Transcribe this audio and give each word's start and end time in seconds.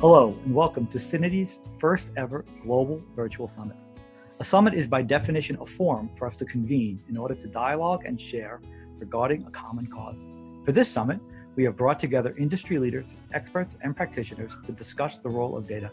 Hello, 0.00 0.28
and 0.44 0.54
welcome 0.54 0.86
to 0.86 0.98
Syniti's 0.98 1.58
first 1.76 2.12
ever 2.16 2.44
global 2.60 3.02
virtual 3.16 3.48
summit. 3.48 3.76
A 4.38 4.44
summit 4.44 4.72
is 4.74 4.86
by 4.86 5.02
definition 5.02 5.58
a 5.60 5.66
forum 5.66 6.08
for 6.14 6.24
us 6.24 6.36
to 6.36 6.44
convene 6.44 7.02
in 7.08 7.16
order 7.16 7.34
to 7.34 7.48
dialogue 7.48 8.04
and 8.06 8.20
share 8.20 8.60
regarding 9.00 9.44
a 9.44 9.50
common 9.50 9.88
cause. 9.88 10.28
For 10.64 10.70
this 10.70 10.88
summit, 10.88 11.18
we 11.56 11.64
have 11.64 11.76
brought 11.76 11.98
together 11.98 12.32
industry 12.38 12.78
leaders, 12.78 13.16
experts, 13.34 13.74
and 13.82 13.96
practitioners 13.96 14.52
to 14.62 14.70
discuss 14.70 15.18
the 15.18 15.30
role 15.30 15.56
of 15.56 15.66
data 15.66 15.90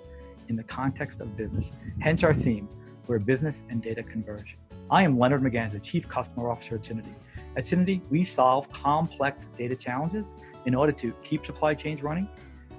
in 0.50 0.56
the 0.56 0.64
context 0.66 1.20
of 1.20 1.36
business, 1.36 1.72
hence 2.00 2.24
our 2.24 2.36
theme, 2.36 2.70
where 3.08 3.18
business 3.18 3.64
and 3.72 3.82
data 3.82 4.04
converge. 4.04 4.56
I 4.92 5.02
am 5.02 5.18
Leonard 5.18 5.42
Maganza, 5.42 5.82
Chief 5.82 6.08
Customer 6.08 6.52
Officer 6.52 6.76
at 6.76 6.84
Syniti. 6.84 7.16
At 7.58 7.64
Syniti, 7.64 8.08
we 8.12 8.24
solve 8.24 8.72
complex 8.72 9.46
data 9.58 9.76
challenges 9.76 10.36
in 10.68 10.76
order 10.76 10.92
to 10.92 11.12
keep 11.24 11.44
supply 11.44 11.74
chains 11.74 12.04
running, 12.04 12.30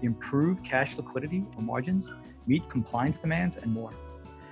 improve 0.03 0.63
cash 0.63 0.97
liquidity 0.97 1.45
or 1.57 1.63
margins, 1.63 2.13
meet 2.47 2.69
compliance 2.69 3.19
demands, 3.19 3.57
and 3.57 3.73
more. 3.73 3.91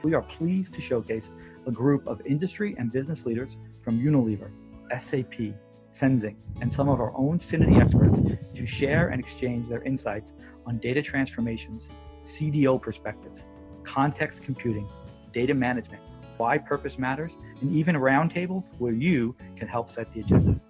We 0.02 0.14
are 0.14 0.22
pleased 0.22 0.74
to 0.74 0.80
showcase 0.80 1.30
a 1.66 1.70
group 1.70 2.06
of 2.06 2.20
industry 2.26 2.74
and 2.78 2.92
business 2.92 3.24
leaders 3.24 3.56
from 3.82 3.98
Unilever, 3.98 4.50
SAP, 4.98 5.54
Senzing, 5.90 6.36
and 6.60 6.72
some 6.72 6.88
of 6.88 7.00
our 7.00 7.16
own 7.16 7.38
Syniti 7.38 7.80
experts 7.80 8.20
to 8.54 8.66
share 8.66 9.08
and 9.08 9.20
exchange 9.20 9.68
their 9.68 9.82
insights 9.82 10.32
on 10.66 10.78
data 10.78 11.00
transformations, 11.00 11.90
CDO 12.24 12.82
perspectives, 12.82 13.46
context 13.84 14.42
computing, 14.42 14.88
data 15.32 15.54
management, 15.54 16.02
why 16.36 16.58
purpose 16.58 16.98
matters, 16.98 17.36
and 17.60 17.74
even 17.74 17.94
roundtables 17.94 18.78
where 18.78 18.92
you 18.92 19.36
can 19.56 19.68
help 19.68 19.88
set 19.88 20.12
the 20.12 20.20
agenda. 20.20 20.60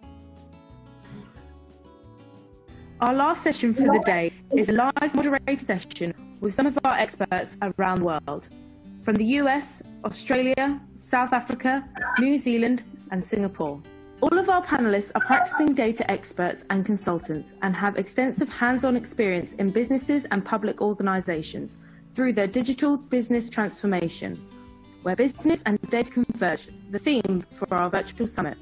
Our 3.04 3.12
last 3.12 3.42
session 3.42 3.74
for 3.74 3.82
the 3.82 4.02
day 4.06 4.32
is 4.56 4.70
a 4.70 4.72
live 4.72 5.14
moderated 5.14 5.60
session 5.60 6.14
with 6.40 6.54
some 6.54 6.64
of 6.64 6.78
our 6.86 6.94
experts 6.94 7.54
around 7.60 7.98
the 7.98 8.04
world 8.06 8.48
from 9.02 9.16
the 9.16 9.26
US, 9.42 9.82
Australia, 10.06 10.80
South 10.94 11.34
Africa, 11.34 11.86
New 12.18 12.38
Zealand, 12.38 12.82
and 13.10 13.22
Singapore. 13.22 13.78
All 14.22 14.38
of 14.38 14.48
our 14.48 14.64
panelists 14.64 15.12
are 15.14 15.20
practicing 15.20 15.74
data 15.74 16.10
experts 16.10 16.64
and 16.70 16.86
consultants 16.86 17.56
and 17.60 17.76
have 17.76 17.98
extensive 17.98 18.48
hands-on 18.48 18.96
experience 18.96 19.52
in 19.52 19.68
businesses 19.68 20.24
and 20.30 20.42
public 20.42 20.80
organizations 20.80 21.76
through 22.14 22.32
their 22.32 22.46
digital 22.46 22.96
business 22.96 23.50
transformation, 23.50 24.42
where 25.02 25.14
business 25.14 25.62
and 25.66 25.78
data 25.90 26.10
converge, 26.10 26.68
the 26.90 26.98
theme 26.98 27.44
for 27.50 27.70
our 27.74 27.90
virtual 27.90 28.26
summit. 28.26 28.56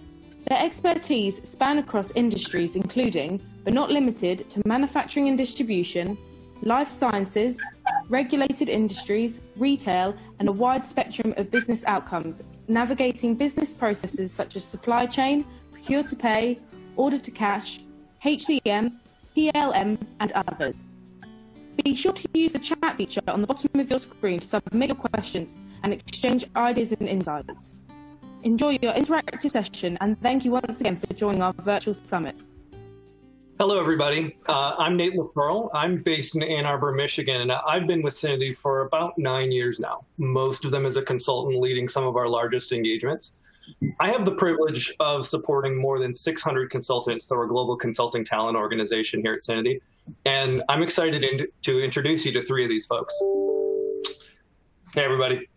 Their 0.48 0.58
expertise 0.58 1.48
span 1.48 1.78
across 1.78 2.10
industries 2.12 2.76
including, 2.76 3.40
but 3.64 3.72
not 3.72 3.90
limited 3.90 4.50
to 4.50 4.62
manufacturing 4.66 5.28
and 5.28 5.38
distribution, 5.38 6.18
life 6.62 6.88
sciences, 6.88 7.58
regulated 8.08 8.68
industries, 8.68 9.40
retail, 9.56 10.16
and 10.38 10.48
a 10.48 10.52
wide 10.52 10.84
spectrum 10.84 11.34
of 11.36 11.50
business 11.50 11.84
outcomes, 11.86 12.42
navigating 12.68 13.34
business 13.34 13.72
processes 13.72 14.32
such 14.32 14.56
as 14.56 14.64
supply 14.64 15.06
chain, 15.06 15.44
procure 15.70 16.02
to 16.02 16.16
pay, 16.16 16.58
order 16.96 17.18
to 17.18 17.30
cash, 17.30 17.80
HCM, 18.24 18.92
PLM, 19.36 19.98
and 20.20 20.32
others. 20.32 20.84
Be 21.84 21.94
sure 21.94 22.12
to 22.12 22.28
use 22.34 22.52
the 22.52 22.58
chat 22.58 22.96
feature 22.96 23.22
on 23.28 23.40
the 23.40 23.46
bottom 23.46 23.80
of 23.80 23.88
your 23.88 23.98
screen 23.98 24.40
to 24.40 24.46
submit 24.46 24.90
your 24.90 24.96
questions 24.96 25.56
and 25.82 25.92
exchange 25.92 26.44
ideas 26.54 26.92
and 26.92 27.08
insights. 27.08 27.74
Enjoy 28.44 28.76
your 28.82 28.92
interactive 28.94 29.48
session 29.48 29.96
and 30.00 30.20
thank 30.20 30.44
you 30.44 30.50
once 30.50 30.80
again 30.80 30.96
for 30.96 31.06
joining 31.14 31.42
our 31.42 31.52
virtual 31.52 31.94
summit. 31.94 32.34
Hello, 33.58 33.78
everybody. 33.78 34.36
Uh, 34.48 34.74
I'm 34.78 34.96
Nate 34.96 35.14
LaFurl. 35.14 35.70
I'm 35.72 36.02
based 36.02 36.34
in 36.34 36.42
Ann 36.42 36.66
Arbor, 36.66 36.90
Michigan, 36.92 37.42
and 37.42 37.52
I've 37.52 37.86
been 37.86 38.02
with 38.02 38.14
Syniti 38.14 38.56
for 38.56 38.80
about 38.80 39.16
nine 39.16 39.52
years 39.52 39.78
now, 39.78 40.04
most 40.18 40.64
of 40.64 40.72
them 40.72 40.84
as 40.86 40.96
a 40.96 41.02
consultant 41.02 41.60
leading 41.60 41.86
some 41.86 42.04
of 42.04 42.16
our 42.16 42.26
largest 42.26 42.72
engagements. 42.72 43.36
I 44.00 44.10
have 44.10 44.24
the 44.24 44.34
privilege 44.34 44.92
of 44.98 45.24
supporting 45.24 45.80
more 45.80 46.00
than 46.00 46.12
600 46.12 46.68
consultants 46.68 47.26
through 47.26 47.38
our 47.38 47.46
global 47.46 47.76
consulting 47.76 48.24
talent 48.24 48.56
organization 48.56 49.20
here 49.20 49.34
at 49.34 49.42
Syniti, 49.42 49.80
and 50.24 50.64
I'm 50.68 50.82
excited 50.82 51.22
in 51.22 51.46
to 51.62 51.80
introduce 51.80 52.26
you 52.26 52.32
to 52.32 52.42
three 52.42 52.64
of 52.64 52.68
these 52.68 52.86
folks. 52.86 53.16
Hey, 54.94 55.04
everybody. 55.04 55.48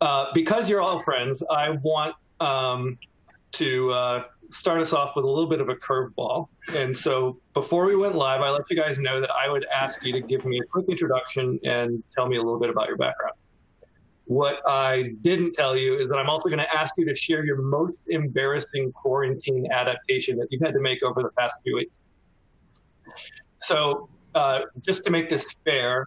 Uh, 0.00 0.26
because 0.34 0.68
you're 0.68 0.82
all 0.82 0.98
friends, 0.98 1.44
I 1.48 1.70
want 1.84 2.16
um, 2.42 2.98
to 3.52 3.92
uh, 3.92 4.24
start 4.50 4.80
us 4.80 4.92
off 4.92 5.16
with 5.16 5.24
a 5.24 5.28
little 5.28 5.48
bit 5.48 5.60
of 5.60 5.68
a 5.68 5.74
curveball. 5.74 6.48
And 6.74 6.96
so 6.96 7.38
before 7.54 7.86
we 7.86 7.96
went 7.96 8.14
live, 8.14 8.40
I 8.40 8.50
let 8.50 8.62
you 8.70 8.76
guys 8.76 8.98
know 8.98 9.20
that 9.20 9.30
I 9.30 9.48
would 9.48 9.66
ask 9.74 10.04
you 10.04 10.12
to 10.12 10.20
give 10.20 10.44
me 10.44 10.58
a 10.58 10.64
quick 10.64 10.86
introduction 10.88 11.58
and 11.64 12.02
tell 12.14 12.28
me 12.28 12.36
a 12.36 12.42
little 12.42 12.60
bit 12.60 12.70
about 12.70 12.88
your 12.88 12.96
background. 12.96 13.36
What 14.24 14.60
I 14.66 15.14
didn't 15.22 15.52
tell 15.52 15.76
you 15.76 15.98
is 15.98 16.08
that 16.08 16.16
I'm 16.16 16.28
also 16.28 16.48
going 16.48 16.60
to 16.60 16.74
ask 16.74 16.94
you 16.96 17.04
to 17.06 17.14
share 17.14 17.44
your 17.44 17.60
most 17.60 17.98
embarrassing 18.08 18.92
quarantine 18.92 19.70
adaptation 19.72 20.38
that 20.38 20.48
you've 20.50 20.62
had 20.62 20.74
to 20.74 20.80
make 20.80 21.02
over 21.02 21.22
the 21.22 21.30
past 21.38 21.56
few 21.62 21.76
weeks. 21.76 22.00
So 23.58 24.08
uh, 24.34 24.60
just 24.80 25.04
to 25.04 25.10
make 25.10 25.28
this 25.28 25.46
fair, 25.64 26.06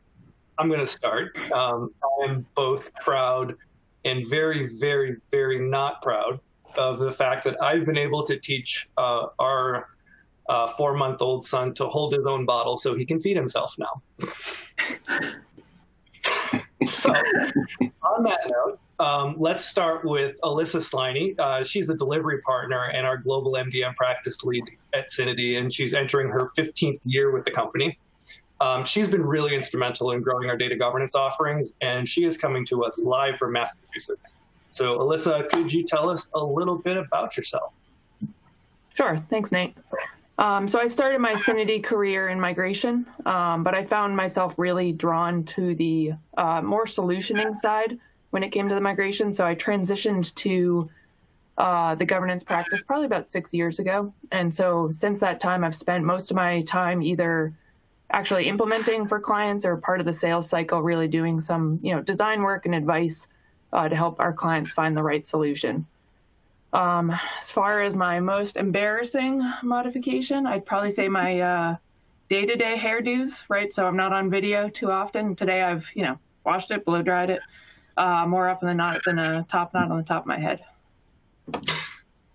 I'm 0.58 0.68
going 0.70 0.80
to 0.80 0.88
start. 0.88 1.38
Um, 1.52 1.92
I 2.04 2.26
am 2.26 2.46
both 2.56 2.94
proud 2.96 3.56
and 4.06 4.28
very, 4.30 4.68
very, 4.68 5.18
very 5.32 5.60
not 5.60 6.02
proud 6.02 6.40
of 6.78 7.00
the 7.00 7.12
fact 7.12 7.44
that 7.44 7.62
I've 7.62 7.86
been 7.86 7.98
able 7.98 8.24
to 8.26 8.40
teach 8.40 8.88
uh, 8.98 9.28
our 9.40 9.88
uh, 10.48 10.68
four 10.68 10.96
month 10.96 11.22
old 11.22 11.46
son 11.46 11.74
to 11.76 11.88
hold 11.88 12.14
his 12.14 12.26
own 12.26 12.46
bottle 12.46 12.78
so 12.78 12.94
he 12.94 13.06
can 13.06 13.20
feed 13.20 13.36
himself 13.36 13.76
now. 13.78 14.02
so, 16.86 17.12
on 18.04 18.24
that 18.24 18.42
note, 18.48 18.80
um, 19.00 19.36
let's 19.38 19.66
start 19.66 20.06
with 20.06 20.36
Alyssa 20.44 20.82
Sliney. 20.82 21.38
Uh, 21.40 21.64
she's 21.64 21.90
a 21.90 21.98
delivery 21.98 22.42
partner 22.42 22.90
and 22.94 23.06
our 23.06 23.18
global 23.18 23.54
MDM 23.54 23.96
practice 23.96 24.44
lead 24.44 24.64
at 24.94 25.10
Syniti, 25.10 25.58
and 25.58 25.74
she's 25.74 25.94
entering 25.94 26.30
her 26.30 26.52
15th 26.58 27.02
year 27.04 27.32
with 27.32 27.44
the 27.44 27.52
company. 27.52 27.98
Um, 28.66 28.84
she's 28.84 29.08
been 29.08 29.24
really 29.24 29.54
instrumental 29.54 30.12
in 30.14 30.22
growing 30.22 30.50
our 30.50 30.58
data 30.58 30.76
governance 30.76 31.14
offerings, 31.14 31.74
and 31.82 32.10
she 32.10 32.26
is 32.26 32.36
coming 32.36 32.66
to 32.66 32.84
us 32.84 32.98
live 32.98 33.38
from 33.38 33.52
Massachusetts. 33.52 34.34
So, 34.72 34.98
Alyssa, 34.98 35.48
could 35.52 35.72
you 35.72 35.86
tell 35.86 36.10
us 36.10 36.30
a 36.34 36.44
little 36.44 36.76
bit 36.76 36.98
about 36.98 37.38
yourself? 37.38 37.74
Sure. 38.96 39.24
Thanks, 39.30 39.52
Nate. 39.52 39.78
Um, 40.40 40.68
so 40.68 40.80
I 40.80 40.88
started 40.88 41.20
my 41.20 41.34
Syniti 41.34 41.84
career 41.84 42.30
in 42.30 42.40
migration, 42.40 43.06
um, 43.28 43.64
but 43.64 43.76
I 43.76 43.86
found 43.86 44.18
myself 44.18 44.56
really 44.58 44.92
drawn 44.92 45.44
to 45.44 45.76
the 45.76 46.14
uh, 46.36 46.62
more 46.62 46.86
solutioning 46.86 47.56
side 47.56 48.00
when 48.32 48.42
it 48.42 48.50
came 48.50 48.68
to 48.68 48.74
the 48.74 48.82
migration. 48.82 49.32
So 49.32 49.46
I 49.46 49.54
transitioned 49.54 50.34
to 50.36 50.90
uh, 51.60 51.94
the 51.96 52.06
governance 52.06 52.44
practice 52.44 52.82
probably 52.82 53.06
about 53.06 53.30
six 53.30 53.54
years 53.54 53.78
ago. 53.78 54.12
And 54.32 54.52
so 54.52 54.90
since 54.92 55.20
that 55.20 55.40
time, 55.40 55.64
I've 55.64 55.76
spent 55.76 56.04
most 56.04 56.32
of 56.32 56.36
my 56.36 56.64
time 56.64 57.04
either 57.04 57.54
actually 58.12 58.48
implementing 58.48 59.08
for 59.08 59.20
clients 59.20 59.66
or 59.66 59.78
part 59.78 60.00
of 60.00 60.06
the 60.06 60.14
sales 60.14 60.50
cycle, 60.50 60.82
really 60.82 61.08
doing 61.08 61.42
some 61.42 61.80
you 61.82 61.94
know 61.94 62.02
design 62.02 62.42
work 62.42 62.66
and 62.66 62.76
advice 62.76 63.28
uh, 63.74 63.90
to 63.90 63.96
help 63.96 64.20
our 64.20 64.34
clients 64.34 64.72
find 64.72 64.96
the 64.96 65.04
right 65.04 65.26
solution. 65.26 65.86
Um, 66.74 67.18
as 67.40 67.52
far 67.52 67.84
as 67.84 67.96
my 67.96 68.20
most 68.20 68.58
embarrassing 68.58 69.42
modification, 69.64 70.46
I'd 70.46 70.66
probably 70.66 70.92
say 70.92 71.08
my 71.08 71.40
uh, 71.40 71.76
day-to-day 72.30 72.76
hairdos, 72.78 73.46
right? 73.48 73.72
So 73.72 73.86
I'm 73.86 73.96
not 73.96 74.12
on 74.12 74.30
video 74.30 74.68
too 74.68 74.92
often. 74.92 75.36
Today 75.36 75.62
I've, 75.62 75.90
you 75.94 76.04
know, 76.04 76.20
washed 76.46 76.72
it, 76.72 76.84
blow 76.84 77.02
dried 77.02 77.30
it. 77.30 77.40
Uh, 77.96 78.26
more 78.28 78.50
often 78.50 78.68
than 78.68 78.78
not, 78.78 78.98
it's 78.98 79.08
in 79.08 79.20
a 79.20 79.46
top 79.50 79.74
knot 79.74 79.90
on 79.90 79.98
the 79.98 80.04
top 80.04 80.24
of 80.24 80.28
my 80.28 80.38
head. 80.38 80.60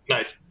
Nice. 0.08 0.43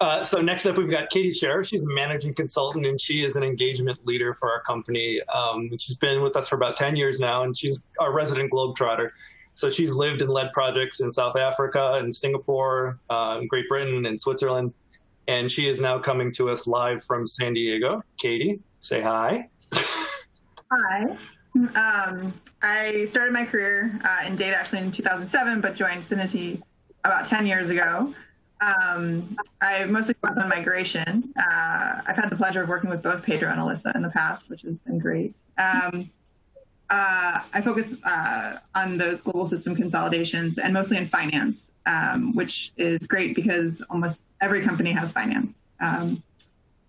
Uh, 0.00 0.22
so 0.22 0.40
next 0.40 0.64
up, 0.64 0.78
we've 0.78 0.90
got 0.90 1.10
Katie 1.10 1.32
Sheriff. 1.32 1.66
She's 1.66 1.82
a 1.82 1.86
managing 1.86 2.32
consultant, 2.32 2.86
and 2.86 2.98
she 2.98 3.22
is 3.22 3.36
an 3.36 3.42
engagement 3.42 3.98
leader 4.06 4.32
for 4.32 4.50
our 4.50 4.62
company. 4.62 5.20
Um, 5.32 5.70
she's 5.78 5.96
been 5.96 6.22
with 6.22 6.36
us 6.36 6.48
for 6.48 6.56
about 6.56 6.76
10 6.78 6.96
years 6.96 7.20
now, 7.20 7.42
and 7.42 7.56
she's 7.56 7.90
our 7.98 8.10
resident 8.10 8.50
globetrotter. 8.50 9.10
So 9.54 9.68
she's 9.68 9.92
lived 9.92 10.22
and 10.22 10.30
led 10.30 10.52
projects 10.52 11.00
in 11.00 11.12
South 11.12 11.36
Africa 11.36 11.98
and 12.00 12.14
Singapore, 12.14 12.98
uh, 13.10 13.40
Great 13.46 13.68
Britain, 13.68 14.06
and 14.06 14.18
Switzerland. 14.18 14.72
And 15.28 15.50
she 15.50 15.68
is 15.68 15.82
now 15.82 15.98
coming 15.98 16.32
to 16.32 16.48
us 16.48 16.66
live 16.66 17.04
from 17.04 17.26
San 17.26 17.52
Diego. 17.52 18.02
Katie, 18.16 18.62
say 18.80 19.02
hi. 19.02 19.50
Hi. 20.72 21.16
Um, 21.74 22.32
I 22.62 23.04
started 23.04 23.34
my 23.34 23.44
career 23.44 23.98
uh, 24.02 24.26
in 24.26 24.36
data 24.36 24.56
actually 24.56 24.78
in 24.78 24.92
2007, 24.92 25.60
but 25.60 25.74
joined 25.74 26.04
Syniti 26.04 26.62
about 27.04 27.26
10 27.26 27.46
years 27.46 27.68
ago. 27.68 28.14
Um, 28.60 29.36
I 29.62 29.84
mostly 29.84 30.14
worked 30.22 30.38
on 30.38 30.48
migration. 30.48 31.32
Uh, 31.38 32.02
I've 32.06 32.16
had 32.16 32.30
the 32.30 32.36
pleasure 32.36 32.62
of 32.62 32.68
working 32.68 32.90
with 32.90 33.02
both 33.02 33.22
Pedro 33.22 33.48
and 33.48 33.58
Alyssa 33.58 33.94
in 33.94 34.02
the 34.02 34.10
past, 34.10 34.50
which 34.50 34.62
has 34.62 34.78
been 34.78 34.98
great. 34.98 35.34
Um, 35.56 36.10
uh, 36.90 37.40
I 37.52 37.60
focus 37.62 37.94
uh, 38.04 38.58
on 38.74 38.98
those 38.98 39.20
global 39.20 39.46
system 39.46 39.74
consolidations 39.74 40.58
and 40.58 40.74
mostly 40.74 40.96
in 40.98 41.06
finance, 41.06 41.70
um, 41.86 42.34
which 42.34 42.72
is 42.76 43.06
great 43.06 43.34
because 43.34 43.82
almost 43.90 44.24
every 44.40 44.60
company 44.60 44.90
has 44.92 45.12
finance. 45.12 45.54
Um, 45.80 46.22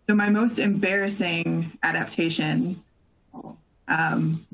so 0.07 0.15
my 0.15 0.29
most 0.29 0.59
embarrassing 0.59 1.71
adaptation, 1.83 2.81
Um, 3.87 4.45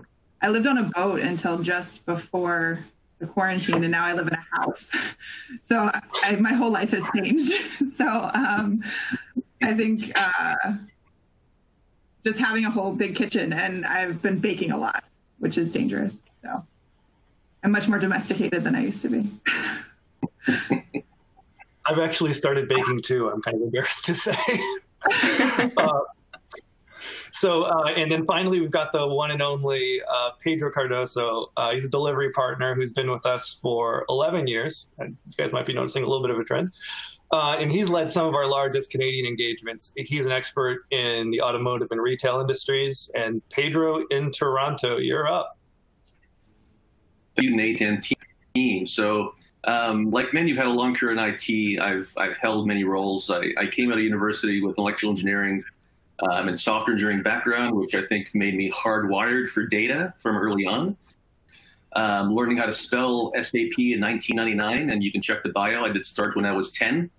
I 0.42 0.50
lived 0.50 0.66
on 0.68 0.78
a 0.80 0.84
boat 0.96 1.22
until 1.22 1.62
just 1.62 2.06
before 2.06 2.80
the 3.20 3.28
quarantine, 3.28 3.84
and 3.84 3.92
now 3.92 4.06
I 4.06 4.14
live 4.14 4.28
in 4.28 4.34
a 4.34 4.46
house. 4.58 4.92
So 5.62 5.90
I, 6.24 6.36
my 6.36 6.54
whole 6.54 6.72
life 6.72 6.92
has 6.92 7.10
changed. 7.16 7.54
So 7.92 8.30
um, 8.36 8.84
I 9.64 9.74
think 9.74 10.12
uh, 10.14 10.76
just 12.24 12.38
having 12.38 12.66
a 12.66 12.70
whole 12.70 12.92
big 12.92 13.16
kitchen, 13.16 13.54
and 13.54 13.86
I've 13.86 14.22
been 14.22 14.38
baking 14.38 14.72
a 14.72 14.78
lot, 14.78 15.04
which 15.40 15.58
is 15.58 15.72
dangerous. 15.72 16.22
So 16.44 16.64
I'm 17.64 17.72
much 17.72 17.88
more 17.88 17.98
domesticated 17.98 18.64
than 18.64 18.76
I 18.76 18.84
used 18.84 19.02
to 19.02 19.10
be. 19.10 19.30
I've 21.88 22.00
actually 22.00 22.34
started 22.34 22.68
baking 22.68 23.02
too. 23.02 23.30
I'm 23.30 23.42
kind 23.42 23.56
of 23.58 23.64
embarrassed 23.64 24.06
to 24.06 24.16
say. 24.16 24.38
uh, 25.78 26.00
so, 27.38 27.66
uh, 27.66 27.94
and 27.96 28.12
then 28.12 28.26
finally, 28.26 28.60
we've 28.60 28.72
got 28.72 28.92
the 28.92 29.06
one 29.06 29.30
and 29.30 29.44
only 29.44 30.02
uh, 30.12 30.32
Pedro 30.40 30.72
Cardoso. 30.72 31.50
Uh, 31.56 31.72
he's 31.72 31.86
a 31.86 31.90
delivery 31.90 32.32
partner 32.32 32.74
who's 32.74 32.94
been 32.94 33.12
with 33.12 33.28
us 33.28 33.60
for 33.62 34.06
11 34.10 34.48
years. 34.48 34.92
You 35.00 35.16
guys 35.38 35.54
might 35.54 35.68
be 35.68 35.74
noticing 35.74 36.02
a 36.02 36.08
little 36.08 36.24
bit 36.24 36.32
of 36.32 36.40
a 36.40 36.44
trend. 36.44 36.74
Uh, 37.32 37.58
and 37.60 37.72
he's 37.72 37.92
led 37.92 38.10
some 38.10 38.26
of 38.26 38.34
our 38.34 38.48
largest 38.48 38.90
Canadian 38.90 39.28
engagements. 39.28 39.94
He's 39.98 40.26
an 40.26 40.32
expert 40.32 40.86
in 40.90 41.30
the 41.30 41.40
automotive 41.40 41.90
and 41.92 42.02
retail 42.02 42.40
industries. 42.40 43.12
And 43.14 43.48
Pedro 43.50 44.08
in 44.10 44.32
Toronto, 44.32 44.98
you're 44.98 45.28
up. 45.28 45.60
Thank 47.36 47.50
you, 47.50 47.56
Nate 47.56 47.82
and 47.82 48.04
team. 48.56 48.88
So, 48.88 49.36
um, 49.66 50.10
like 50.10 50.34
many, 50.34 50.50
you've 50.50 50.58
had 50.58 50.66
a 50.66 50.72
long 50.72 50.96
career 50.96 51.12
in 51.12 51.20
IT. 51.20 51.80
I've 51.80 52.12
I've 52.18 52.38
held 52.38 52.66
many 52.66 52.84
roles. 52.84 53.30
I, 53.30 53.44
I 53.60 53.68
came 53.68 53.92
out 53.92 54.00
of 54.00 54.04
university 54.04 54.60
with 54.60 54.80
electrical 54.80 55.12
engineering 55.12 55.64
um, 56.20 56.48
and 56.48 56.60
software 56.60 56.94
engineering 56.94 57.24
background, 57.24 57.76
which 57.76 57.96
I 57.96 58.06
think 58.08 58.34
made 58.34 58.56
me 58.56 58.72
hardwired 58.72 59.50
for 59.50 59.66
data 59.66 60.14
from 60.22 60.38
early 60.38 60.66
on. 60.66 60.98
Um, 61.96 62.34
learning 62.34 62.58
how 62.58 62.66
to 62.66 62.74
spell 62.74 63.32
SAP 63.34 63.80
in 63.80 64.02
1999, 64.02 64.90
and 64.90 65.04
you 65.04 65.12
can 65.12 65.22
check 65.22 65.44
the 65.44 65.50
bio. 65.50 65.86
I 65.86 65.90
did 65.90 66.06
start 66.06 66.36
when 66.36 66.46
I 66.46 66.52
was 66.52 66.72
10. 66.72 67.10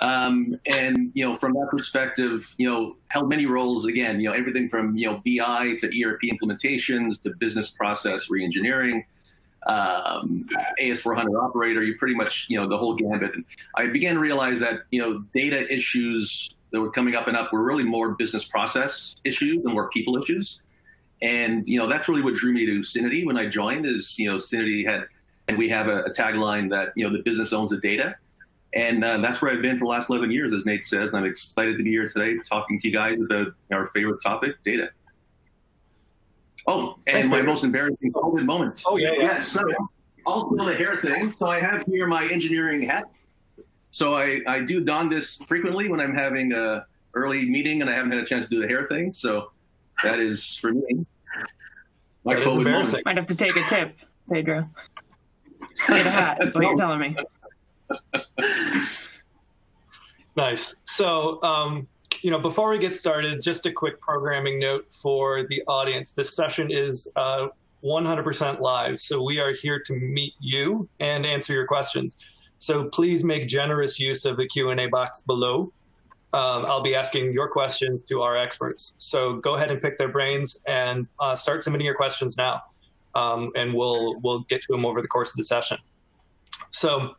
Um, 0.00 0.58
and 0.66 1.10
you 1.14 1.24
know, 1.24 1.34
from 1.34 1.52
that 1.52 1.68
perspective, 1.70 2.54
you 2.58 2.68
know, 2.68 2.96
held 3.08 3.28
many 3.28 3.46
roles. 3.46 3.86
Again, 3.86 4.20
you 4.20 4.28
know, 4.28 4.34
everything 4.34 4.68
from 4.68 4.96
you 4.96 5.06
know 5.06 5.22
BI 5.24 5.76
to 5.78 6.04
ERP 6.04 6.22
implementations 6.22 7.20
to 7.22 7.32
business 7.38 7.70
process 7.70 8.28
reengineering, 8.28 9.04
um, 9.66 10.48
AS400 10.82 11.40
operator. 11.40 11.82
You 11.82 11.96
pretty 11.96 12.14
much 12.14 12.46
you 12.48 12.58
know 12.58 12.68
the 12.68 12.76
whole 12.76 12.94
gambit. 12.94 13.34
And 13.34 13.44
I 13.76 13.86
began 13.86 14.14
to 14.14 14.20
realize 14.20 14.58
that 14.60 14.80
you 14.90 15.00
know 15.00 15.20
data 15.32 15.72
issues 15.72 16.54
that 16.74 16.80
were 16.80 16.90
coming 16.90 17.14
up 17.14 17.28
and 17.28 17.36
up 17.36 17.52
were 17.52 17.62
really 17.62 17.84
more 17.84 18.10
business 18.16 18.44
process 18.44 19.14
issues 19.22 19.64
and 19.64 19.72
more 19.72 19.88
people 19.90 20.18
issues. 20.18 20.64
And 21.22 21.66
you 21.68 21.78
know 21.78 21.88
that's 21.88 22.08
really 22.08 22.20
what 22.20 22.34
drew 22.34 22.52
me 22.52 22.66
to 22.66 22.80
Syniti 22.80 23.24
when 23.24 23.38
I 23.38 23.46
joined. 23.46 23.86
Is 23.86 24.18
you 24.18 24.28
know 24.28 24.36
Syniti 24.36 24.84
had, 24.84 25.04
and 25.46 25.56
we 25.56 25.68
have 25.68 25.86
a, 25.86 26.02
a 26.02 26.10
tagline 26.10 26.68
that 26.70 26.88
you 26.96 27.04
know 27.04 27.16
the 27.16 27.22
business 27.22 27.52
owns 27.52 27.70
the 27.70 27.78
data, 27.78 28.16
and 28.74 29.04
uh, 29.04 29.18
that's 29.18 29.40
where 29.40 29.52
I've 29.52 29.62
been 29.62 29.78
for 29.78 29.84
the 29.84 29.90
last 29.90 30.10
11 30.10 30.32
years, 30.32 30.52
as 30.52 30.66
Nate 30.66 30.84
says. 30.84 31.10
And 31.10 31.18
I'm 31.20 31.30
excited 31.30 31.78
to 31.78 31.84
be 31.84 31.90
here 31.90 32.08
today 32.08 32.36
talking 32.46 32.78
to 32.80 32.88
you 32.88 32.92
guys 32.92 33.20
about 33.20 33.54
our 33.72 33.86
favorite 33.86 34.20
topic, 34.20 34.56
data. 34.64 34.90
Oh, 36.66 36.96
and 37.06 37.14
Thanks, 37.14 37.28
my 37.28 37.42
most 37.42 37.62
embarrassing 37.62 38.12
COVID 38.12 38.44
moment. 38.44 38.82
Oh 38.86 38.96
yeah, 38.96 39.12
yeah. 39.12 39.22
Yes, 39.22 39.48
so 39.48 39.62
also 40.26 40.64
the 40.64 40.74
hair 40.74 40.96
thing. 40.96 41.32
So 41.32 41.46
I 41.46 41.60
have 41.60 41.86
here 41.86 42.06
my 42.08 42.26
engineering 42.26 42.82
hat. 42.82 43.04
So 43.94 44.12
I, 44.12 44.40
I 44.48 44.58
do 44.58 44.80
don 44.80 45.08
this 45.08 45.36
frequently 45.46 45.88
when 45.88 46.00
I'm 46.00 46.16
having 46.16 46.52
a 46.52 46.84
early 47.14 47.48
meeting 47.48 47.80
and 47.80 47.88
I 47.88 47.94
haven't 47.94 48.10
had 48.10 48.18
a 48.18 48.26
chance 48.26 48.44
to 48.46 48.50
do 48.50 48.60
the 48.60 48.66
hair 48.66 48.88
thing. 48.88 49.12
So 49.12 49.52
that 50.02 50.18
is 50.18 50.56
for 50.56 50.72
me. 50.72 51.06
My 52.24 52.34
that 52.34 52.42
COVID 52.42 52.64
moment. 52.64 53.04
Might 53.04 53.16
have 53.16 53.28
to 53.28 53.36
take 53.36 53.54
a 53.54 53.62
tip, 53.68 53.96
Pedro. 54.28 54.68
Get 55.86 56.06
a 56.06 56.10
hat. 56.10 56.38
That's 56.40 56.54
what 56.56 56.64
you're 56.64 56.76
telling 56.76 56.98
me. 56.98 57.16
nice. 60.36 60.74
So, 60.86 61.40
um, 61.44 61.86
you 62.20 62.32
know, 62.32 62.40
before 62.40 62.70
we 62.70 62.80
get 62.80 62.96
started, 62.96 63.40
just 63.40 63.64
a 63.66 63.70
quick 63.70 64.00
programming 64.00 64.58
note 64.58 64.90
for 64.90 65.46
the 65.46 65.62
audience. 65.68 66.10
This 66.10 66.34
session 66.34 66.72
is 66.72 67.12
uh, 67.14 67.46
100% 67.84 68.58
live, 68.58 68.98
so 68.98 69.22
we 69.22 69.38
are 69.38 69.52
here 69.52 69.80
to 69.86 69.92
meet 69.94 70.32
you 70.40 70.88
and 70.98 71.24
answer 71.24 71.52
your 71.52 71.68
questions. 71.68 72.16
So 72.64 72.84
please 72.84 73.22
make 73.22 73.46
generous 73.46 74.00
use 74.00 74.24
of 74.24 74.38
the 74.38 74.46
Q&A 74.46 74.86
box 74.86 75.20
below. 75.20 75.70
Um, 76.32 76.64
I'll 76.64 76.82
be 76.82 76.94
asking 76.94 77.34
your 77.34 77.46
questions 77.46 78.04
to 78.04 78.22
our 78.22 78.38
experts. 78.38 78.94
So 78.96 79.34
go 79.34 79.54
ahead 79.54 79.70
and 79.70 79.82
pick 79.82 79.98
their 79.98 80.08
brains 80.08 80.62
and 80.66 81.06
uh, 81.20 81.36
start 81.36 81.62
submitting 81.62 81.84
your 81.84 81.94
questions 81.94 82.38
now, 82.38 82.62
um, 83.14 83.52
and 83.54 83.74
we'll 83.74 84.18
we'll 84.20 84.40
get 84.44 84.62
to 84.62 84.72
them 84.72 84.86
over 84.86 85.02
the 85.02 85.08
course 85.08 85.30
of 85.30 85.36
the 85.36 85.44
session. 85.44 85.76
So 86.70 87.16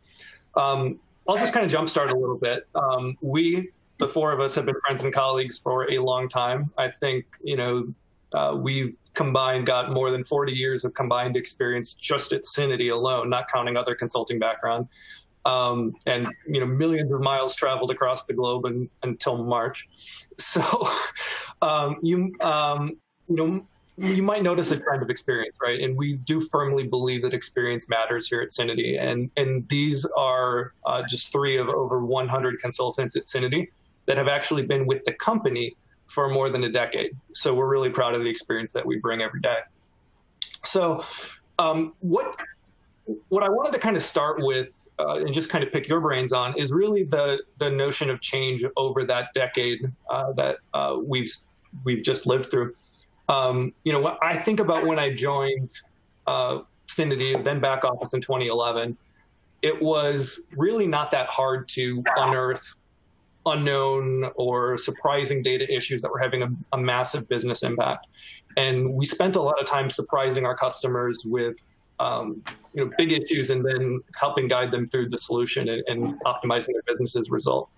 um, 0.55 0.99
I'll 1.29 1.37
just 1.37 1.53
kind 1.53 1.63
of 1.63 1.71
jumpstart 1.71 2.11
a 2.11 2.17
little 2.17 2.39
bit. 2.39 2.67
Um, 2.73 3.15
we, 3.21 3.69
the 3.99 4.07
four 4.07 4.31
of 4.31 4.39
us, 4.39 4.55
have 4.55 4.65
been 4.65 4.79
friends 4.83 5.03
and 5.03 5.13
colleagues 5.13 5.59
for 5.59 5.91
a 5.91 5.99
long 5.99 6.27
time. 6.27 6.71
I 6.75 6.89
think, 6.89 7.25
you 7.43 7.55
know, 7.55 7.93
uh, 8.33 8.55
we've 8.55 8.97
combined, 9.13 9.67
got 9.67 9.93
more 9.93 10.09
than 10.09 10.23
40 10.23 10.53
years 10.53 10.83
of 10.83 10.95
combined 10.95 11.37
experience 11.37 11.93
just 11.93 12.33
at 12.33 12.41
Syniti 12.41 12.91
alone, 12.91 13.29
not 13.29 13.47
counting 13.47 13.77
other 13.77 13.93
consulting 13.93 14.39
background. 14.39 14.87
Um, 15.45 15.93
and 16.07 16.27
you 16.47 16.59
know 16.59 16.65
millions 16.65 17.11
of 17.11 17.21
miles 17.21 17.55
traveled 17.55 17.91
across 17.91 18.25
the 18.25 18.33
globe 18.33 18.65
until 19.03 19.43
March. 19.43 19.87
So 20.37 20.89
um, 21.61 21.95
you 22.01 22.33
um, 22.41 22.97
you 23.29 23.37
know 23.37 23.65
you 23.97 24.23
might 24.23 24.43
notice 24.43 24.71
a 24.71 24.77
trend 24.77 25.01
of 25.01 25.09
experience, 25.09 25.55
right? 25.61 25.79
And 25.79 25.97
we 25.97 26.17
do 26.17 26.41
firmly 26.41 26.83
believe 26.83 27.21
that 27.21 27.33
experience 27.33 27.89
matters 27.89 28.27
here 28.27 28.41
at 28.41 28.49
Syniti. 28.49 29.01
And, 29.01 29.31
and 29.37 29.67
these 29.69 30.05
are 30.17 30.73
uh, 30.85 31.03
just 31.07 31.31
three 31.31 31.57
of 31.57 31.69
over 31.69 32.05
100 32.05 32.59
consultants 32.59 33.15
at 33.15 33.25
Syniti 33.25 33.69
that 34.05 34.17
have 34.17 34.27
actually 34.27 34.65
been 34.65 34.85
with 34.85 35.03
the 35.05 35.13
company 35.13 35.75
for 36.07 36.29
more 36.29 36.49
than 36.49 36.65
a 36.65 36.71
decade. 36.71 37.11
So 37.33 37.55
we're 37.55 37.69
really 37.69 37.89
proud 37.89 38.15
of 38.15 38.21
the 38.21 38.29
experience 38.29 38.73
that 38.73 38.85
we 38.85 38.99
bring 38.99 39.21
every 39.21 39.39
day. 39.39 39.59
So 40.63 41.03
um, 41.57 41.93
what 41.99 42.35
what 43.29 43.43
I 43.43 43.49
wanted 43.49 43.71
to 43.73 43.79
kind 43.79 43.95
of 43.95 44.03
start 44.03 44.37
with 44.39 44.87
uh, 44.99 45.17
and 45.17 45.33
just 45.33 45.49
kind 45.49 45.63
of 45.63 45.71
pick 45.71 45.87
your 45.87 45.99
brains 45.99 46.33
on 46.33 46.57
is 46.57 46.71
really 46.71 47.03
the 47.03 47.39
the 47.57 47.69
notion 47.69 48.09
of 48.09 48.21
change 48.21 48.63
over 48.77 49.05
that 49.05 49.33
decade 49.33 49.79
uh, 50.09 50.31
that 50.33 50.57
uh, 50.73 50.97
we've 51.03 51.31
we've 51.83 52.03
just 52.03 52.25
lived 52.25 52.47
through. 52.49 52.73
Um, 53.29 53.73
you 53.83 53.93
know, 53.93 54.17
I 54.21 54.37
think 54.37 54.59
about 54.59 54.85
when 54.85 54.99
I 54.99 55.13
joined 55.13 55.71
uh, 56.27 56.59
then 56.97 57.59
back 57.59 57.83
office 57.83 58.13
in 58.13 58.21
2011, 58.21 58.95
it 59.61 59.81
was 59.81 60.41
really 60.55 60.85
not 60.85 61.11
that 61.11 61.27
hard 61.27 61.67
to 61.69 62.03
unearth 62.15 62.75
unknown 63.45 64.31
or 64.35 64.77
surprising 64.77 65.43
data 65.43 65.71
issues 65.71 66.01
that 66.01 66.11
were 66.11 66.19
having 66.19 66.43
a, 66.43 66.49
a, 66.73 66.77
massive 66.77 67.27
business 67.29 67.63
impact. 67.63 68.07
And 68.57 68.93
we 68.93 69.05
spent 69.05 69.35
a 69.35 69.41
lot 69.41 69.59
of 69.59 69.67
time 69.67 69.89
surprising 69.89 70.45
our 70.45 70.55
customers 70.55 71.23
with 71.25 71.55
um, 71.99 72.41
you 72.73 72.83
know, 72.83 72.91
big 72.97 73.11
issues 73.11 73.49
and 73.49 73.63
then 73.65 74.01
helping 74.19 74.47
guide 74.47 74.71
them 74.71 74.87
through 74.89 75.09
the 75.09 75.17
solution 75.17 75.69
and, 75.69 75.83
and 75.87 76.19
optimizing 76.23 76.73
their 76.73 76.83
business 76.87 77.15
as 77.15 77.29
a 77.29 77.31
result. 77.31 77.69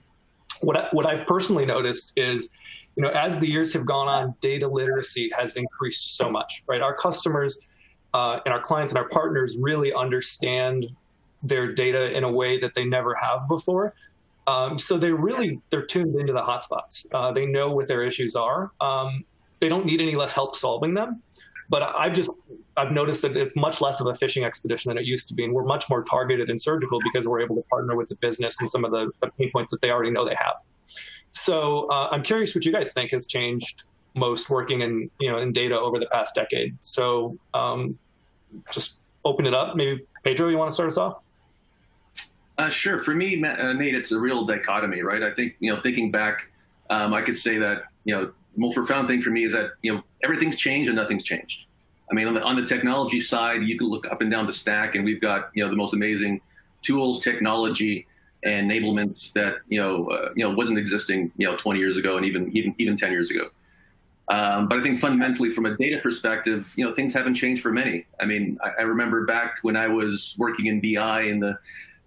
What, 0.61 0.75
I, 0.75 0.87
what 0.91 1.05
I've 1.05 1.27
personally 1.27 1.65
noticed 1.65 2.13
is 2.15 2.51
you 2.97 3.03
know, 3.03 3.09
as 3.09 3.39
the 3.39 3.47
years 3.47 3.71
have 3.73 3.85
gone 3.85 4.07
on, 4.07 4.33
data 4.41 4.67
literacy 4.67 5.29
has 5.37 5.55
increased 5.55 6.17
so 6.17 6.31
much, 6.31 6.63
right? 6.67 6.81
Our 6.81 6.95
customers 6.95 7.67
uh, 8.15 8.39
and 8.43 8.51
our 8.51 8.59
clients 8.59 8.91
and 8.91 8.97
our 8.97 9.07
partners 9.09 9.55
really 9.61 9.93
understand 9.93 10.87
their 11.43 11.73
data 11.73 12.17
in 12.17 12.23
a 12.23 12.31
way 12.31 12.59
that 12.59 12.73
they 12.73 12.85
never 12.85 13.13
have 13.13 13.47
before. 13.47 13.93
Um, 14.47 14.79
so 14.79 14.97
they 14.97 15.11
really 15.11 15.61
they're 15.69 15.85
tuned 15.85 16.15
into 16.15 16.33
the 16.33 16.41
hotspots. 16.41 17.05
Uh, 17.13 17.31
they 17.31 17.45
know 17.45 17.71
what 17.71 17.87
their 17.87 18.03
issues 18.03 18.35
are. 18.35 18.71
Um, 18.81 19.23
they 19.59 19.69
don't 19.69 19.85
need 19.85 20.01
any 20.01 20.15
less 20.15 20.33
help 20.33 20.55
solving 20.55 20.95
them. 20.95 21.21
But 21.69 21.83
I've 21.83 22.13
just 22.13 22.29
I've 22.77 22.91
noticed 22.91 23.21
that 23.23 23.35
it's 23.35 23.55
much 23.55 23.81
less 23.81 23.99
of 23.99 24.07
a 24.07 24.15
fishing 24.15 24.43
expedition 24.43 24.89
than 24.89 24.97
it 24.97 25.05
used 25.05 25.27
to 25.29 25.33
be, 25.33 25.43
and 25.43 25.53
we're 25.53 25.65
much 25.65 25.89
more 25.89 26.03
targeted 26.03 26.49
and 26.49 26.61
surgical 26.61 26.99
because 27.03 27.27
we're 27.27 27.41
able 27.41 27.55
to 27.55 27.63
partner 27.63 27.95
with 27.95 28.09
the 28.09 28.15
business 28.15 28.59
and 28.61 28.69
some 28.69 28.85
of 28.85 28.91
the, 28.91 29.11
the 29.21 29.29
pain 29.31 29.51
points 29.51 29.71
that 29.71 29.81
they 29.81 29.91
already 29.91 30.11
know 30.11 30.25
they 30.25 30.35
have. 30.35 30.57
So 31.31 31.87
uh, 31.89 32.09
I'm 32.11 32.23
curious 32.23 32.55
what 32.55 32.65
you 32.65 32.71
guys 32.71 32.93
think 32.93 33.11
has 33.11 33.25
changed 33.25 33.83
most 34.15 34.49
working 34.49 34.81
in 34.81 35.09
you 35.19 35.29
know 35.31 35.37
in 35.37 35.51
data 35.51 35.79
over 35.79 35.99
the 35.99 36.07
past 36.07 36.35
decade. 36.35 36.75
So 36.79 37.37
um, 37.53 37.97
just 38.71 39.01
open 39.25 39.45
it 39.45 39.53
up. 39.53 39.75
Maybe 39.75 40.01
Pedro, 40.23 40.49
you 40.49 40.57
want 40.57 40.71
to 40.71 40.73
start 40.73 40.87
us 40.87 40.97
off? 40.97 41.19
Uh, 42.57 42.69
sure. 42.69 42.99
For 42.99 43.13
me, 43.13 43.43
uh, 43.43 43.73
Nate, 43.73 43.93
it's 43.93 44.11
a 44.11 44.19
real 44.19 44.43
dichotomy, 44.43 45.03
right? 45.03 45.21
I 45.21 45.31
think 45.33 45.55
you 45.59 45.73
know, 45.73 45.79
thinking 45.79 46.11
back, 46.11 46.49
um, 46.89 47.13
I 47.13 47.21
could 47.21 47.37
say 47.37 47.57
that 47.59 47.83
you 48.05 48.15
know, 48.15 48.31
most 48.57 48.75
profound 48.75 49.07
thing 49.07 49.21
for 49.21 49.29
me 49.29 49.45
is 49.45 49.53
that 49.53 49.71
you 49.81 49.93
know 49.93 50.03
everything's 50.23 50.57
changed 50.57 50.89
and 50.89 50.95
nothing's 50.95 51.23
changed. 51.23 51.65
I 52.09 52.15
mean, 52.15 52.27
on 52.27 52.33
the, 52.33 52.41
on 52.41 52.55
the 52.55 52.65
technology 52.65 53.19
side, 53.19 53.63
you 53.63 53.77
can 53.77 53.87
look 53.87 54.09
up 54.09 54.21
and 54.21 54.31
down 54.31 54.45
the 54.45 54.53
stack, 54.53 54.95
and 54.95 55.03
we've 55.03 55.21
got 55.21 55.49
you 55.53 55.63
know 55.63 55.69
the 55.69 55.75
most 55.75 55.93
amazing 55.93 56.41
tools, 56.81 57.19
technology, 57.19 58.07
and 58.43 58.69
enablements 58.69 59.33
that 59.33 59.55
you 59.67 59.79
know 59.79 60.07
uh, 60.07 60.29
you 60.35 60.43
know 60.43 60.55
wasn't 60.55 60.77
existing 60.77 61.31
you 61.37 61.47
know 61.47 61.55
20 61.57 61.79
years 61.79 61.97
ago 61.97 62.17
and 62.17 62.25
even 62.25 62.49
even 62.55 62.73
even 62.77 62.97
10 62.97 63.11
years 63.11 63.29
ago. 63.29 63.47
Um, 64.29 64.67
but 64.67 64.79
I 64.79 64.83
think 64.83 64.99
fundamentally, 64.99 65.49
from 65.49 65.65
a 65.65 65.77
data 65.77 65.99
perspective, 65.99 66.73
you 66.75 66.83
know, 66.83 66.93
things 66.93 67.13
haven't 67.13 67.35
changed 67.35 67.61
for 67.61 67.71
many. 67.71 68.05
I 68.19 68.25
mean, 68.25 68.57
I, 68.61 68.71
I 68.79 68.81
remember 68.81 69.25
back 69.25 69.59
when 69.61 69.77
I 69.77 69.87
was 69.87 70.35
working 70.37 70.65
in 70.65 70.81
BI 70.81 71.21
in 71.21 71.39
the, 71.39 71.57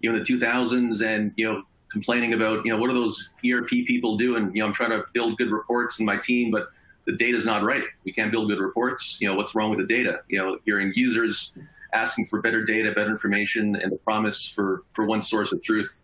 you 0.01 0.11
know, 0.11 0.19
the 0.19 0.25
2000s, 0.25 1.03
and 1.03 1.31
you 1.35 1.51
know, 1.51 1.63
complaining 1.91 2.33
about, 2.33 2.65
you 2.65 2.71
know, 2.71 2.79
what 2.79 2.89
are 2.89 2.93
those 2.93 3.33
ERP 3.45 3.69
people 3.69 4.17
doing? 4.17 4.51
You 4.55 4.61
know, 4.61 4.67
I'm 4.67 4.73
trying 4.73 4.91
to 4.91 5.03
build 5.13 5.37
good 5.37 5.51
reports 5.51 5.99
in 5.99 6.05
my 6.05 6.17
team, 6.17 6.51
but 6.51 6.69
the 7.05 7.13
data's 7.13 7.45
not 7.45 7.63
right. 7.63 7.83
We 8.03 8.11
can't 8.11 8.31
build 8.31 8.47
good 8.47 8.59
reports. 8.59 9.17
You 9.19 9.27
know, 9.27 9.35
what's 9.35 9.55
wrong 9.55 9.69
with 9.69 9.79
the 9.79 9.93
data? 9.93 10.21
You 10.29 10.37
know, 10.39 10.59
hearing 10.65 10.93
users 10.95 11.57
asking 11.93 12.27
for 12.27 12.41
better 12.41 12.63
data, 12.63 12.91
better 12.91 13.09
information, 13.09 13.75
and 13.75 13.91
the 13.91 13.97
promise 13.97 14.47
for 14.47 14.83
for 14.93 15.05
one 15.05 15.21
source 15.21 15.51
of 15.51 15.61
truth. 15.61 16.01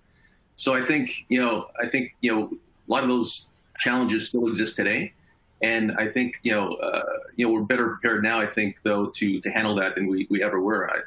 So 0.55 0.73
I 0.73 0.83
think, 0.83 1.25
you 1.29 1.39
know, 1.39 1.67
I 1.81 1.87
think, 1.87 2.15
you 2.21 2.35
know, 2.35 2.49
a 2.51 2.91
lot 2.91 3.03
of 3.03 3.09
those 3.09 3.47
challenges 3.77 4.27
still 4.27 4.47
exist 4.47 4.75
today. 4.75 5.13
And 5.61 5.91
I 5.93 6.07
think, 6.07 6.39
you 6.43 6.51
know, 6.51 6.73
uh, 6.73 7.03
you 7.35 7.45
know, 7.45 7.53
we're 7.53 7.61
better 7.61 7.89
prepared 7.89 8.23
now, 8.23 8.39
I 8.39 8.47
think, 8.47 8.77
though, 8.83 9.07
to, 9.07 9.39
to 9.39 9.49
handle 9.51 9.75
that 9.75 9.95
than 9.95 10.07
we, 10.07 10.27
we 10.29 10.43
ever 10.43 10.59
were. 10.59 10.89
I, 10.89 10.99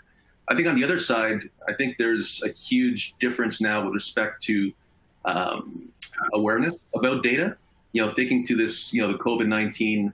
I 0.51 0.57
think 0.57 0.67
on 0.67 0.75
the 0.75 0.83
other 0.83 0.99
side, 0.99 1.49
I 1.69 1.75
think 1.75 1.97
there's 1.97 2.43
a 2.43 2.51
huge 2.51 3.15
difference 3.21 3.61
now 3.61 3.85
with 3.85 3.95
respect 3.95 4.43
to 4.45 4.73
um, 5.25 5.89
awareness 6.35 6.85
about 6.95 7.23
data. 7.23 7.57
You 7.93 8.05
know, 8.05 8.13
thinking 8.13 8.45
to 8.47 8.57
this, 8.57 8.93
you 8.93 9.01
know, 9.01 9.13
the 9.13 9.19
COVID-19 9.19 10.13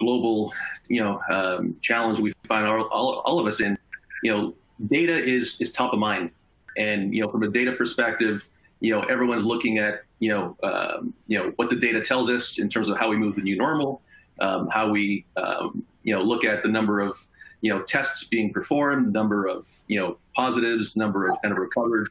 global, 0.00 0.54
you 0.88 1.02
know, 1.02 1.20
um, 1.30 1.76
challenge 1.82 2.18
we 2.18 2.32
find 2.44 2.66
all, 2.66 2.84
all, 2.84 3.20
all 3.20 3.38
of 3.38 3.46
us 3.46 3.60
in, 3.60 3.76
you 4.22 4.32
know, 4.32 4.54
data 4.86 5.12
is, 5.12 5.60
is 5.60 5.70
top 5.70 5.92
of 5.92 5.98
mind. 5.98 6.30
And, 6.78 7.14
you 7.14 7.22
know, 7.22 7.30
from 7.30 7.42
a 7.42 7.48
data 7.48 7.72
perspective, 7.72 8.48
you 8.80 8.92
know, 8.92 9.02
everyone's 9.02 9.44
looking 9.44 9.78
at, 9.78 10.02
you 10.18 10.30
know, 10.30 10.56
um, 10.62 11.12
you 11.26 11.38
know, 11.38 11.52
what 11.56 11.68
the 11.68 11.76
data 11.76 12.00
tells 12.00 12.30
us 12.30 12.58
in 12.58 12.68
terms 12.68 12.88
of 12.88 12.98
how 12.98 13.10
we 13.10 13.16
move 13.16 13.34
the 13.34 13.42
new 13.42 13.56
normal, 13.56 14.00
um, 14.40 14.68
how 14.68 14.88
we, 14.88 15.26
um, 15.36 15.84
you 16.04 16.14
know, 16.14 16.22
look 16.22 16.44
at 16.44 16.62
the 16.62 16.68
number 16.68 17.00
of, 17.00 17.18
you 17.60 17.74
know, 17.74 17.82
tests 17.82 18.24
being 18.24 18.52
performed, 18.52 19.12
number 19.12 19.46
of, 19.46 19.66
you 19.88 19.98
know, 19.98 20.18
positives, 20.34 20.96
number 20.96 21.28
of 21.28 21.40
kind 21.42 21.52
of 21.52 21.58
recovered. 21.58 22.10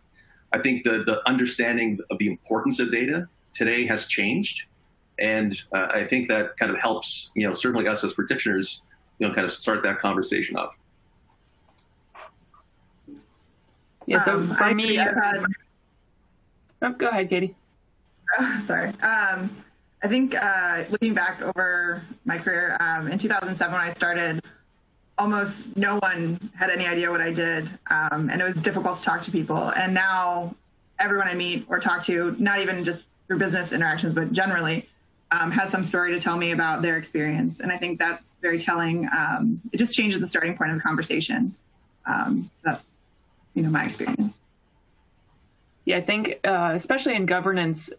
I 0.53 0.59
think 0.59 0.83
the, 0.83 1.03
the 1.03 1.21
understanding 1.27 1.99
of 2.09 2.17
the 2.17 2.27
importance 2.27 2.79
of 2.79 2.91
data 2.91 3.27
today 3.53 3.85
has 3.85 4.07
changed. 4.07 4.65
And 5.19 5.59
uh, 5.73 5.87
I 5.93 6.05
think 6.05 6.27
that 6.27 6.57
kind 6.57 6.71
of 6.71 6.77
helps, 6.77 7.31
you 7.35 7.47
know, 7.47 7.53
certainly 7.53 7.87
us 7.87 8.03
as 8.03 8.13
practitioners, 8.13 8.81
you 9.19 9.27
know, 9.27 9.33
kind 9.33 9.45
of 9.45 9.51
start 9.51 9.83
that 9.83 9.99
conversation 9.99 10.55
off. 10.55 10.77
Yeah, 14.05 14.19
so 14.19 14.35
um, 14.35 14.55
for 14.55 14.73
me, 14.73 14.95
had... 14.95 15.15
oh, 16.81 16.93
go 16.93 17.07
ahead, 17.07 17.29
Katie. 17.29 17.55
Oh, 18.39 18.63
sorry. 18.65 18.89
Um, 19.01 19.49
I 20.03 20.07
think 20.07 20.35
uh, 20.39 20.83
looking 20.89 21.13
back 21.13 21.41
over 21.41 22.01
my 22.25 22.37
career, 22.37 22.77
um, 22.79 23.07
in 23.07 23.17
2007 23.17 23.73
when 23.73 23.81
I 23.81 23.89
started, 23.89 24.41
almost 25.17 25.75
no 25.75 25.97
one 25.99 26.39
had 26.55 26.69
any 26.69 26.85
idea 26.85 27.09
what 27.09 27.21
I 27.21 27.31
did, 27.31 27.67
um, 27.89 28.29
and 28.29 28.41
it 28.41 28.43
was 28.43 28.55
difficult 28.55 28.97
to 28.97 29.03
talk 29.03 29.21
to 29.23 29.31
people. 29.31 29.71
And 29.71 29.93
now, 29.93 30.55
everyone 30.99 31.27
I 31.27 31.33
meet 31.33 31.65
or 31.69 31.79
talk 31.79 32.03
to, 32.05 32.35
not 32.39 32.59
even 32.59 32.83
just 32.83 33.07
through 33.27 33.39
business 33.39 33.73
interactions, 33.73 34.13
but 34.13 34.31
generally, 34.31 34.85
um, 35.31 35.51
has 35.51 35.69
some 35.69 35.83
story 35.83 36.11
to 36.11 36.19
tell 36.19 36.37
me 36.37 36.51
about 36.51 36.81
their 36.81 36.97
experience. 36.97 37.59
And 37.59 37.71
I 37.71 37.77
think 37.77 37.99
that's 37.99 38.37
very 38.41 38.59
telling. 38.59 39.07
Um, 39.17 39.59
it 39.71 39.77
just 39.77 39.93
changes 39.93 40.21
the 40.21 40.27
starting 40.27 40.55
point 40.55 40.71
of 40.71 40.77
the 40.77 40.83
conversation. 40.83 41.53
Um, 42.05 42.49
that's, 42.63 42.99
you 43.53 43.63
know, 43.63 43.69
my 43.69 43.85
experience. 43.85 44.37
Yeah, 45.85 45.97
I 45.97 46.01
think 46.01 46.39
uh, 46.45 46.71
especially 46.73 47.15
in 47.15 47.25
governance, 47.25 47.89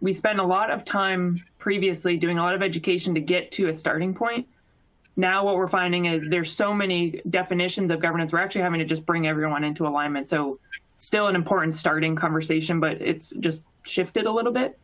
we 0.00 0.12
spend 0.12 0.40
a 0.40 0.44
lot 0.44 0.70
of 0.70 0.84
time 0.84 1.42
previously 1.58 2.16
doing 2.16 2.38
a 2.38 2.42
lot 2.42 2.54
of 2.54 2.62
education 2.62 3.14
to 3.14 3.20
get 3.20 3.50
to 3.52 3.68
a 3.68 3.72
starting 3.72 4.14
point. 4.14 4.46
Now 5.16 5.44
what 5.44 5.56
we're 5.56 5.68
finding 5.68 6.06
is 6.06 6.28
there's 6.28 6.52
so 6.52 6.74
many 6.74 7.20
definitions 7.30 7.90
of 7.90 8.00
governance, 8.00 8.32
we're 8.32 8.40
actually 8.40 8.62
having 8.62 8.80
to 8.80 8.84
just 8.84 9.06
bring 9.06 9.26
everyone 9.26 9.62
into 9.62 9.86
alignment. 9.86 10.28
So 10.28 10.58
still 10.96 11.28
an 11.28 11.36
important 11.36 11.74
starting 11.74 12.16
conversation, 12.16 12.80
but 12.80 13.00
it's 13.00 13.30
just 13.40 13.62
shifted 13.84 14.26
a 14.26 14.30
little 14.30 14.52
bit. 14.52 14.78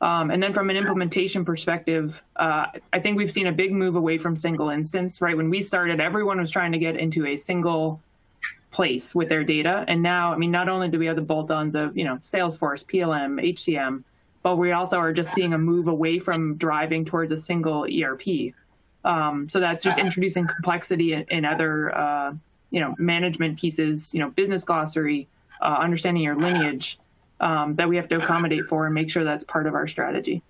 Um, 0.00 0.30
and 0.30 0.42
then 0.42 0.52
from 0.52 0.70
an 0.70 0.76
implementation 0.76 1.44
perspective, 1.44 2.22
uh, 2.36 2.66
I 2.92 3.00
think 3.00 3.16
we've 3.16 3.32
seen 3.32 3.46
a 3.46 3.52
big 3.52 3.72
move 3.72 3.96
away 3.96 4.18
from 4.18 4.36
single 4.36 4.70
instance, 4.70 5.20
right? 5.20 5.36
When 5.36 5.48
we 5.48 5.62
started, 5.62 6.00
everyone 6.00 6.40
was 6.40 6.50
trying 6.50 6.72
to 6.72 6.78
get 6.78 6.96
into 6.96 7.26
a 7.26 7.36
single 7.36 8.00
place 8.70 9.14
with 9.14 9.28
their 9.28 9.44
data. 9.44 9.84
And 9.88 10.02
now, 10.02 10.32
I 10.32 10.36
mean, 10.36 10.50
not 10.50 10.68
only 10.68 10.88
do 10.88 10.98
we 10.98 11.06
have 11.06 11.16
the 11.16 11.22
bolt-ons 11.22 11.74
of, 11.74 11.96
you 11.96 12.04
know, 12.04 12.16
Salesforce, 12.16 12.84
PLM, 12.84 13.42
HCM, 13.42 14.02
but 14.42 14.56
we 14.56 14.72
also 14.72 14.98
are 14.98 15.12
just 15.12 15.32
seeing 15.32 15.54
a 15.54 15.58
move 15.58 15.88
away 15.88 16.18
from 16.18 16.56
driving 16.56 17.04
towards 17.04 17.32
a 17.32 17.38
single 17.38 17.84
ERP. 17.84 18.52
Um, 19.04 19.48
so 19.50 19.60
that's 19.60 19.84
just 19.84 19.98
introducing 19.98 20.46
complexity 20.46 21.12
in, 21.12 21.26
in 21.30 21.44
other, 21.44 21.96
uh, 21.96 22.34
you 22.70 22.80
know, 22.80 22.94
management 22.98 23.58
pieces, 23.58 24.14
you 24.14 24.20
know, 24.20 24.30
business 24.30 24.64
glossary, 24.64 25.28
uh, 25.60 25.76
understanding 25.78 26.22
your 26.22 26.36
lineage 26.36 26.98
um, 27.40 27.74
that 27.76 27.88
we 27.88 27.96
have 27.96 28.08
to 28.08 28.16
accommodate 28.16 28.66
for 28.66 28.86
and 28.86 28.94
make 28.94 29.10
sure 29.10 29.24
that's 29.24 29.44
part 29.44 29.66
of 29.66 29.74
our 29.74 29.86
strategy. 29.86 30.42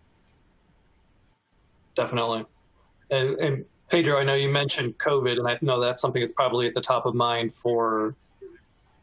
Definitely. 1.94 2.44
And, 3.10 3.40
and 3.40 3.64
Pedro, 3.88 4.18
I 4.18 4.24
know 4.24 4.34
you 4.34 4.48
mentioned 4.48 4.98
COVID, 4.98 5.38
and 5.38 5.46
I 5.46 5.58
know 5.62 5.80
that's 5.80 6.00
something 6.00 6.20
that's 6.20 6.32
probably 6.32 6.66
at 6.66 6.74
the 6.74 6.80
top 6.80 7.06
of 7.06 7.14
mind 7.14 7.52
for 7.52 8.14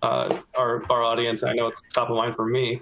uh, 0.01 0.35
our, 0.57 0.83
our 0.89 1.03
audience. 1.03 1.43
I 1.43 1.53
know 1.53 1.67
it's 1.67 1.83
top 1.93 2.09
of 2.09 2.15
mind 2.15 2.35
for 2.35 2.45
me. 2.45 2.81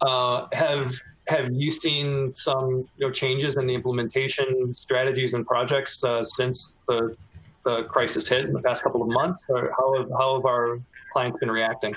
Uh, 0.00 0.46
have 0.52 0.94
have 1.26 1.50
you 1.52 1.70
seen 1.70 2.32
some 2.34 2.86
you 2.96 3.06
know, 3.06 3.10
changes 3.10 3.56
in 3.56 3.66
the 3.66 3.74
implementation 3.74 4.74
strategies 4.74 5.34
and 5.34 5.46
projects 5.46 6.02
uh, 6.04 6.22
since 6.22 6.74
the, 6.86 7.16
the 7.64 7.84
crisis 7.84 8.28
hit 8.28 8.44
in 8.44 8.52
the 8.52 8.60
past 8.60 8.82
couple 8.82 9.02
of 9.02 9.08
months? 9.08 9.44
Or 9.48 9.72
how 9.76 9.98
have, 9.98 10.10
how 10.10 10.36
have 10.36 10.44
our 10.44 10.80
clients 11.12 11.38
been 11.38 11.50
reacting? 11.50 11.94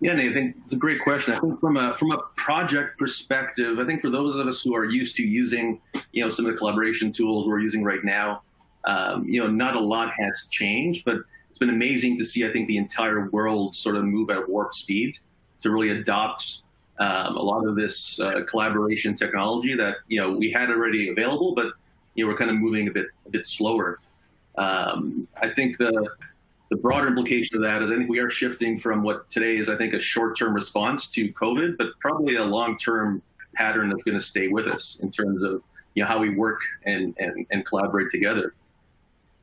Yeah, 0.00 0.14
Nate, 0.14 0.30
I 0.30 0.34
think 0.34 0.56
it's 0.62 0.72
a 0.72 0.76
great 0.76 1.00
question. 1.00 1.34
I 1.34 1.40
think 1.40 1.58
from 1.58 1.76
a 1.76 1.92
from 1.92 2.12
a 2.12 2.18
project 2.36 2.98
perspective, 2.98 3.80
I 3.80 3.84
think 3.84 4.00
for 4.00 4.10
those 4.10 4.36
of 4.36 4.46
us 4.46 4.62
who 4.62 4.74
are 4.76 4.84
used 4.84 5.16
to 5.16 5.26
using, 5.26 5.80
you 6.12 6.22
know, 6.22 6.28
some 6.28 6.46
of 6.46 6.52
the 6.52 6.58
collaboration 6.58 7.10
tools 7.10 7.48
we're 7.48 7.58
using 7.58 7.82
right 7.82 8.04
now, 8.04 8.42
um, 8.84 9.24
you 9.24 9.40
know, 9.40 9.48
not 9.48 9.74
a 9.74 9.80
lot 9.80 10.12
has 10.12 10.46
changed, 10.50 11.04
but 11.04 11.16
it's 11.50 11.58
been 11.58 11.70
amazing 11.70 12.16
to 12.18 12.24
see. 12.24 12.46
I 12.46 12.52
think 12.52 12.68
the 12.68 12.76
entire 12.76 13.28
world 13.30 13.74
sort 13.74 13.96
of 13.96 14.04
move 14.04 14.30
at 14.30 14.48
warp 14.48 14.72
speed 14.72 15.18
to 15.62 15.70
really 15.72 15.90
adopt 15.90 16.62
um, 16.98 17.36
a 17.36 17.42
lot 17.42 17.66
of 17.66 17.76
this 17.76 18.18
uh, 18.20 18.42
collaboration 18.44 19.14
technology 19.14 19.74
that 19.74 19.96
you 20.08 20.20
know 20.20 20.32
we 20.32 20.50
had 20.50 20.70
already 20.70 21.10
available, 21.10 21.54
but 21.54 21.72
you 22.14 22.24
know 22.24 22.30
we're 22.30 22.36
kind 22.36 22.50
of 22.50 22.56
moving 22.56 22.88
a 22.88 22.90
bit 22.90 23.06
a 23.26 23.30
bit 23.30 23.46
slower. 23.46 24.00
Um, 24.56 25.28
I 25.40 25.50
think 25.50 25.78
the 25.78 26.08
the 26.70 26.76
broader 26.76 27.06
implication 27.06 27.56
of 27.56 27.62
that 27.62 27.82
is 27.82 27.90
I 27.90 27.96
think 27.96 28.10
we 28.10 28.18
are 28.18 28.30
shifting 28.30 28.76
from 28.76 29.02
what 29.02 29.30
today 29.30 29.56
is, 29.56 29.68
I 29.68 29.76
think, 29.76 29.94
a 29.94 29.98
short-term 29.98 30.52
response 30.52 31.06
to 31.08 31.32
COVID, 31.32 31.78
but 31.78 31.98
probably 31.98 32.36
a 32.36 32.44
long-term 32.44 33.22
pattern 33.54 33.88
that's 33.88 34.02
going 34.02 34.18
to 34.18 34.24
stay 34.24 34.48
with 34.48 34.66
us 34.66 34.98
in 35.00 35.10
terms 35.10 35.42
of 35.42 35.62
you 35.94 36.02
know 36.02 36.08
how 36.08 36.18
we 36.18 36.30
work 36.30 36.60
and 36.84 37.14
and, 37.18 37.46
and 37.50 37.64
collaborate 37.64 38.10
together. 38.10 38.54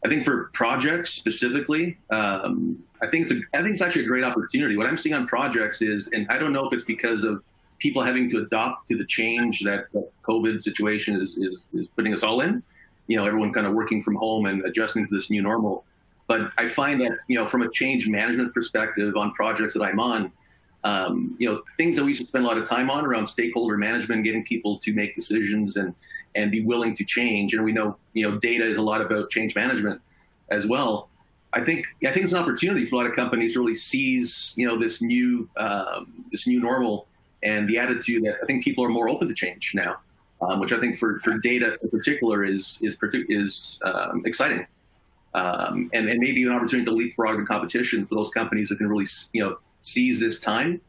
I 0.06 0.08
think 0.08 0.24
for 0.24 0.52
projects 0.54 1.12
specifically, 1.12 1.98
um, 2.12 2.78
I 3.02 3.08
think 3.08 3.24
it's 3.24 3.32
a, 3.32 3.42
I 3.58 3.64
think 3.64 3.74
it's 3.74 3.82
actually 3.82 4.04
a 4.04 4.08
great 4.08 4.24
opportunity. 4.24 4.78
What 4.78 4.86
I'm 4.86 5.00
seeing 5.00 5.16
on 5.16 5.26
projects 5.26 5.82
is, 5.82 6.10
and 6.14 6.28
I 6.30 6.38
don't 6.38 6.54
know 6.54 6.68
if 6.68 6.74
it's 6.74 6.84
because 6.84 7.24
of 7.24 7.42
people 7.80 8.04
having 8.04 8.30
to 8.30 8.38
adopt 8.38 8.88
to 8.90 8.98
the 8.98 9.06
change 9.06 9.62
that 9.62 9.92
the 9.94 10.08
COVID 10.24 10.62
situation 10.62 11.20
is, 11.20 11.38
is, 11.38 11.68
is 11.74 11.88
putting 11.88 12.14
us 12.14 12.22
all 12.22 12.42
in. 12.42 12.62
You 13.08 13.18
know, 13.18 13.26
everyone 13.26 13.52
kind 13.52 13.66
of 13.66 13.74
working 13.74 14.04
from 14.04 14.14
home 14.14 14.46
and 14.46 14.64
adjusting 14.64 15.08
to 15.08 15.12
this 15.12 15.32
new 15.32 15.42
normal. 15.42 15.86
But 16.28 16.52
I 16.56 16.68
find 16.68 17.02
that, 17.02 17.18
you 17.28 17.36
know, 17.40 17.48
from 17.48 17.64
a 17.64 17.70
change 17.72 18.08
management 18.08 18.54
perspective 18.54 19.18
on 19.18 19.32
projects 19.32 19.74
that 19.74 19.82
I'm 19.82 20.00
on, 20.00 20.32
um, 20.84 21.36
you 21.40 21.50
know, 21.50 21.64
things 21.78 21.96
that 21.96 22.04
we 22.04 22.12
used 22.12 22.22
to 22.22 22.28
spend 22.28 22.46
a 22.46 22.48
lot 22.48 22.60
of 22.60 22.70
time 22.70 22.92
on 22.92 23.04
around 23.08 23.26
stakeholder 23.26 23.76
management, 23.76 24.24
getting 24.24 24.46
people 24.46 24.78
to 24.80 24.94
make 24.94 25.16
decisions 25.16 25.78
and, 25.78 25.96
and 26.36 26.52
be 26.52 26.62
willing 26.62 26.96
to 26.96 27.04
change. 27.04 27.54
And 27.54 27.64
we 27.64 27.72
know, 27.72 27.98
you 28.14 28.30
know, 28.30 28.38
data 28.38 28.68
is 28.68 28.78
a 28.78 28.82
lot 28.82 29.02
about 29.02 29.30
change 29.30 29.56
management 29.56 30.02
as 30.50 30.68
well. 30.68 31.10
I 31.54 31.64
think 31.64 31.86
I 32.06 32.12
think 32.12 32.26
it's 32.26 32.34
an 32.34 32.40
opportunity 32.40 32.86
for 32.86 32.96
a 32.96 32.98
lot 33.00 33.08
of 33.08 33.16
companies 33.16 33.54
to 33.54 33.60
really 33.60 33.76
seize, 33.76 34.54
you 34.58 34.68
know, 34.68 34.78
this 34.78 35.02
new 35.02 35.50
um, 35.58 36.26
this 36.32 36.48
new 36.48 36.60
normal 36.60 37.08
and 37.44 37.68
the 37.70 37.78
attitude 37.78 38.24
that 38.26 38.36
I 38.42 38.46
think 38.46 38.64
people 38.64 38.84
are 38.84 38.90
more 38.90 39.08
open 39.08 39.28
to 39.28 39.34
change 39.34 39.74
now, 39.74 39.98
um, 40.42 40.60
which 40.60 40.74
I 40.74 40.80
think 40.80 40.98
for, 40.98 41.20
for 41.20 41.38
data 41.38 41.78
in 41.82 41.90
particular 41.90 42.44
is 42.44 42.78
is 42.82 42.98
is 43.30 43.80
um, 43.84 44.24
exciting 44.26 44.68
um, 45.36 45.90
and, 45.92 46.08
and 46.08 46.20
maybe 46.20 46.44
an 46.44 46.52
opportunity 46.52 46.86
to 46.86 46.92
leapfrog 46.92 47.38
the 47.38 47.46
competition 47.46 48.06
for 48.06 48.16
those 48.16 48.30
companies 48.30 48.70
that 48.70 48.78
can 48.78 48.88
really, 48.88 49.06
you 49.34 49.44
know, 49.44 49.58
seize 49.82 50.20
this 50.20 50.40
time 50.40 50.80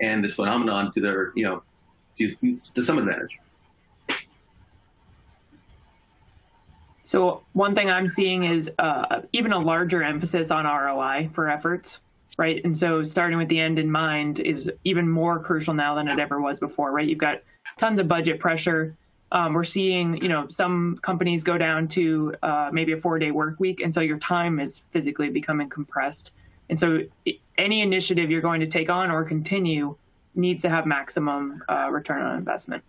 and 0.00 0.24
this 0.24 0.34
phenomenon 0.34 0.92
to 0.92 1.00
their, 1.00 1.32
you 1.34 1.44
know, 1.44 1.62
to, 2.16 2.34
to 2.74 2.82
some 2.82 2.98
advantage. 2.98 3.38
So 7.06 7.44
one 7.52 7.76
thing 7.76 7.88
I'm 7.88 8.08
seeing 8.08 8.42
is 8.42 8.68
uh, 8.80 9.20
even 9.32 9.52
a 9.52 9.58
larger 9.60 10.02
emphasis 10.02 10.50
on 10.50 10.64
ROI 10.64 11.30
for 11.32 11.48
efforts, 11.48 12.00
right? 12.36 12.60
And 12.64 12.76
so 12.76 13.04
starting 13.04 13.38
with 13.38 13.48
the 13.48 13.60
end 13.60 13.78
in 13.78 13.88
mind 13.88 14.40
is 14.40 14.68
even 14.82 15.08
more 15.08 15.38
crucial 15.38 15.72
now 15.72 15.94
than 15.94 16.08
it 16.08 16.18
ever 16.18 16.40
was 16.40 16.58
before, 16.58 16.90
right? 16.90 17.06
You've 17.06 17.20
got 17.20 17.42
tons 17.78 18.00
of 18.00 18.08
budget 18.08 18.40
pressure. 18.40 18.96
Um, 19.30 19.52
we're 19.52 19.62
seeing, 19.62 20.20
you 20.20 20.28
know, 20.28 20.48
some 20.48 20.98
companies 21.00 21.44
go 21.44 21.56
down 21.56 21.86
to 21.88 22.34
uh, 22.42 22.70
maybe 22.72 22.90
a 22.90 23.00
four-day 23.00 23.30
work 23.30 23.60
week, 23.60 23.80
and 23.80 23.94
so 23.94 24.00
your 24.00 24.18
time 24.18 24.58
is 24.58 24.82
physically 24.90 25.28
becoming 25.28 25.68
compressed. 25.68 26.32
And 26.70 26.78
so, 26.78 27.02
any 27.56 27.82
initiative 27.82 28.32
you're 28.32 28.40
going 28.40 28.60
to 28.60 28.66
take 28.66 28.90
on 28.90 29.12
or 29.12 29.22
continue 29.22 29.96
needs 30.34 30.62
to 30.62 30.70
have 30.70 30.86
maximum 30.86 31.62
uh, 31.68 31.88
return 31.92 32.20
on 32.20 32.36
investment. 32.36 32.82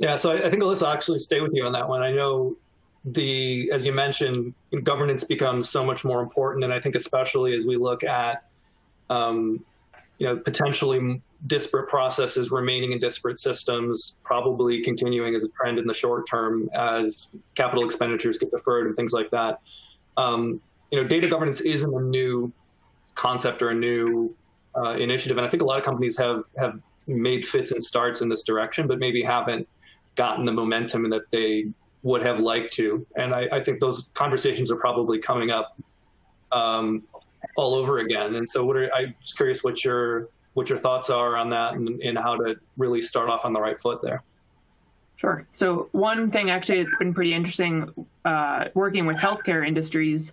Yeah, 0.00 0.14
so 0.14 0.32
I, 0.32 0.46
I 0.46 0.50
think 0.50 0.62
Alyssa, 0.62 0.86
I'll 0.86 0.94
actually 0.94 1.18
stay 1.18 1.40
with 1.42 1.52
you 1.54 1.64
on 1.66 1.72
that 1.72 1.86
one. 1.86 2.02
I 2.02 2.10
know 2.10 2.56
the, 3.04 3.70
as 3.70 3.84
you 3.84 3.92
mentioned, 3.92 4.54
governance 4.82 5.24
becomes 5.24 5.68
so 5.68 5.84
much 5.84 6.04
more 6.04 6.22
important, 6.22 6.64
and 6.64 6.72
I 6.72 6.80
think 6.80 6.94
especially 6.94 7.54
as 7.54 7.66
we 7.66 7.76
look 7.76 8.02
at, 8.02 8.44
um, 9.10 9.62
you 10.18 10.26
know, 10.26 10.36
potentially 10.36 11.20
disparate 11.46 11.88
processes 11.88 12.50
remaining 12.50 12.92
in 12.92 12.98
disparate 12.98 13.38
systems, 13.38 14.20
probably 14.24 14.82
continuing 14.82 15.34
as 15.34 15.44
a 15.44 15.48
trend 15.50 15.78
in 15.78 15.86
the 15.86 15.92
short 15.92 16.26
term 16.26 16.70
as 16.74 17.34
capital 17.54 17.84
expenditures 17.84 18.38
get 18.38 18.50
deferred 18.50 18.86
and 18.86 18.96
things 18.96 19.12
like 19.12 19.30
that. 19.30 19.60
Um, 20.16 20.62
you 20.90 21.00
know, 21.00 21.06
data 21.06 21.28
governance 21.28 21.60
isn't 21.60 21.94
a 21.94 22.00
new 22.00 22.50
concept 23.14 23.60
or 23.60 23.70
a 23.70 23.74
new 23.74 24.34
uh, 24.76 24.92
initiative, 24.92 25.36
and 25.36 25.46
I 25.46 25.50
think 25.50 25.62
a 25.62 25.66
lot 25.66 25.78
of 25.78 25.84
companies 25.84 26.16
have 26.16 26.44
have 26.56 26.80
made 27.06 27.46
fits 27.46 27.72
and 27.72 27.82
starts 27.82 28.22
in 28.22 28.30
this 28.30 28.44
direction, 28.44 28.86
but 28.86 28.98
maybe 28.98 29.22
haven't 29.22 29.68
gotten 30.16 30.44
the 30.44 30.52
momentum 30.52 31.08
that 31.10 31.30
they 31.30 31.66
would 32.02 32.22
have 32.22 32.40
liked 32.40 32.72
to. 32.74 33.06
And 33.16 33.34
I, 33.34 33.48
I 33.52 33.62
think 33.62 33.80
those 33.80 34.10
conversations 34.14 34.70
are 34.70 34.76
probably 34.76 35.18
coming 35.18 35.50
up 35.50 35.78
um, 36.52 37.02
all 37.56 37.74
over 37.74 37.98
again. 37.98 38.36
And 38.36 38.48
so, 38.48 38.64
what 38.64 38.76
are, 38.76 38.92
I'm 38.94 39.14
just 39.20 39.36
curious 39.36 39.62
what 39.62 39.84
your 39.84 40.28
what 40.54 40.68
your 40.68 40.78
thoughts 40.78 41.10
are 41.10 41.36
on 41.36 41.48
that 41.50 41.74
and, 41.74 42.00
and 42.00 42.18
how 42.18 42.36
to 42.36 42.56
really 42.76 43.00
start 43.00 43.30
off 43.30 43.44
on 43.44 43.52
the 43.52 43.60
right 43.60 43.78
foot 43.78 44.02
there. 44.02 44.22
Sure. 45.16 45.46
So 45.52 45.88
one 45.92 46.30
thing 46.30 46.50
actually 46.50 46.80
it's 46.80 46.96
been 46.96 47.12
pretty 47.12 47.34
interesting 47.34 47.92
uh, 48.24 48.64
working 48.74 49.06
with 49.06 49.16
healthcare 49.16 49.66
industries. 49.66 50.32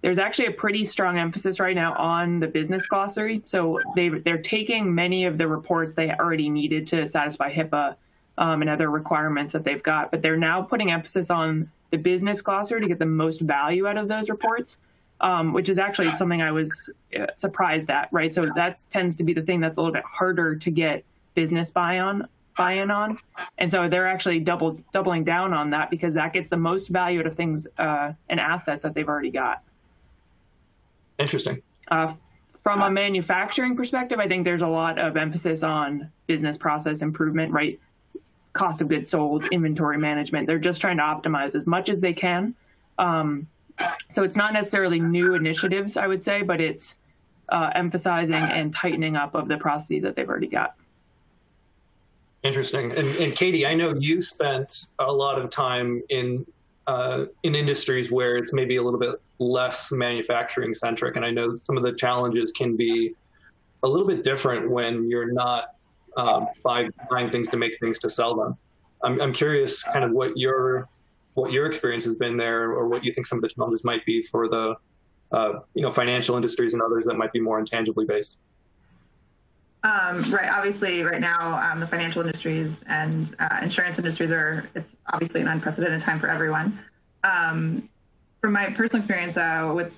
There's 0.00 0.18
actually 0.18 0.46
a 0.46 0.52
pretty 0.52 0.84
strong 0.84 1.18
emphasis 1.18 1.60
right 1.60 1.74
now 1.74 1.94
on 1.94 2.40
the 2.40 2.46
business 2.46 2.86
glossary. 2.86 3.42
So 3.46 3.80
they 3.94 4.08
they're 4.08 4.40
taking 4.40 4.94
many 4.94 5.26
of 5.26 5.38
the 5.38 5.46
reports 5.46 5.94
they 5.94 6.10
already 6.12 6.48
needed 6.48 6.86
to 6.88 7.06
satisfy 7.06 7.52
HIPAA 7.52 7.96
um, 8.38 8.62
and 8.62 8.70
other 8.70 8.90
requirements 8.90 9.52
that 9.52 9.64
they've 9.64 9.82
got, 9.82 10.10
but 10.10 10.22
they're 10.22 10.36
now 10.36 10.62
putting 10.62 10.90
emphasis 10.90 11.30
on 11.30 11.70
the 11.90 11.98
business 11.98 12.40
glossary 12.40 12.80
to 12.80 12.88
get 12.88 12.98
the 12.98 13.06
most 13.06 13.40
value 13.40 13.86
out 13.86 13.98
of 13.98 14.08
those 14.08 14.30
reports 14.30 14.78
um, 15.22 15.52
which 15.52 15.68
is 15.68 15.78
actually 15.78 16.12
something 16.12 16.42
I 16.42 16.50
was 16.50 16.90
uh, 17.18 17.26
surprised 17.34 17.90
at, 17.90 18.08
right? 18.10 18.34
So 18.34 18.50
that 18.56 18.82
tends 18.90 19.16
to 19.16 19.24
be 19.24 19.32
the 19.32 19.42
thing 19.42 19.60
that's 19.60 19.78
a 19.78 19.80
little 19.80 19.92
bit 19.92 20.04
harder 20.04 20.56
to 20.56 20.70
get 20.70 21.04
business 21.34 21.70
buy 21.70 22.00
on 22.00 22.28
buy-in 22.54 22.90
on, 22.90 23.18
and 23.56 23.70
so 23.70 23.88
they're 23.88 24.06
actually 24.06 24.38
double 24.38 24.78
doubling 24.92 25.24
down 25.24 25.54
on 25.54 25.70
that 25.70 25.90
because 25.90 26.12
that 26.12 26.34
gets 26.34 26.50
the 26.50 26.56
most 26.56 26.88
value 26.88 27.20
out 27.20 27.26
of 27.26 27.34
things 27.34 27.66
uh, 27.78 28.12
and 28.28 28.38
assets 28.38 28.82
that 28.82 28.92
they've 28.92 29.08
already 29.08 29.30
got. 29.30 29.62
Interesting. 31.18 31.62
Uh, 31.88 32.12
from 32.58 32.82
a 32.82 32.90
manufacturing 32.90 33.74
perspective, 33.74 34.18
I 34.18 34.28
think 34.28 34.44
there's 34.44 34.60
a 34.60 34.68
lot 34.68 34.98
of 34.98 35.16
emphasis 35.16 35.62
on 35.62 36.10
business 36.26 36.58
process 36.58 37.00
improvement, 37.00 37.52
right? 37.52 37.80
Cost 38.52 38.80
of 38.82 38.88
goods 38.88 39.08
sold, 39.08 39.46
inventory 39.46 39.98
management. 39.98 40.46
They're 40.46 40.58
just 40.58 40.80
trying 40.80 40.98
to 40.98 41.02
optimize 41.02 41.54
as 41.54 41.66
much 41.66 41.88
as 41.88 42.00
they 42.00 42.12
can. 42.12 42.54
Um, 42.98 43.46
so 44.10 44.22
it's 44.22 44.36
not 44.36 44.52
necessarily 44.52 45.00
new 45.00 45.34
initiatives, 45.34 45.96
I 45.96 46.06
would 46.06 46.22
say, 46.22 46.42
but 46.42 46.60
it's 46.60 46.96
uh, 47.48 47.70
emphasizing 47.74 48.34
and 48.34 48.72
tightening 48.74 49.16
up 49.16 49.34
of 49.34 49.48
the 49.48 49.56
processes 49.56 50.02
that 50.02 50.16
they've 50.16 50.28
already 50.28 50.48
got. 50.48 50.74
Interesting. 52.42 52.90
And, 52.92 53.08
and 53.16 53.34
Katie, 53.34 53.66
I 53.66 53.74
know 53.74 53.94
you 53.94 54.20
spent 54.20 54.86
a 54.98 55.12
lot 55.12 55.40
of 55.40 55.50
time 55.50 56.02
in 56.08 56.44
uh, 56.88 57.26
in 57.44 57.54
industries 57.54 58.10
where 58.10 58.36
it's 58.36 58.52
maybe 58.52 58.76
a 58.76 58.82
little 58.82 58.98
bit 58.98 59.14
less 59.38 59.92
manufacturing 59.92 60.74
centric, 60.74 61.14
and 61.14 61.24
I 61.24 61.30
know 61.30 61.54
some 61.54 61.76
of 61.76 61.84
the 61.84 61.92
challenges 61.92 62.50
can 62.50 62.76
be 62.76 63.14
a 63.84 63.88
little 63.88 64.06
bit 64.06 64.24
different 64.24 64.68
when 64.68 65.08
you're 65.08 65.32
not 65.32 65.76
um, 66.16 66.48
buying 66.62 67.30
things 67.30 67.48
to 67.48 67.56
make 67.56 67.78
things 67.78 67.98
to 68.00 68.10
sell 68.10 68.34
them. 68.34 68.56
I'm, 69.02 69.20
I'm 69.20 69.32
curious, 69.32 69.82
kind 69.82 70.04
of 70.04 70.12
what 70.12 70.36
your 70.36 70.88
what 71.34 71.50
your 71.50 71.64
experience 71.64 72.04
has 72.04 72.14
been 72.14 72.36
there, 72.36 72.72
or 72.72 72.88
what 72.88 73.04
you 73.04 73.12
think 73.12 73.26
some 73.26 73.38
of 73.38 73.42
the 73.42 73.48
challenges 73.48 73.84
might 73.84 74.04
be 74.04 74.22
for 74.22 74.48
the 74.48 74.74
uh, 75.32 75.60
you 75.74 75.82
know 75.82 75.90
financial 75.90 76.36
industries 76.36 76.74
and 76.74 76.82
others 76.82 77.04
that 77.06 77.14
might 77.14 77.32
be 77.32 77.40
more 77.40 77.58
intangibly 77.58 78.04
based. 78.04 78.38
Um, 79.84 80.22
right. 80.30 80.48
Obviously, 80.52 81.02
right 81.02 81.20
now, 81.20 81.60
um, 81.60 81.80
the 81.80 81.86
financial 81.86 82.22
industries 82.22 82.84
and 82.88 83.34
uh, 83.40 83.58
insurance 83.62 83.98
industries 83.98 84.30
are, 84.30 84.68
it's 84.76 84.96
obviously 85.12 85.40
an 85.40 85.48
unprecedented 85.48 86.00
time 86.00 86.20
for 86.20 86.28
everyone. 86.28 86.78
Um, 87.24 87.88
from 88.40 88.52
my 88.52 88.66
personal 88.66 88.98
experience 88.98 89.36
uh, 89.36 89.72
with 89.74 89.92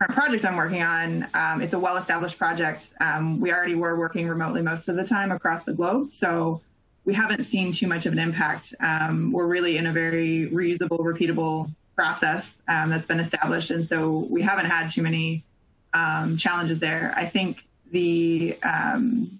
current 0.00 0.14
project 0.14 0.44
I'm 0.46 0.56
working 0.56 0.82
on, 0.82 1.28
um, 1.34 1.60
it's 1.60 1.74
a 1.74 1.78
well 1.78 1.96
established 1.98 2.38
project. 2.38 2.94
Um, 3.02 3.38
we 3.38 3.52
already 3.52 3.74
were 3.74 3.98
working 3.98 4.28
remotely 4.28 4.62
most 4.62 4.88
of 4.88 4.96
the 4.96 5.04
time 5.04 5.30
across 5.30 5.64
the 5.64 5.74
globe. 5.74 6.08
So 6.08 6.62
we 7.04 7.12
haven't 7.12 7.44
seen 7.44 7.72
too 7.72 7.86
much 7.86 8.06
of 8.06 8.14
an 8.14 8.18
impact. 8.18 8.74
Um, 8.80 9.30
we're 9.30 9.46
really 9.46 9.76
in 9.76 9.86
a 9.86 9.92
very 9.92 10.48
reusable, 10.50 11.00
repeatable 11.00 11.70
process 11.96 12.62
um, 12.66 12.88
that's 12.88 13.04
been 13.04 13.20
established, 13.20 13.70
and 13.70 13.84
so 13.84 14.26
we 14.30 14.40
haven't 14.40 14.66
had 14.66 14.88
too 14.88 15.02
many 15.02 15.44
um, 15.92 16.36
challenges 16.38 16.78
there. 16.78 17.12
I 17.14 17.26
think 17.26 17.66
the 17.90 18.56
um, 18.62 19.38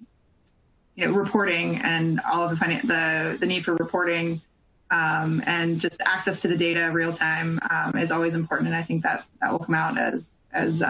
you 0.94 1.06
know, 1.06 1.12
reporting 1.14 1.76
and 1.76 2.20
all 2.30 2.42
of 2.42 2.58
the, 2.58 2.66
the 2.84 3.38
the 3.40 3.46
need 3.46 3.64
for 3.64 3.74
reporting 3.74 4.42
and 4.90 5.80
just 5.80 6.02
access 6.04 6.42
to 6.42 6.48
the 6.48 6.56
data 6.56 6.90
real 6.92 7.14
time 7.14 7.58
is 7.96 8.10
always 8.10 8.34
important, 8.34 8.68
and 8.68 8.76
I 8.76 8.82
think 8.82 9.04
that 9.04 9.24
that 9.40 9.52
will 9.52 9.60
come 9.60 9.74
out 9.74 9.96
as 9.96 10.28
as 10.52 10.80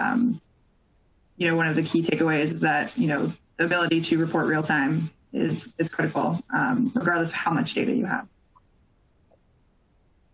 you 1.37 1.47
know 1.47 1.55
one 1.55 1.67
of 1.67 1.75
the 1.75 1.83
key 1.83 2.01
takeaways 2.01 2.45
is 2.45 2.61
that 2.61 2.97
you 2.97 3.07
know 3.07 3.31
the 3.57 3.65
ability 3.65 4.01
to 4.01 4.17
report 4.17 4.47
real 4.47 4.63
time 4.63 5.09
is 5.33 5.73
is 5.77 5.89
critical, 5.89 6.39
um, 6.53 6.91
regardless 6.95 7.29
of 7.29 7.35
how 7.35 7.51
much 7.51 7.73
data 7.73 7.91
you 7.91 8.05
have. 8.05 8.27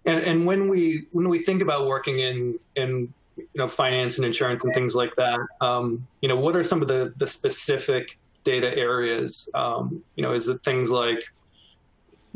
And, 0.06 0.20
and 0.20 0.46
when 0.46 0.70
we 0.70 1.06
when 1.12 1.28
we 1.30 1.40
think 1.40 1.62
about 1.62 1.88
working 1.88 2.20
in 2.20 2.58
in 2.76 3.14
you 3.36 3.48
know 3.56 3.68
finance 3.68 4.18
and 4.18 4.26
insurance 4.26 4.64
and 4.64 4.74
things 4.74 4.96
like 4.96 5.16
that, 5.18 5.40
um, 5.62 6.08
you 6.22 6.30
know, 6.30 6.38
what 6.38 6.56
are 6.56 6.64
some 6.64 6.82
of 6.82 6.88
the 6.88 7.14
the 7.18 7.28
specific 7.28 8.18
data 8.44 8.76
areas? 8.78 9.50
Um, 9.54 10.04
you 10.16 10.24
know, 10.24 10.34
is 10.34 10.48
it 10.48 10.64
things 10.64 10.90
like 10.90 11.24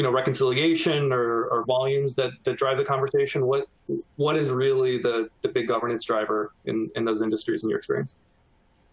you 0.01 0.07
know 0.07 0.11
reconciliation 0.11 1.13
or, 1.13 1.45
or 1.51 1.63
volumes 1.65 2.15
that, 2.15 2.31
that 2.43 2.57
drive 2.57 2.77
the 2.77 2.83
conversation? 2.83 3.45
What 3.45 3.67
what 4.15 4.35
is 4.35 4.49
really 4.49 4.97
the 4.97 5.29
the 5.43 5.47
big 5.47 5.67
governance 5.67 6.03
driver 6.05 6.53
in 6.65 6.89
in 6.95 7.05
those 7.05 7.21
industries 7.21 7.63
in 7.63 7.69
your 7.69 7.77
experience? 7.77 8.17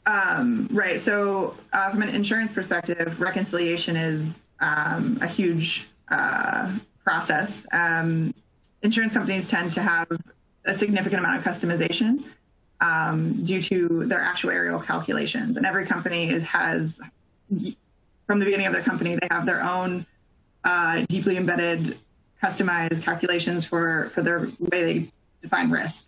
Um, 0.04 0.68
right. 0.70 1.00
So, 1.00 1.56
uh, 1.72 1.90
from 1.90 2.02
an 2.02 2.10
insurance 2.10 2.52
perspective, 2.52 3.18
reconciliation 3.18 3.96
is 3.96 4.42
um, 4.60 5.18
a 5.22 5.26
huge 5.26 5.88
uh, 6.10 6.76
process. 7.02 7.66
Um, 7.72 8.34
insurance 8.82 9.14
companies 9.14 9.46
tend 9.46 9.70
to 9.72 9.80
have 9.80 10.08
a 10.66 10.74
significant 10.76 11.24
amount 11.24 11.38
of 11.38 11.42
customization 11.42 12.22
um, 12.82 13.42
due 13.44 13.62
to 13.62 14.04
their 14.04 14.20
actuarial 14.20 14.84
calculations, 14.84 15.56
and 15.56 15.64
every 15.64 15.86
company 15.86 16.38
has, 16.40 17.00
from 18.26 18.38
the 18.40 18.44
beginning 18.44 18.66
of 18.66 18.74
their 18.74 18.82
company, 18.82 19.14
they 19.14 19.28
have 19.30 19.46
their 19.46 19.62
own 19.62 20.04
uh, 20.64 21.04
deeply 21.08 21.36
embedded, 21.36 21.98
customized 22.42 23.02
calculations 23.02 23.64
for 23.64 24.10
for 24.14 24.22
their 24.22 24.50
way 24.58 24.82
they 24.82 25.10
define 25.42 25.70
risk. 25.70 26.06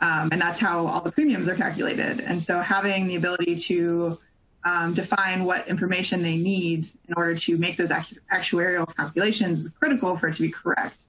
Um, 0.00 0.30
and 0.32 0.40
that's 0.40 0.58
how 0.58 0.86
all 0.86 1.02
the 1.02 1.12
premiums 1.12 1.46
are 1.48 1.54
calculated. 1.54 2.20
And 2.20 2.40
so 2.40 2.60
having 2.60 3.06
the 3.06 3.16
ability 3.16 3.56
to 3.56 4.18
um, 4.64 4.94
define 4.94 5.44
what 5.44 5.68
information 5.68 6.22
they 6.22 6.36
need 6.36 6.88
in 7.08 7.14
order 7.16 7.34
to 7.34 7.56
make 7.58 7.76
those 7.76 7.90
actuarial 7.90 8.94
calculations 8.96 9.60
is 9.60 9.68
critical 9.68 10.16
for 10.16 10.28
it 10.28 10.34
to 10.34 10.42
be 10.42 10.50
correct, 10.50 11.04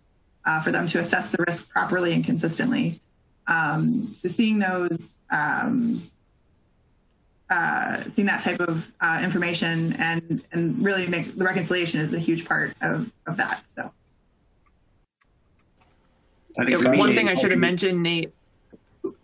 uh, 0.45 0.62
for 0.62 0.71
them 0.71 0.88
to 0.88 0.99
assess 0.99 1.32
the 1.32 1.43
risk 1.47 1.69
properly 1.69 2.13
and 2.13 2.25
consistently. 2.25 2.99
Um, 3.47 4.12
so 4.13 4.27
seeing 4.27 4.60
those, 4.60 5.17
um, 5.32 6.04
uh, 7.52 8.02
seeing 8.04 8.26
that 8.26 8.42
type 8.42 8.60
of 8.60 8.92
uh, 9.02 9.22
information 9.24 9.94
and 10.00 10.44
and 10.52 10.84
really 10.84 11.06
make 11.08 11.36
the 11.36 11.44
reconciliation 11.44 12.00
is 12.00 12.14
a 12.14 12.20
huge 12.20 12.46
part 12.46 12.74
of, 12.82 13.12
of 13.28 13.38
that. 13.38 13.64
So. 13.70 13.92
One 16.56 17.16
thing 17.16 17.30
I 17.30 17.36
should 17.36 17.52
have 17.52 17.60
mentioned, 17.60 18.04
Nate, 18.04 18.34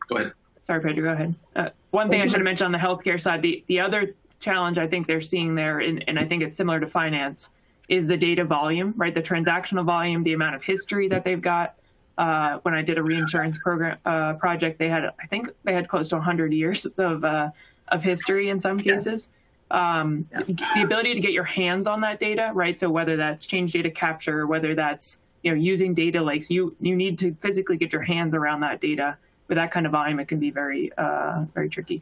Go 0.07 0.15
ahead. 0.15 0.33
Sorry, 0.59 0.81
Pedro, 0.81 1.03
go 1.03 1.11
ahead. 1.11 1.35
Uh, 1.55 1.69
one 1.91 2.09
thing 2.09 2.21
I 2.21 2.25
should 2.25 2.35
have 2.35 2.43
mentioned 2.43 2.65
on 2.65 2.71
the 2.71 2.77
healthcare 2.77 3.19
side, 3.19 3.41
the, 3.41 3.63
the 3.67 3.79
other 3.79 4.13
challenge 4.39 4.77
I 4.77 4.87
think 4.87 5.07
they're 5.07 5.21
seeing 5.21 5.55
there, 5.55 5.79
and, 5.79 6.03
and 6.07 6.19
I 6.19 6.25
think 6.25 6.43
it's 6.43 6.55
similar 6.55 6.79
to 6.79 6.87
finance, 6.87 7.49
is 7.87 8.07
the 8.07 8.17
data 8.17 8.43
volume, 8.43 8.93
right? 8.97 9.13
The 9.13 9.21
transactional 9.21 9.85
volume, 9.85 10.23
the 10.23 10.33
amount 10.33 10.55
of 10.55 10.63
history 10.63 11.07
that 11.09 11.23
they've 11.23 11.41
got. 11.41 11.75
Uh, 12.17 12.57
when 12.63 12.73
I 12.73 12.81
did 12.81 12.97
a 12.97 13.03
reinsurance 13.03 13.59
program 13.59 13.97
uh, 14.05 14.33
project, 14.33 14.79
they 14.79 14.89
had, 14.89 15.05
I 15.21 15.27
think 15.27 15.49
they 15.63 15.73
had 15.73 15.87
close 15.87 16.07
to 16.09 16.15
100 16.15 16.51
years 16.51 16.85
of 16.97 17.23
uh, 17.23 17.49
of 17.89 18.03
history 18.03 18.49
in 18.49 18.59
some 18.59 18.79
cases. 18.79 19.29
um, 19.71 20.27
yeah. 20.31 20.41
the 20.75 20.81
ability 20.83 21.13
to 21.13 21.19
get 21.19 21.31
your 21.31 21.43
hands 21.43 21.87
on 21.87 22.01
that 22.01 22.19
data, 22.19 22.51
right? 22.53 22.79
So 22.79 22.89
whether 22.89 23.17
that's 23.17 23.45
change 23.45 23.73
data 23.73 23.91
capture, 23.91 24.47
whether 24.47 24.75
that's 24.75 25.17
you 25.43 25.51
know 25.51 25.57
using 25.57 25.93
data 25.93 26.21
lakes, 26.21 26.49
you 26.49 26.75
you 26.79 26.95
need 26.95 27.17
to 27.19 27.35
physically 27.41 27.77
get 27.77 27.91
your 27.91 28.01
hands 28.01 28.33
around 28.33 28.61
that 28.61 28.81
data. 28.81 29.17
With 29.47 29.57
that 29.57 29.71
kind 29.71 29.85
of 29.85 29.93
volume, 29.93 30.19
it 30.19 30.27
can 30.27 30.39
be 30.39 30.51
very 30.51 30.91
uh, 30.97 31.45
very 31.53 31.69
tricky. 31.69 32.01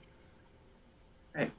Right. 1.35 1.51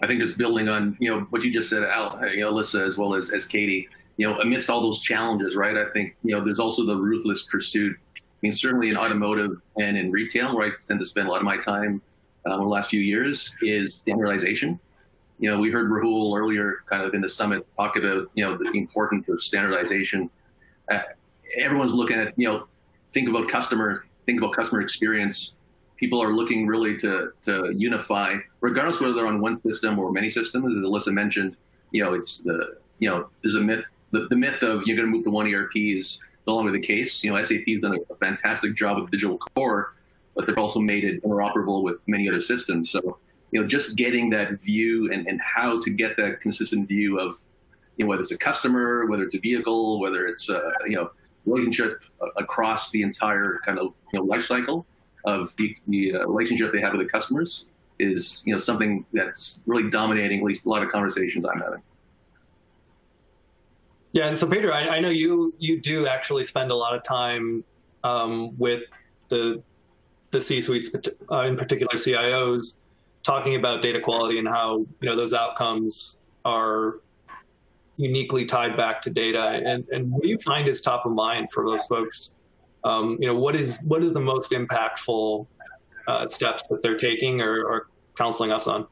I 0.00 0.06
think 0.06 0.20
just 0.20 0.38
building 0.38 0.68
on 0.68 0.96
you 1.00 1.10
know 1.10 1.20
what 1.30 1.42
you 1.42 1.52
just 1.52 1.70
said, 1.70 1.82
Al, 1.84 2.18
you 2.28 2.40
know, 2.40 2.52
Alyssa, 2.52 2.86
as 2.86 2.96
well 2.98 3.14
as 3.14 3.30
as 3.30 3.46
Katie, 3.46 3.88
you 4.16 4.28
know, 4.28 4.38
amidst 4.40 4.70
all 4.70 4.82
those 4.82 5.00
challenges, 5.00 5.56
right? 5.56 5.76
I 5.76 5.90
think 5.90 6.16
you 6.22 6.34
know 6.34 6.44
there's 6.44 6.60
also 6.60 6.84
the 6.84 6.96
ruthless 6.96 7.42
pursuit. 7.42 7.96
I 8.16 8.20
mean, 8.42 8.52
certainly 8.52 8.88
in 8.88 8.96
automotive 8.96 9.60
and 9.78 9.96
in 9.96 10.12
retail, 10.12 10.54
where 10.54 10.68
I 10.68 10.70
tend 10.86 11.00
to 11.00 11.06
spend 11.06 11.28
a 11.28 11.30
lot 11.30 11.38
of 11.38 11.44
my 11.44 11.56
time 11.56 12.00
in 12.54 12.60
the 12.60 12.66
last 12.66 12.90
few 12.90 13.00
years, 13.00 13.54
is 13.62 13.94
standardization 13.94 14.78
you 15.38 15.48
know, 15.50 15.58
we 15.58 15.70
heard 15.70 15.90
Rahul 15.90 16.36
earlier, 16.36 16.82
kind 16.86 17.02
of 17.02 17.14
in 17.14 17.20
the 17.20 17.28
summit, 17.28 17.66
talk 17.76 17.96
about 17.96 18.28
you 18.34 18.44
know 18.44 18.56
the 18.56 18.70
importance 18.72 19.28
of 19.28 19.42
standardization. 19.42 20.28
Uh, 20.90 21.00
everyone's 21.56 21.94
looking 21.94 22.18
at 22.18 22.34
you 22.36 22.48
know, 22.48 22.66
think 23.12 23.28
about 23.28 23.48
customer, 23.48 24.06
think 24.26 24.38
about 24.40 24.52
customer 24.52 24.80
experience. 24.80 25.54
People 25.96 26.22
are 26.22 26.32
looking 26.32 26.66
really 26.66 26.96
to 26.98 27.30
to 27.42 27.72
unify, 27.76 28.36
regardless 28.60 29.00
whether 29.00 29.14
they're 29.14 29.26
on 29.26 29.40
one 29.40 29.60
system 29.62 29.98
or 29.98 30.10
many 30.10 30.28
systems. 30.28 30.76
As 30.76 30.82
Alyssa 30.82 31.12
mentioned, 31.12 31.56
you 31.92 32.02
know, 32.02 32.14
it's 32.14 32.38
the 32.38 32.78
you 32.98 33.08
know, 33.08 33.28
there's 33.42 33.54
a 33.54 33.60
myth. 33.60 33.84
The, 34.10 34.26
the 34.28 34.36
myth 34.36 34.62
of 34.62 34.86
you're 34.86 34.96
going 34.96 35.06
to 35.06 35.12
move 35.12 35.24
to 35.24 35.30
one 35.30 35.52
ERP 35.52 35.76
is 35.76 36.18
no 36.46 36.56
longer 36.56 36.72
the 36.72 36.80
case. 36.80 37.22
You 37.22 37.30
know, 37.32 37.42
SAP's 37.42 37.80
done 37.80 37.94
a, 37.94 38.12
a 38.12 38.16
fantastic 38.16 38.74
job 38.74 38.98
of 38.98 39.10
digital 39.10 39.38
core, 39.38 39.94
but 40.38 40.46
they've 40.46 40.56
also 40.56 40.78
made 40.78 41.02
it 41.02 41.20
interoperable 41.24 41.82
with 41.82 42.00
many 42.06 42.28
other 42.28 42.40
systems. 42.40 42.90
So 42.90 43.18
you 43.50 43.60
know, 43.60 43.66
just 43.66 43.96
getting 43.96 44.30
that 44.30 44.62
view 44.62 45.10
and, 45.12 45.26
and 45.26 45.40
how 45.40 45.80
to 45.80 45.90
get 45.90 46.16
that 46.16 46.40
consistent 46.40 46.86
view 46.86 47.18
of, 47.18 47.36
you 47.96 48.04
know, 48.04 48.08
whether 48.08 48.22
it's 48.22 48.30
a 48.30 48.38
customer, 48.38 49.06
whether 49.06 49.24
it's 49.24 49.34
a 49.34 49.40
vehicle, 49.40 49.98
whether 49.98 50.28
it's 50.28 50.48
a, 50.48 50.70
you 50.86 50.94
know, 50.94 51.10
relationship 51.44 52.04
across 52.36 52.90
the 52.92 53.02
entire 53.02 53.58
kind 53.64 53.80
of 53.80 53.94
you 54.12 54.20
know, 54.20 54.24
life 54.24 54.44
cycle 54.44 54.86
of 55.24 55.56
the, 55.56 55.76
the 55.88 56.14
uh, 56.14 56.26
relationship 56.26 56.72
they 56.72 56.80
have 56.80 56.92
with 56.92 57.04
the 57.04 57.10
customers 57.10 57.66
is, 57.98 58.42
you 58.46 58.52
know, 58.52 58.58
something 58.58 59.04
that's 59.12 59.62
really 59.66 59.90
dominating 59.90 60.38
at 60.38 60.44
least 60.44 60.66
a 60.66 60.68
lot 60.68 60.84
of 60.84 60.88
conversations 60.88 61.44
I'm 61.44 61.58
having. 61.58 61.82
Yeah, 64.12 64.28
and 64.28 64.38
so 64.38 64.46
Peter, 64.46 64.72
I, 64.72 64.88
I 64.88 65.00
know 65.00 65.10
you 65.10 65.54
you 65.58 65.80
do 65.80 66.06
actually 66.06 66.44
spend 66.44 66.70
a 66.70 66.74
lot 66.74 66.94
of 66.94 67.02
time 67.02 67.62
um, 68.04 68.56
with 68.58 68.84
the 69.28 69.62
the 70.30 70.40
C-suites, 70.40 70.90
uh, 71.30 71.42
in 71.42 71.56
particular 71.56 71.94
CIOs, 71.94 72.82
talking 73.22 73.56
about 73.56 73.82
data 73.82 74.00
quality 74.00 74.38
and 74.38 74.48
how 74.48 74.78
you 74.78 75.08
know 75.08 75.16
those 75.16 75.32
outcomes 75.32 76.22
are 76.44 77.00
uniquely 77.96 78.44
tied 78.44 78.76
back 78.76 79.02
to 79.02 79.10
data. 79.10 79.60
And, 79.64 79.86
and 79.90 80.10
what 80.10 80.22
do 80.22 80.28
you 80.28 80.38
find 80.38 80.68
is 80.68 80.80
top 80.80 81.04
of 81.04 81.12
mind 81.12 81.50
for 81.50 81.64
those 81.64 81.84
folks? 81.86 82.36
Um, 82.84 83.18
you 83.20 83.26
know, 83.26 83.34
what 83.34 83.56
is 83.56 83.82
what 83.86 84.02
is 84.02 84.12
the 84.12 84.20
most 84.20 84.52
impactful 84.52 85.46
uh, 86.06 86.28
steps 86.28 86.66
that 86.68 86.82
they're 86.82 86.96
taking 86.96 87.40
or, 87.40 87.64
or 87.64 87.88
counseling 88.16 88.52
us 88.52 88.66
on? 88.66 88.86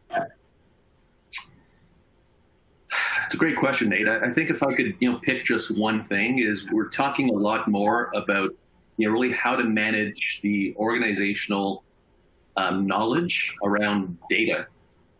It's 3.26 3.34
a 3.34 3.38
great 3.38 3.56
question, 3.56 3.88
Nate. 3.88 4.08
I 4.08 4.32
think 4.32 4.50
if 4.50 4.62
I 4.62 4.72
could, 4.74 4.94
you 5.00 5.10
know, 5.10 5.18
pick 5.18 5.44
just 5.44 5.76
one 5.76 6.04
thing, 6.04 6.38
is 6.38 6.70
we're 6.70 6.88
talking 6.88 7.30
a 7.30 7.32
lot 7.32 7.66
more 7.66 8.10
about, 8.14 8.50
you 8.96 9.06
know, 9.06 9.12
really 9.12 9.32
how 9.32 9.56
to 9.56 9.68
manage 9.68 10.40
the 10.42 10.74
organizational 10.76 11.84
um, 12.56 12.86
knowledge 12.86 13.54
around 13.62 14.16
data. 14.30 14.66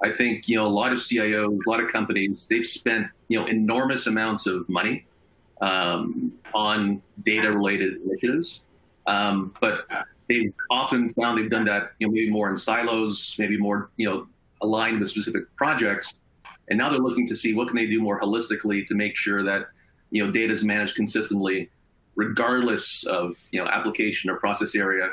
I 0.03 0.13
think 0.13 0.49
you 0.49 0.57
know 0.57 0.67
a 0.67 0.69
lot 0.69 0.93
of 0.93 0.99
CIOs, 0.99 1.59
a 1.67 1.71
lot 1.71 1.81
of 1.83 1.91
companies, 1.91 2.47
they've 2.49 2.67
spent 2.67 3.07
you 3.29 3.39
know 3.39 3.47
enormous 3.47 4.07
amounts 4.07 4.47
of 4.47 4.69
money 4.69 5.07
um, 5.61 6.33
on 6.55 7.03
data-related 7.25 8.03
initiatives, 8.03 8.65
um, 9.07 9.55
but 9.61 9.87
they've 10.29 10.53
often 10.71 11.09
found 11.11 11.39
they've 11.39 11.51
done 11.51 11.65
that 11.65 11.93
you 11.99 12.07
know 12.07 12.13
maybe 12.13 12.31
more 12.31 12.51
in 12.51 12.59
silos, 12.59 13.37
maybe 13.39 13.57
more 13.57 13.91
you 13.97 14.09
know 14.09 14.27
aligned 14.63 15.01
with 15.01 15.09
specific 15.09 15.45
projects, 15.57 16.15
and 16.69 16.79
now 16.79 16.91
they're 16.91 17.01
looking 17.01 17.27
to 17.27 17.37
see 17.37 17.55
what 17.55 17.69
can 17.69 17.77
they 17.77 17.87
do 17.87 18.01
more 18.01 18.21
holistically 18.21 18.87
to 18.87 18.95
make 18.95 19.17
sure 19.17 19.43
that 19.43 19.69
you 20.11 20.25
know 20.25 20.31
data 20.31 20.53
is 20.53 20.63
managed 20.63 20.95
consistently, 20.95 21.71
regardless 22.17 23.05
of 23.07 23.37
you 23.53 23.63
know 23.63 23.69
application 23.71 24.29
or 24.29 24.37
process 24.39 24.75
area 24.75 25.11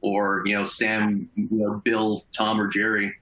or 0.00 0.42
you 0.44 0.54
know 0.54 0.64
Sam, 0.64 1.28
you 1.36 1.48
know 1.50 1.80
Bill, 1.84 2.24
Tom, 2.32 2.60
or 2.60 2.66
Jerry, 2.66 3.14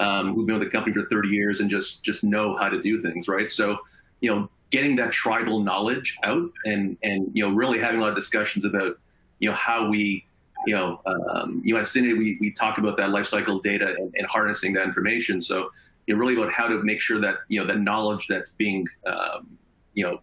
um, 0.00 0.34
who've 0.34 0.46
been 0.46 0.58
with 0.58 0.68
the 0.68 0.70
company 0.70 0.94
for 0.94 1.08
30 1.08 1.28
years 1.28 1.60
and 1.60 1.70
just 1.70 2.02
just 2.02 2.24
know 2.24 2.56
how 2.56 2.68
to 2.68 2.80
do 2.80 2.98
things, 2.98 3.28
right? 3.28 3.50
So, 3.50 3.78
you 4.20 4.34
know, 4.34 4.50
getting 4.70 4.96
that 4.96 5.12
tribal 5.12 5.60
knowledge 5.60 6.16
out 6.24 6.50
and 6.64 6.96
and 7.02 7.30
you 7.32 7.46
know 7.46 7.54
really 7.54 7.78
having 7.78 8.00
a 8.00 8.02
lot 8.02 8.10
of 8.10 8.16
discussions 8.16 8.64
about 8.64 8.98
you 9.38 9.48
know 9.48 9.54
how 9.54 9.88
we 9.88 10.26
you 10.66 10.74
know 10.74 11.00
um, 11.06 11.62
you 11.64 11.74
know 11.74 11.80
at 11.80 11.86
Syniti 11.86 12.16
we 12.16 12.36
we 12.40 12.50
talk 12.50 12.78
about 12.78 12.96
that 12.96 13.10
lifecycle 13.10 13.62
data 13.62 13.94
and, 13.98 14.14
and, 14.16 14.26
harnessing 14.26 14.72
that 14.74 14.84
information. 14.84 15.40
So 15.40 15.70
you 16.06 16.14
know 16.14 16.20
really 16.20 16.34
about 16.34 16.52
how 16.52 16.66
to 16.68 16.82
make 16.82 17.00
sure 17.00 17.20
that 17.20 17.36
you 17.48 17.60
know 17.60 17.66
that 17.66 17.80
knowledge 17.80 18.26
that's 18.28 18.50
being 18.50 18.86
um, 19.06 19.56
you 19.94 20.04
know 20.04 20.20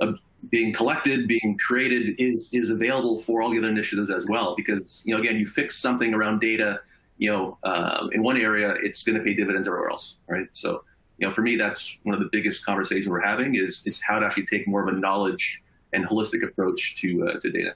um, 0.00 0.18
being 0.50 0.72
collected, 0.72 1.28
being 1.28 1.56
created 1.58 2.20
is 2.20 2.48
is 2.52 2.70
available 2.70 3.20
for 3.20 3.42
all 3.42 3.50
the 3.50 3.58
other 3.58 3.68
initiatives 3.68 4.10
as 4.10 4.26
well. 4.26 4.54
Because 4.56 5.02
you 5.06 5.14
know, 5.14 5.20
again, 5.20 5.36
you 5.36 5.46
fix 5.46 5.78
something 5.78 6.14
around 6.14 6.40
data, 6.40 6.80
you 7.18 7.30
know, 7.30 7.58
um, 7.64 8.10
in 8.12 8.22
one 8.22 8.36
area, 8.36 8.74
it's 8.82 9.02
going 9.04 9.16
to 9.16 9.24
pay 9.24 9.34
dividends 9.34 9.68
everywhere 9.68 9.90
else, 9.90 10.18
right? 10.28 10.46
So, 10.52 10.84
you 11.18 11.26
know, 11.26 11.32
for 11.32 11.42
me, 11.42 11.56
that's 11.56 11.98
one 12.02 12.14
of 12.14 12.20
the 12.20 12.28
biggest 12.32 12.64
conversations 12.64 13.08
we're 13.08 13.20
having 13.20 13.54
is 13.54 13.82
is 13.86 14.00
how 14.00 14.18
to 14.18 14.26
actually 14.26 14.46
take 14.46 14.66
more 14.66 14.86
of 14.86 14.94
a 14.94 14.98
knowledge 14.98 15.62
and 15.92 16.04
holistic 16.04 16.42
approach 16.46 16.96
to 17.00 17.28
uh, 17.28 17.40
to 17.40 17.50
data. 17.50 17.74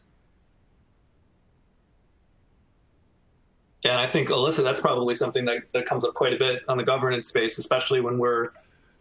Yeah, 3.85 4.00
I 4.00 4.07
think 4.09 4.31
Alyssa, 4.31 4.64
that's 4.64 4.81
probably 4.81 5.14
something 5.14 5.44
that, 5.44 5.62
that 5.72 5.87
comes 5.87 6.05
up 6.05 6.14
quite 6.14 6.33
a 6.33 6.37
bit 6.37 6.62
on 6.66 6.76
the 6.76 6.83
governance 6.83 7.29
space, 7.29 7.59
especially 7.59 8.00
when 8.00 8.18
we're 8.18 8.48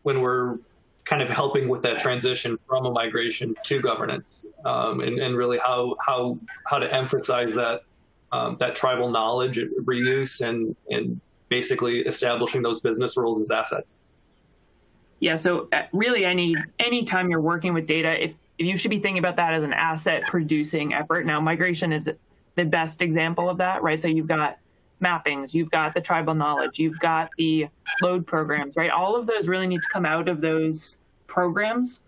when 0.04 0.22
we're 0.22 0.60
kind 1.06 1.22
of 1.22 1.30
helping 1.30 1.70
with 1.70 1.82
that 1.84 2.00
transition 2.00 2.58
from 2.68 2.86
a 2.86 2.92
migration 2.92 3.56
to 3.64 3.80
governance, 3.80 4.44
um, 4.66 5.02
and, 5.02 5.20
and 5.20 5.38
really 5.38 5.58
how 5.58 5.96
how 6.06 6.38
how 6.66 6.80
to 6.80 6.94
emphasize 6.94 7.54
that 7.54 7.82
um, 8.32 8.58
that 8.60 8.76
tribal 8.76 9.10
knowledge 9.10 9.60
reuse 9.84 10.42
and 10.48 10.76
and 10.90 11.20
basically 11.50 12.00
establishing 12.02 12.62
those 12.62 12.80
business 12.80 13.16
rules 13.18 13.40
as 13.40 13.52
assets. 13.52 13.96
Yeah. 15.20 15.36
So 15.36 15.70
uh, 15.72 15.84
really, 15.94 16.26
any 16.26 16.56
any 16.80 17.04
time 17.04 17.30
you're 17.30 17.42
working 17.42 17.74
with 17.74 17.86
data, 17.88 18.24
if, 18.24 18.32
if 18.58 18.66
you 18.66 18.76
should 18.76 18.92
be 18.92 19.00
thinking 19.00 19.20
about 19.20 19.36
that 19.38 19.54
as 19.54 19.64
an 19.64 19.74
asset 19.74 20.24
producing 20.28 20.94
effort. 20.94 21.26
Now, 21.26 21.40
migration 21.40 21.94
is 21.94 22.10
the 22.56 22.66
best 22.66 23.02
example 23.02 23.50
of 23.50 23.58
that, 23.58 23.84
right? 23.84 24.02
So 24.02 24.08
you've 24.08 24.28
got 24.28 24.58
mappings, 25.02 25.54
you've 25.54 25.72
got 25.72 25.94
the 25.94 26.02
tribal 26.02 26.34
knowledge, 26.34 26.80
you've 26.80 27.00
got 27.00 27.30
the 27.38 27.68
load 28.02 28.26
programs, 28.26 28.76
right? 28.76 28.90
All 28.90 29.16
of 29.16 29.28
those 29.28 29.48
really 29.48 29.68
need 29.68 29.82
to 29.82 29.90
come 29.92 30.06
out 30.06 30.28
of 30.28 30.42
those 30.42 30.98
programs. 31.28 32.02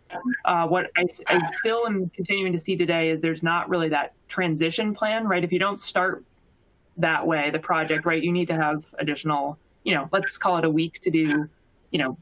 Uh, 0.46 0.68
what 0.68 0.90
I, 0.96 1.06
I, 1.28 1.44
still 1.58 1.86
am 1.86 2.10
continuing 2.12 2.54
to 2.54 2.60
see 2.60 2.78
today 2.78 3.10
is 3.10 3.20
there's 3.20 3.44
not 3.44 3.68
really 3.68 3.90
that 3.90 4.14
transition 4.30 4.96
plan, 4.96 5.28
right? 5.28 5.44
If 5.44 5.52
you 5.52 5.60
don't 5.60 5.80
start 5.80 6.24
that 6.96 7.28
way, 7.28 7.50
the 7.50 7.60
project, 7.60 8.06
right, 8.06 8.24
you 8.24 8.32
need 8.32 8.48
to 8.48 8.56
have 8.56 8.86
additional, 9.00 9.58
you 9.84 9.94
know, 9.94 10.08
let's 10.14 10.38
call 10.38 10.58
it 10.58 10.66
a 10.66 10.70
week 10.70 11.02
to 11.02 11.10
do, 11.10 11.50
you 11.92 12.00
know, 12.00 12.18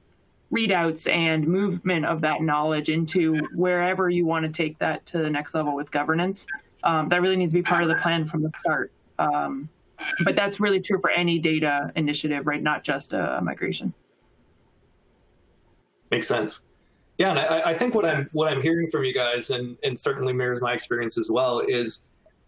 readouts 0.52 1.12
and 1.12 1.46
movement 1.48 2.06
of 2.06 2.22
that 2.22 2.42
knowledge 2.42 2.90
into 2.90 3.36
wherever 3.54 4.10
you 4.10 4.26
want 4.26 4.46
to 4.46 4.52
take 4.52 4.78
that 4.80 5.06
to 5.08 5.20
the 5.20 5.30
next 5.30 5.54
level 5.54 5.76
with 5.76 5.92
governance. 5.92 6.48
Um, 6.84 7.10
that 7.10 7.22
really 7.22 7.36
needs 7.36 7.52
to 7.52 7.60
be 7.60 7.64
part 7.64 7.84
of 7.84 7.90
the 7.90 7.96
plan 7.96 8.26
from 8.26 8.42
the 8.42 8.52
start. 8.58 8.92
Um, 9.18 9.70
but 10.24 10.36
that's 10.36 10.60
really 10.60 10.80
true 10.80 11.00
for 11.00 11.10
any 11.10 11.40
data 11.40 11.92
initiative, 11.96 12.48
right? 12.48 12.62
Not 12.62 12.84
just 12.84 13.14
a, 13.14 13.40
migration. 13.42 13.94
Makes 16.12 16.28
sense. 16.28 16.66
Yeah, 17.18 17.32
and 17.32 17.40
I, 17.40 17.70
I, 17.72 17.78
think 17.78 17.96
what 17.96 18.06
I'm 18.06 18.30
what 18.34 18.52
I'm 18.52 18.62
hearing 18.62 18.90
from 18.90 19.06
you 19.06 19.14
guys, 19.14 19.50
and 19.50 19.78
and 19.84 19.98
certainly 19.98 20.34
mirrors 20.34 20.62
my 20.62 20.74
experience 20.74 21.18
as 21.18 21.32
well, 21.32 21.60
is 21.60 22.08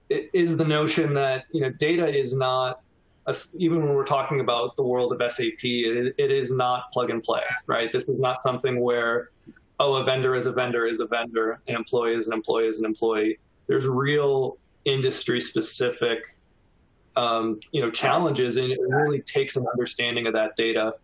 is 0.10 0.58
the 0.58 0.66
notion 0.66 1.14
that 1.14 1.46
you 1.52 1.62
know 1.62 1.70
data 1.72 2.08
is 2.08 2.34
not 2.34 2.82
a, 3.28 3.36
even 3.58 3.84
when 3.84 3.94
we're 3.94 4.06
talking 4.06 4.40
about 4.40 4.76
the 4.76 4.84
world 4.84 5.14
of 5.14 5.32
SAP, 5.32 5.64
it, 5.64 6.16
it 6.18 6.32
is 6.32 6.52
not 6.52 6.92
plug 6.92 7.10
and 7.10 7.24
play, 7.24 7.42
right? 7.66 7.92
This 7.94 8.04
is 8.06 8.20
not 8.20 8.42
something 8.42 8.82
where 8.82 9.32
oh 9.80 9.96
a 9.96 10.04
vendor 10.04 10.36
is 10.36 10.46
a 10.46 10.52
vendor 10.52 10.86
is 10.86 11.00
a 11.00 11.08
vendor, 11.08 11.62
an 11.68 11.76
employee 11.76 12.16
is 12.16 12.28
an 12.28 12.34
employee 12.34 12.68
is 12.68 12.80
an 12.80 12.86
employee. 12.86 13.40
There's 13.68 13.86
real 13.86 14.58
industry 14.86 15.42
specific 15.42 16.20
um, 17.18 17.60
you 17.72 17.82
know 17.82 17.92
challenges, 17.92 18.58
and 18.58 18.72
it 18.72 18.80
really 18.80 19.22
takes 19.22 19.58
an 19.58 19.66
understanding 19.68 20.28
of 20.28 20.34
that 20.34 20.56
data 20.56 20.96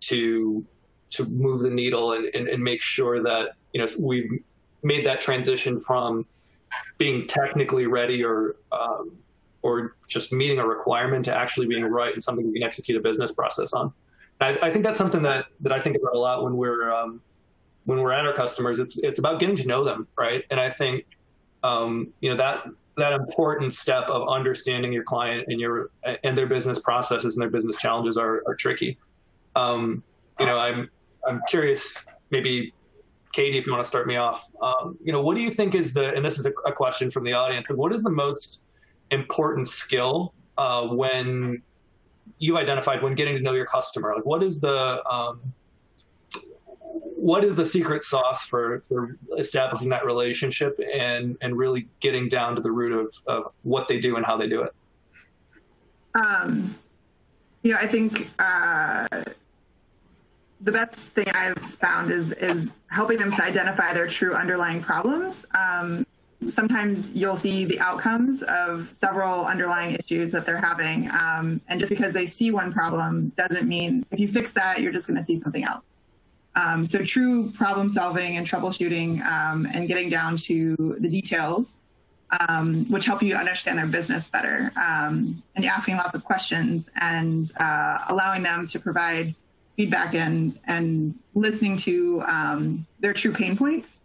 to 0.00 0.64
to 1.10 1.24
move 1.26 1.60
the 1.60 1.70
needle 1.70 2.12
and, 2.12 2.26
and, 2.34 2.48
and 2.48 2.62
make 2.62 2.82
sure 2.82 3.22
that 3.22 3.50
you 3.72 3.80
know 3.80 3.86
we've 4.02 4.28
made 4.82 5.06
that 5.06 5.20
transition 5.20 5.78
from 5.78 6.26
being 6.96 7.26
technically 7.26 7.86
ready 7.86 8.24
or 8.24 8.56
um, 8.72 9.12
or 9.62 9.96
just 10.08 10.32
meeting 10.32 10.58
a 10.58 10.66
requirement 10.66 11.24
to 11.26 11.36
actually 11.36 11.66
being 11.66 11.84
right 11.84 12.12
and 12.12 12.22
something 12.22 12.46
we 12.46 12.54
can 12.54 12.62
execute 12.62 12.96
a 12.96 13.00
business 13.00 13.32
process 13.32 13.72
on. 13.72 13.92
I, 14.40 14.56
I, 14.62 14.72
think 14.72 14.84
that's 14.84 14.98
something 14.98 15.22
that 15.22 15.46
that 15.60 15.72
I 15.72 15.80
think 15.80 15.96
about 15.96 16.14
a 16.14 16.18
lot 16.18 16.44
when 16.44 16.56
we're 16.56 16.92
um, 16.92 17.20
when 17.84 18.00
we're 18.00 18.12
at 18.12 18.24
our 18.24 18.32
customers. 18.32 18.78
It's 18.78 18.96
it's 18.98 19.18
about 19.18 19.38
getting 19.38 19.56
to 19.56 19.66
know 19.66 19.84
them, 19.84 20.06
right? 20.16 20.44
And 20.50 20.58
I 20.58 20.70
think 20.70 21.04
um, 21.62 22.12
you 22.20 22.30
know 22.30 22.36
that 22.36 22.64
that 22.98 23.12
important 23.12 23.72
step 23.72 24.04
of 24.08 24.28
understanding 24.28 24.92
your 24.92 25.04
client 25.04 25.46
and 25.48 25.60
your 25.60 25.90
and 26.24 26.36
their 26.36 26.46
business 26.46 26.78
processes 26.78 27.36
and 27.36 27.42
their 27.42 27.50
business 27.50 27.76
challenges 27.76 28.16
are, 28.16 28.42
are 28.46 28.54
tricky. 28.54 28.98
Um, 29.56 30.02
you 30.38 30.46
know, 30.46 30.58
I'm 30.58 30.90
I'm 31.26 31.40
curious, 31.48 32.06
maybe 32.30 32.72
Katie, 33.32 33.58
if 33.58 33.66
you 33.66 33.72
want 33.72 33.82
to 33.82 33.88
start 33.88 34.06
me 34.06 34.16
off. 34.16 34.50
Um, 34.62 34.98
you 35.02 35.12
know, 35.12 35.22
what 35.22 35.36
do 35.36 35.42
you 35.42 35.50
think 35.50 35.74
is 35.74 35.92
the 35.92 36.14
and 36.14 36.24
this 36.24 36.38
is 36.38 36.46
a, 36.46 36.52
a 36.66 36.72
question 36.72 37.10
from 37.10 37.24
the 37.24 37.32
audience, 37.32 37.70
what 37.70 37.92
is 37.92 38.02
the 38.02 38.10
most 38.10 38.62
important 39.10 39.68
skill 39.68 40.34
uh, 40.56 40.86
when 40.86 41.62
you 42.38 42.56
identified 42.58 43.02
when 43.02 43.14
getting 43.14 43.36
to 43.36 43.42
know 43.42 43.54
your 43.54 43.66
customer? 43.66 44.14
Like, 44.14 44.26
what 44.26 44.42
is 44.42 44.60
the 44.60 45.04
um, 45.08 45.40
what 47.28 47.44
is 47.44 47.54
the 47.54 47.64
secret 47.64 48.02
sauce 48.02 48.44
for, 48.44 48.82
for 48.88 49.18
establishing 49.36 49.90
that 49.90 50.06
relationship 50.06 50.80
and 50.94 51.36
and 51.42 51.58
really 51.58 51.86
getting 52.00 52.26
down 52.26 52.54
to 52.54 52.62
the 52.62 52.70
root 52.70 52.90
of, 52.90 53.14
of 53.26 53.52
what 53.64 53.86
they 53.86 54.00
do 54.00 54.16
and 54.16 54.24
how 54.24 54.34
they 54.34 54.48
do 54.48 54.62
it? 54.62 54.72
Um, 56.14 56.74
you 57.62 57.72
know, 57.72 57.78
I 57.78 57.86
think 57.86 58.30
uh, 58.38 59.06
the 60.62 60.72
best 60.72 60.94
thing 61.10 61.26
I've 61.34 61.58
found 61.58 62.10
is 62.10 62.32
is 62.32 62.66
helping 62.86 63.18
them 63.18 63.30
to 63.32 63.44
identify 63.44 63.92
their 63.92 64.08
true 64.08 64.32
underlying 64.32 64.80
problems. 64.80 65.44
Um, 65.54 66.06
sometimes 66.48 67.10
you'll 67.10 67.36
see 67.36 67.66
the 67.66 67.78
outcomes 67.78 68.42
of 68.44 68.88
several 68.92 69.44
underlying 69.44 69.96
issues 69.96 70.32
that 70.32 70.46
they're 70.46 70.56
having. 70.56 71.10
Um, 71.10 71.60
and 71.68 71.78
just 71.78 71.90
because 71.90 72.14
they 72.14 72.24
see 72.24 72.52
one 72.52 72.72
problem 72.72 73.32
doesn't 73.36 73.68
mean 73.68 74.06
if 74.12 74.18
you 74.18 74.28
fix 74.28 74.54
that, 74.54 74.80
you're 74.80 74.92
just 74.92 75.06
going 75.06 75.18
to 75.18 75.24
see 75.26 75.38
something 75.38 75.64
else. 75.64 75.82
Um, 76.58 76.86
so 76.86 77.02
true 77.04 77.50
problem 77.50 77.90
solving 77.90 78.36
and 78.36 78.46
troubleshooting 78.46 79.24
um, 79.24 79.66
and 79.72 79.86
getting 79.86 80.08
down 80.08 80.36
to 80.48 80.96
the 80.98 81.08
details, 81.08 81.74
um, 82.48 82.84
which 82.90 83.04
help 83.04 83.22
you 83.22 83.36
understand 83.36 83.78
their 83.78 83.86
business 83.86 84.28
better 84.28 84.72
um, 84.76 85.40
and 85.54 85.64
asking 85.64 85.96
lots 85.96 86.14
of 86.14 86.24
questions 86.24 86.90
and 87.00 87.52
uh, 87.60 87.98
allowing 88.08 88.42
them 88.42 88.66
to 88.66 88.80
provide 88.80 89.34
feedback 89.76 90.14
and, 90.14 90.58
and 90.66 91.14
listening 91.34 91.76
to 91.76 92.22
um, 92.26 92.84
their 92.98 93.12
true 93.12 93.32
pain 93.32 93.56
points 93.56 93.98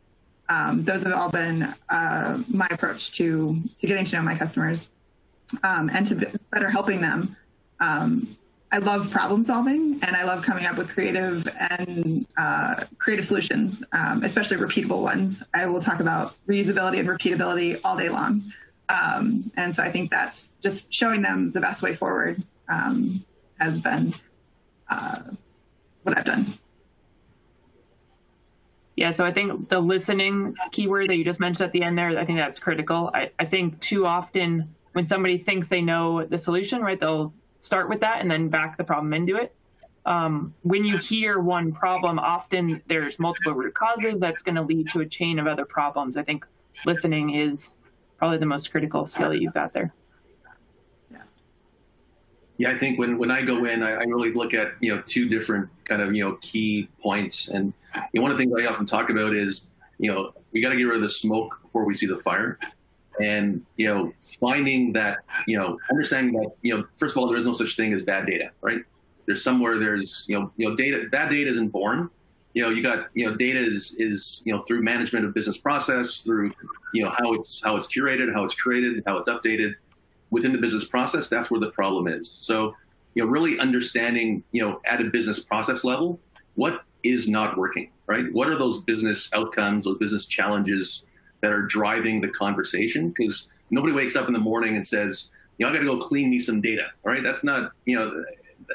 um, 0.50 0.84
those 0.84 1.04
have 1.04 1.14
all 1.14 1.32
been 1.32 1.74
uh, 1.90 2.38
my 2.50 2.68
approach 2.70 3.14
to 3.14 3.60
to 3.80 3.88
getting 3.88 4.06
to 4.06 4.18
know 4.18 4.22
my 4.22 4.38
customers 4.38 4.90
and 5.64 6.06
to 6.06 6.16
better 6.52 6.70
helping 6.70 7.02
them. 7.02 7.36
I 8.74 8.80
love 8.80 9.12
problem 9.12 9.44
solving 9.44 10.00
and 10.02 10.16
I 10.16 10.24
love 10.24 10.42
coming 10.42 10.66
up 10.66 10.80
with 10.80 10.90
creative 10.90 11.48
and 11.70 12.26
uh, 12.38 12.84
creative 12.98 13.24
solutions, 13.24 13.84
um, 13.92 14.24
especially 14.24 14.58
repeatable 14.58 15.04
ones. 15.04 15.44
I 15.54 15.68
will 15.68 15.80
talk 15.80 16.00
about 16.00 16.34
reusability 16.48 16.98
and 16.98 17.08
repeatability 17.08 17.80
all 17.84 17.96
day 17.96 18.10
long. 18.10 18.42
Um, 18.90 19.52
and 19.58 19.76
so 19.76 19.84
I 19.84 19.92
think 19.92 20.10
that's 20.10 20.56
just 20.64 20.92
showing 20.92 21.22
them 21.22 21.52
the 21.52 21.62
best 21.62 21.84
way 21.84 21.96
forward 21.96 22.42
um, 22.68 23.24
has 23.60 23.80
been 23.80 24.12
uh, 24.90 25.20
what 26.02 26.18
I've 26.18 26.26
done. 26.26 26.48
Yeah, 28.96 29.12
so 29.12 29.24
I 29.24 29.32
think 29.32 29.70
the 29.70 29.80
listening 29.80 30.56
keyword 30.72 31.12
that 31.12 31.16
you 31.16 31.24
just 31.24 31.40
mentioned 31.40 31.68
at 31.68 31.74
the 31.74 31.84
end 31.84 31.96
there, 31.96 32.18
I 32.18 32.26
think 32.26 32.40
that's 32.40 32.60
critical. 32.60 33.12
I, 33.14 33.30
I 33.38 33.46
think 33.46 33.80
too 33.82 34.08
often 34.08 34.74
when 34.94 35.06
somebody 35.06 35.38
thinks 35.38 35.68
they 35.68 35.82
know 35.82 36.26
the 36.26 36.40
solution, 36.40 36.82
right, 36.82 37.00
they'll 37.00 37.32
start 37.64 37.88
with 37.88 38.02
that 38.02 38.20
and 38.20 38.30
then 38.30 38.50
back 38.50 38.76
the 38.78 38.84
problem 38.84 39.14
into 39.14 39.38
it. 39.38 39.56
Um, 40.06 40.54
when 40.64 40.84
you 40.84 40.98
hear 40.98 41.40
one 41.40 41.72
problem, 41.72 42.20
often 42.20 42.82
there's 42.88 43.20
multiple 43.20 43.54
root 43.54 43.74
causes 43.74 44.20
that's 44.20 44.42
going 44.42 44.56
to 44.56 44.62
lead 44.62 44.90
to 44.90 45.00
a 45.00 45.06
chain 45.06 45.40
of 45.40 45.48
other 45.48 45.64
problems. 45.64 46.18
I 46.18 46.24
think 46.24 46.46
listening 46.86 47.36
is 47.36 47.76
probably 48.18 48.38
the 48.38 48.46
most 48.46 48.70
critical 48.70 49.06
skill 49.06 49.30
that 49.30 49.40
you've 49.40 49.54
got 49.54 49.72
there. 49.72 49.94
Yeah, 51.10 51.18
Yeah, 52.58 52.72
I 52.72 52.78
think 52.78 53.00
when, 53.00 53.18
when 53.18 53.32
I 53.32 53.44
go 53.44 53.64
in, 53.64 53.82
I, 53.82 53.92
I, 53.92 54.04
really 54.04 54.34
look 54.34 54.54
at 54.54 54.74
you 54.82 54.94
know 54.94 55.02
two 55.06 55.30
different 55.30 55.70
kind 55.86 56.02
of 56.02 56.14
you 56.14 56.26
know 56.26 56.38
key 56.42 56.90
points, 57.02 57.48
and 57.48 57.72
you 57.96 58.20
know, 58.20 58.24
one 58.24 58.32
of 58.32 58.38
the 58.38 58.44
things 58.44 58.54
I 58.60 58.66
often 58.66 58.86
talk 58.86 59.10
about 59.10 59.34
is 59.34 59.62
you 60.00 60.12
know 60.12 60.34
we 60.52 60.62
got 60.62 60.70
to 60.70 60.76
get 60.76 60.84
rid 60.84 60.98
of 60.98 61.02
the 61.02 61.08
smoke 61.08 61.60
before 61.64 61.86
we 61.86 61.96
see 61.96 62.08
the 62.08 62.18
fire, 62.18 62.60
and 63.20 63.64
you 63.78 63.88
know 63.88 64.14
finding 64.40 64.94
that 64.94 65.20
you 65.48 65.58
know 65.58 65.78
understanding 65.90 66.34
that 66.34 66.52
you 66.62 66.76
know 66.76 66.86
first 66.98 67.16
of 67.16 67.22
all 67.22 67.28
there 67.28 67.38
is 67.38 67.46
no 67.46 67.54
such 67.54 67.76
thing 67.76 67.94
as 67.94 68.02
bad 68.02 68.26
data, 68.26 68.52
right? 68.62 68.82
There's 69.26 69.44
somewhere 69.44 69.80
there's 69.80 70.26
you 70.28 70.40
know 70.40 70.52
you 70.58 70.70
know 70.70 70.76
data 70.76 71.08
bad 71.12 71.30
data 71.30 71.50
isn't 71.50 71.70
born. 71.70 72.10
You 72.54 72.64
know 72.64 72.70
you 72.70 72.84
got 72.84 73.08
you 73.14 73.30
know 73.30 73.36
data 73.36 73.60
is 73.60 73.96
is 74.00 74.42
you 74.46 74.54
know 74.54 74.64
through 74.64 74.84
management 74.84 75.26
of 75.26 75.34
business 75.34 75.58
process 75.58 76.22
through 76.22 76.52
you 76.94 77.04
know 77.04 77.10
how 77.10 77.34
it's 77.34 77.62
how 77.64 77.76
it's 77.76 77.88
curated, 77.88 78.34
how 78.34 78.44
it's 78.44 78.56
created, 78.56 79.04
how 79.06 79.18
it's 79.18 79.30
updated 79.30 79.74
within 80.34 80.52
the 80.52 80.58
business 80.58 80.84
process, 80.84 81.30
that's 81.30 81.52
where 81.52 81.60
the 81.60 81.70
problem 81.70 82.08
is. 82.08 82.30
So, 82.30 82.76
you 83.14 83.24
know, 83.24 83.30
really 83.30 83.60
understanding, 83.60 84.44
you 84.52 84.64
know, 84.64 84.82
at 84.84 85.00
a 85.00 85.06
business 85.06 85.40
process 85.40 85.84
level, 85.84 86.20
what 86.56 86.82
is 87.04 87.28
not 87.28 87.56
working, 87.56 87.92
right? 88.08 88.26
What 88.34 88.50
are 88.50 88.58
those 88.58 88.82
business 88.82 89.30
outcomes, 89.36 89.86
those 89.86 90.00
business 90.00 90.26
challenges 90.26 91.06
that 91.44 91.52
are 91.52 91.62
driving 91.62 92.22
the 92.22 92.30
conversation? 92.30 93.10
Because 93.10 93.50
nobody 93.70 93.94
wakes 93.94 94.16
up 94.16 94.28
in 94.28 94.34
the 94.34 94.40
morning 94.40 94.78
and 94.78 94.88
says, 94.88 95.30
you 95.58 95.66
know, 95.66 95.70
I 95.70 95.74
got 95.76 95.80
to 95.80 95.86
go 95.86 96.00
clean 96.00 96.30
me 96.30 96.40
some 96.40 96.62
data, 96.62 96.88
right? 97.04 97.22
That's 97.22 97.44
not, 97.44 97.74
you 97.86 97.96
know, 97.96 98.24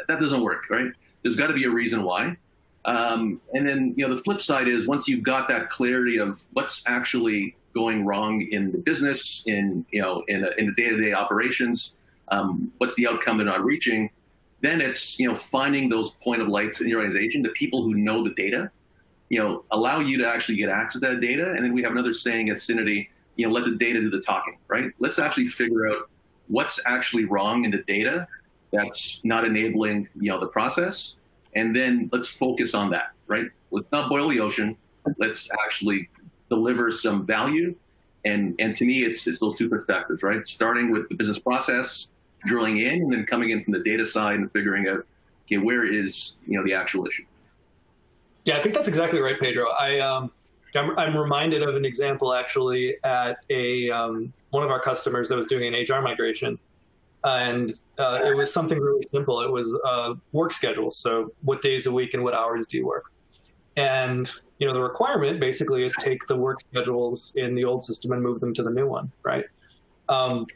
that 0.06 0.20
doesn't 0.20 0.42
work, 0.42 0.68
right? 0.68 0.92
There's 1.22 1.34
got 1.34 1.48
to 1.48 1.54
be 1.54 1.64
a 1.64 1.70
reason 1.70 2.02
why. 2.04 2.36
Um, 2.84 3.40
and 3.54 3.66
then, 3.66 3.94
you 3.96 4.06
know, 4.06 4.14
the 4.14 4.22
flip 4.22 4.42
side 4.42 4.68
is 4.68 4.86
once 4.86 5.08
you've 5.08 5.24
got 5.24 5.48
that 5.48 5.70
clarity 5.70 6.18
of 6.18 6.40
what's 6.52 6.82
actually 6.86 7.56
going 7.74 8.04
wrong 8.04 8.42
in 8.50 8.70
the 8.70 8.78
business, 8.78 9.44
in 9.46 9.84
you 9.90 10.02
know, 10.02 10.22
in, 10.28 10.44
a, 10.44 10.50
in 10.58 10.66
the 10.66 10.72
day-to-day 10.72 11.12
operations. 11.14 11.96
Um, 12.28 12.70
what's 12.76 12.94
the 12.96 13.06
outcome 13.06 13.38
they're 13.38 13.46
not 13.46 13.64
reaching? 13.64 14.10
Then 14.60 14.80
it's 14.80 15.18
you 15.18 15.28
know 15.28 15.34
finding 15.34 15.88
those 15.88 16.10
point 16.22 16.42
of 16.42 16.48
lights 16.48 16.80
in 16.80 16.88
your 16.88 17.00
organization, 17.00 17.42
the 17.42 17.50
people 17.50 17.82
who 17.82 17.94
know 17.94 18.22
the 18.22 18.30
data, 18.30 18.70
you 19.28 19.38
know, 19.38 19.64
allow 19.70 20.00
you 20.00 20.18
to 20.18 20.26
actually 20.26 20.56
get 20.56 20.68
access 20.68 21.00
to 21.00 21.06
that 21.08 21.20
data. 21.20 21.52
And 21.52 21.64
then 21.64 21.72
we 21.72 21.82
have 21.82 21.92
another 21.92 22.12
saying 22.12 22.50
at 22.50 22.56
Syniti, 22.58 23.08
you 23.36 23.46
know, 23.46 23.52
let 23.52 23.64
the 23.64 23.76
data 23.76 24.00
do 24.00 24.10
the 24.10 24.20
talking, 24.20 24.58
right? 24.68 24.90
Let's 24.98 25.18
actually 25.18 25.46
figure 25.46 25.88
out 25.88 26.10
what's 26.48 26.80
actually 26.86 27.24
wrong 27.24 27.64
in 27.64 27.70
the 27.70 27.82
data 27.82 28.26
that's 28.72 29.24
not 29.24 29.44
enabling 29.44 30.08
you 30.16 30.30
know 30.30 30.40
the 30.40 30.46
process, 30.46 31.16
and 31.54 31.74
then 31.74 32.10
let's 32.12 32.28
focus 32.28 32.74
on 32.74 32.90
that, 32.90 33.12
right? 33.26 33.46
Let's 33.70 33.90
not 33.92 34.10
boil 34.10 34.28
the 34.28 34.40
ocean. 34.40 34.76
Let's 35.18 35.48
actually 35.64 36.08
deliver 36.48 36.90
some 36.92 37.24
value. 37.24 37.74
And, 38.24 38.54
and 38.58 38.74
to 38.76 38.84
me, 38.84 39.04
it's, 39.04 39.26
it's 39.26 39.38
those 39.38 39.56
two 39.56 39.68
perspectives, 39.68 40.22
right? 40.22 40.46
Starting 40.46 40.90
with 40.90 41.08
the 41.08 41.14
business 41.14 41.38
process, 41.38 42.08
drilling 42.44 42.78
in, 42.78 43.02
and 43.02 43.12
then 43.12 43.24
coming 43.24 43.50
in 43.50 43.62
from 43.62 43.72
the 43.72 43.80
data 43.80 44.06
side 44.06 44.36
and 44.36 44.50
figuring 44.52 44.88
out, 44.88 45.06
okay, 45.46 45.58
where 45.58 45.84
is 45.84 46.36
you 46.46 46.58
know 46.58 46.64
the 46.64 46.74
actual 46.74 47.06
issue? 47.06 47.24
Yeah, 48.48 48.56
I 48.56 48.62
think 48.62 48.74
that's 48.74 48.88
exactly 48.88 49.20
right, 49.20 49.38
Pedro. 49.38 49.72
I 49.72 49.98
um, 49.98 50.32
I'm, 50.74 50.98
I'm 50.98 51.14
reminded 51.14 51.62
of 51.62 51.76
an 51.76 51.84
example 51.84 52.32
actually 52.32 52.96
at 53.04 53.36
a 53.50 53.90
um, 53.90 54.32
one 54.50 54.62
of 54.62 54.70
our 54.70 54.80
customers 54.80 55.28
that 55.28 55.36
was 55.36 55.46
doing 55.48 55.74
an 55.74 55.82
HR 55.82 56.00
migration, 56.00 56.58
and 57.24 57.70
uh, 57.98 58.20
it 58.24 58.34
was 58.34 58.50
something 58.50 58.80
really 58.80 59.02
simple. 59.10 59.42
It 59.42 59.52
was 59.52 59.78
uh, 59.84 60.14
work 60.32 60.54
schedules. 60.54 60.96
So, 60.96 61.30
what 61.42 61.60
days 61.60 61.84
a 61.84 61.92
week 61.92 62.14
and 62.14 62.24
what 62.24 62.32
hours 62.32 62.64
do 62.64 62.78
you 62.78 62.86
work? 62.86 63.12
And 63.76 64.30
you 64.58 64.66
know, 64.66 64.72
the 64.72 64.80
requirement 64.80 65.40
basically 65.40 65.84
is 65.84 65.94
take 65.96 66.26
the 66.26 66.36
work 66.36 66.60
schedules 66.60 67.34
in 67.36 67.54
the 67.54 67.66
old 67.66 67.84
system 67.84 68.12
and 68.12 68.22
move 68.22 68.40
them 68.40 68.54
to 68.54 68.62
the 68.62 68.70
new 68.70 68.86
one, 68.86 69.12
right? 69.24 69.44
Um, 70.08 70.46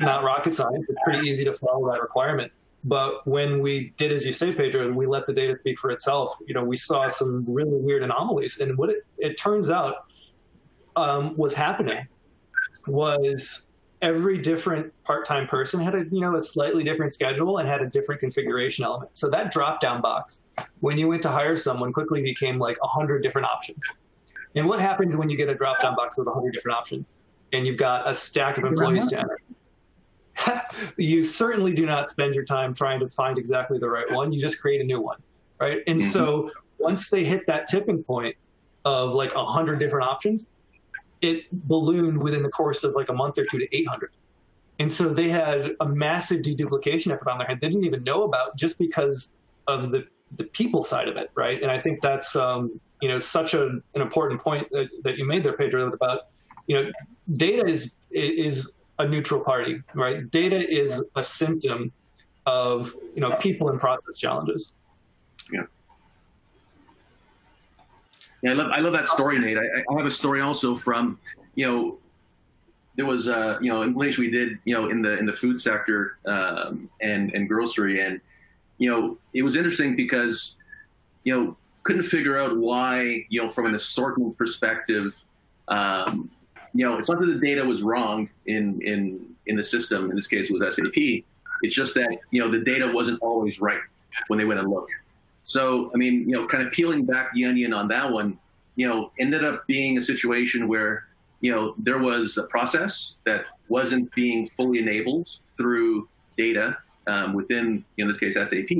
not 0.00 0.24
rocket 0.24 0.52
science. 0.52 0.84
It's 0.88 0.98
pretty 1.04 1.28
easy 1.28 1.44
to 1.44 1.52
follow 1.52 1.88
that 1.92 2.02
requirement. 2.02 2.50
But 2.84 3.26
when 3.26 3.60
we 3.60 3.92
did, 3.96 4.12
as 4.12 4.24
you 4.24 4.32
say, 4.32 4.52
Pedro, 4.52 4.92
we 4.92 5.06
let 5.06 5.26
the 5.26 5.32
data 5.32 5.56
speak 5.58 5.78
for 5.78 5.90
itself. 5.90 6.36
You 6.46 6.54
know, 6.54 6.62
we 6.62 6.76
saw 6.76 7.08
some 7.08 7.44
really 7.48 7.80
weird 7.80 8.02
anomalies, 8.02 8.60
and 8.60 8.76
what 8.78 8.90
it, 8.90 8.98
it 9.18 9.36
turns 9.38 9.70
out 9.70 10.04
um, 10.94 11.36
was 11.36 11.54
happening 11.54 12.06
was 12.86 13.66
every 14.02 14.38
different 14.38 14.92
part-time 15.04 15.48
person 15.48 15.80
had 15.80 15.94
a 15.94 16.04
you 16.10 16.20
know 16.20 16.36
a 16.36 16.42
slightly 16.42 16.84
different 16.84 17.12
schedule 17.12 17.58
and 17.58 17.68
had 17.68 17.82
a 17.82 17.86
different 17.86 18.20
configuration 18.20 18.84
element. 18.84 19.16
So 19.16 19.28
that 19.30 19.50
drop-down 19.50 20.00
box, 20.00 20.46
when 20.80 20.98
you 20.98 21.08
went 21.08 21.22
to 21.22 21.28
hire 21.28 21.56
someone, 21.56 21.92
quickly 21.92 22.22
became 22.22 22.58
like 22.58 22.78
a 22.82 22.86
hundred 22.86 23.22
different 23.22 23.48
options. 23.48 23.84
And 24.54 24.66
what 24.66 24.80
happens 24.80 25.16
when 25.16 25.28
you 25.28 25.36
get 25.36 25.48
a 25.48 25.54
drop-down 25.54 25.96
box 25.96 26.18
with 26.18 26.28
a 26.28 26.32
hundred 26.32 26.52
different 26.52 26.78
options, 26.78 27.14
and 27.52 27.66
you've 27.66 27.78
got 27.78 28.08
a 28.08 28.14
stack 28.14 28.58
of 28.58 28.64
employees 28.64 29.06
to 29.08 29.18
enter? 29.18 29.38
you 30.96 31.22
certainly 31.22 31.74
do 31.74 31.86
not 31.86 32.10
spend 32.10 32.34
your 32.34 32.44
time 32.44 32.74
trying 32.74 33.00
to 33.00 33.08
find 33.08 33.38
exactly 33.38 33.78
the 33.78 33.90
right 33.90 34.10
one. 34.10 34.32
You 34.32 34.40
just 34.40 34.60
create 34.60 34.80
a 34.80 34.84
new 34.84 35.00
one, 35.00 35.18
right? 35.60 35.82
And 35.86 35.98
mm-hmm. 35.98 36.08
so 36.08 36.50
once 36.78 37.10
they 37.10 37.24
hit 37.24 37.46
that 37.46 37.66
tipping 37.66 38.02
point 38.02 38.36
of 38.84 39.14
like 39.14 39.34
a 39.34 39.44
hundred 39.44 39.78
different 39.78 40.06
options, 40.06 40.46
it 41.22 41.44
ballooned 41.68 42.22
within 42.22 42.42
the 42.42 42.50
course 42.50 42.84
of 42.84 42.94
like 42.94 43.08
a 43.08 43.12
month 43.12 43.38
or 43.38 43.44
two 43.44 43.58
to 43.58 43.76
800. 43.76 44.10
And 44.78 44.92
so 44.92 45.08
they 45.08 45.28
had 45.28 45.72
a 45.80 45.88
massive 45.88 46.42
deduplication 46.42 47.12
effort 47.12 47.28
on 47.28 47.38
their 47.38 47.46
hands 47.46 47.60
they 47.62 47.68
didn't 47.68 47.84
even 47.84 48.04
know 48.04 48.24
about 48.24 48.56
just 48.56 48.78
because 48.78 49.36
of 49.66 49.90
the 49.90 50.06
the 50.36 50.44
people 50.44 50.82
side 50.82 51.08
of 51.08 51.16
it, 51.16 51.30
right? 51.34 51.62
And 51.62 51.70
I 51.70 51.80
think 51.80 52.02
that's 52.02 52.34
um, 52.36 52.80
you 53.00 53.08
know 53.08 53.18
such 53.18 53.54
a, 53.54 53.66
an 53.66 53.82
important 53.94 54.40
point 54.40 54.68
that, 54.72 54.88
that 55.04 55.16
you 55.16 55.24
made 55.24 55.42
there, 55.44 55.52
Pedro, 55.52 55.88
about 55.88 56.26
you 56.66 56.76
know 56.76 56.90
data 57.34 57.66
is 57.66 57.96
is 58.10 58.75
a 58.98 59.06
neutral 59.06 59.42
party, 59.42 59.82
right? 59.94 60.30
Data 60.30 60.68
is 60.68 61.02
a 61.14 61.24
symptom 61.24 61.92
of 62.46 62.92
you 63.14 63.20
know 63.20 63.34
people 63.36 63.68
and 63.68 63.78
process 63.78 64.16
challenges. 64.16 64.72
Yeah. 65.52 65.62
Yeah, 68.42 68.50
I 68.52 68.54
love 68.54 68.70
I 68.70 68.80
love 68.80 68.92
that 68.92 69.08
story, 69.08 69.38
Nate. 69.38 69.58
I, 69.58 69.62
I 69.62 69.96
have 69.96 70.06
a 70.06 70.10
story 70.10 70.40
also 70.40 70.74
from 70.74 71.18
you 71.54 71.66
know 71.66 71.98
there 72.96 73.06
was 73.06 73.28
uh, 73.28 73.58
you 73.60 73.70
know 73.70 73.82
implementation 73.82 74.24
we 74.24 74.30
did 74.30 74.58
you 74.64 74.74
know 74.74 74.88
in 74.88 75.02
the 75.02 75.18
in 75.18 75.26
the 75.26 75.32
food 75.32 75.60
sector 75.60 76.18
um, 76.26 76.88
and 77.00 77.32
and 77.34 77.48
grocery 77.48 78.00
and 78.00 78.20
you 78.78 78.90
know 78.90 79.18
it 79.34 79.42
was 79.42 79.56
interesting 79.56 79.96
because 79.96 80.56
you 81.24 81.34
know 81.34 81.56
couldn't 81.82 82.02
figure 82.02 82.38
out 82.38 82.56
why 82.56 83.24
you 83.28 83.40
know 83.40 83.48
from 83.48 83.66
an 83.66 83.74
assortment 83.74 84.36
perspective 84.36 85.24
um, 85.68 86.30
you 86.74 86.86
know 86.86 86.98
it's 86.98 87.08
not 87.08 87.20
that 87.20 87.26
the 87.26 87.38
data 87.38 87.64
was 87.64 87.82
wrong 87.82 88.28
in 88.46 88.80
in 88.82 89.26
in 89.46 89.56
the 89.56 89.64
system 89.64 90.10
in 90.10 90.16
this 90.16 90.26
case 90.26 90.50
it 90.50 90.58
was 90.58 90.74
SAP 90.74 91.24
it's 91.62 91.74
just 91.74 91.94
that 91.94 92.16
you 92.30 92.40
know 92.40 92.50
the 92.50 92.60
data 92.60 92.90
wasn't 92.92 93.20
always 93.22 93.60
right 93.60 93.80
when 94.28 94.38
they 94.38 94.44
went 94.44 94.60
and 94.60 94.68
looked 94.68 94.92
so 95.44 95.90
I 95.94 95.98
mean 95.98 96.28
you 96.28 96.36
know 96.36 96.46
kind 96.46 96.66
of 96.66 96.72
peeling 96.72 97.04
back 97.04 97.32
the 97.34 97.44
onion 97.44 97.72
on 97.72 97.88
that 97.88 98.10
one 98.10 98.38
you 98.74 98.86
know 98.86 99.12
ended 99.18 99.44
up 99.44 99.66
being 99.66 99.98
a 99.98 100.02
situation 100.02 100.68
where 100.68 101.06
you 101.40 101.52
know, 101.52 101.74
there 101.78 101.98
was 101.98 102.38
a 102.38 102.44
process 102.44 103.16
that 103.24 103.44
wasn't 103.68 104.12
being 104.14 104.46
fully 104.46 104.78
enabled 104.78 105.28
through 105.56 106.08
data 106.36 106.76
um, 107.06 107.34
within, 107.34 107.84
in 107.98 108.08
this 108.08 108.18
case, 108.18 108.34
SAP. 108.34 108.70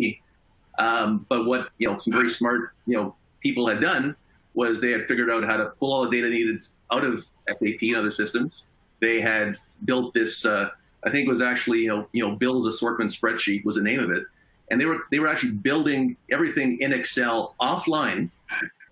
Um, 0.79 1.25
but 1.29 1.46
what 1.46 1.68
you 1.79 1.88
know, 1.88 1.99
some 1.99 2.12
very 2.12 2.29
smart 2.29 2.72
you 2.87 2.96
know 2.96 3.14
people 3.40 3.66
had 3.66 3.81
done 3.81 4.14
was 4.57 4.81
they 4.81 4.90
had 4.90 5.07
figured 5.07 5.31
out 5.31 5.45
how 5.45 5.57
to 5.57 5.66
pull 5.79 5.92
all 5.92 6.05
the 6.05 6.11
data 6.11 6.29
needed 6.29 6.66
out 6.90 7.05
of 7.05 7.25
SAP 7.49 7.83
and 7.83 7.97
other 7.97 8.11
systems. 8.11 8.64
They 9.01 9.21
had 9.21 9.57
built 9.85 10.12
this. 10.12 10.45
Uh, 10.45 10.71
I 11.05 11.11
think 11.11 11.27
it 11.27 11.31
was 11.31 11.42
actually 11.42 11.81
you 11.81 11.88
know 11.88 12.09
you 12.12 12.27
know 12.27 12.35
Bill's 12.35 12.66
assortment 12.66 13.12
spreadsheet 13.12 13.64
was 13.64 13.77
the 13.77 13.83
name 13.83 14.01
of 14.01 14.11
it, 14.11 14.25
and 14.71 14.81
they 14.81 14.87
were 14.87 15.05
they 15.12 15.21
were 15.21 15.29
actually 15.29 15.53
building 15.53 16.16
everything 16.33 16.81
in 16.81 16.92
Excel 16.92 17.55
offline 17.61 18.31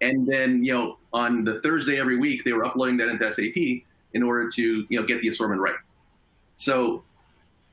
and 0.00 0.26
then, 0.26 0.62
you 0.64 0.72
know, 0.72 0.98
on 1.12 1.44
the 1.44 1.60
Thursday 1.60 1.98
every 1.98 2.18
week, 2.18 2.44
they 2.44 2.52
were 2.52 2.64
uploading 2.64 2.96
that 2.98 3.08
into 3.08 3.32
SAP 3.32 3.84
in 4.12 4.22
order 4.22 4.50
to, 4.50 4.86
you 4.88 5.00
know, 5.00 5.06
get 5.06 5.20
the 5.22 5.28
assortment 5.28 5.60
right. 5.60 5.76
So, 6.56 7.02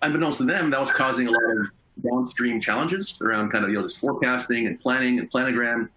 unbeknownst 0.01 0.37
to 0.39 0.45
them, 0.45 0.69
that 0.69 0.79
was 0.79 0.91
causing 0.91 1.27
a 1.27 1.31
lot 1.31 1.43
of 1.57 1.67
downstream 2.03 2.59
challenges 2.59 3.19
around 3.21 3.51
kind 3.51 3.63
of, 3.63 3.69
you 3.69 3.77
know, 3.77 3.83
just 3.83 3.99
forecasting 3.99 4.67
and 4.67 4.79
planning 4.79 5.19
and 5.19 5.29
planogram. 5.29 5.89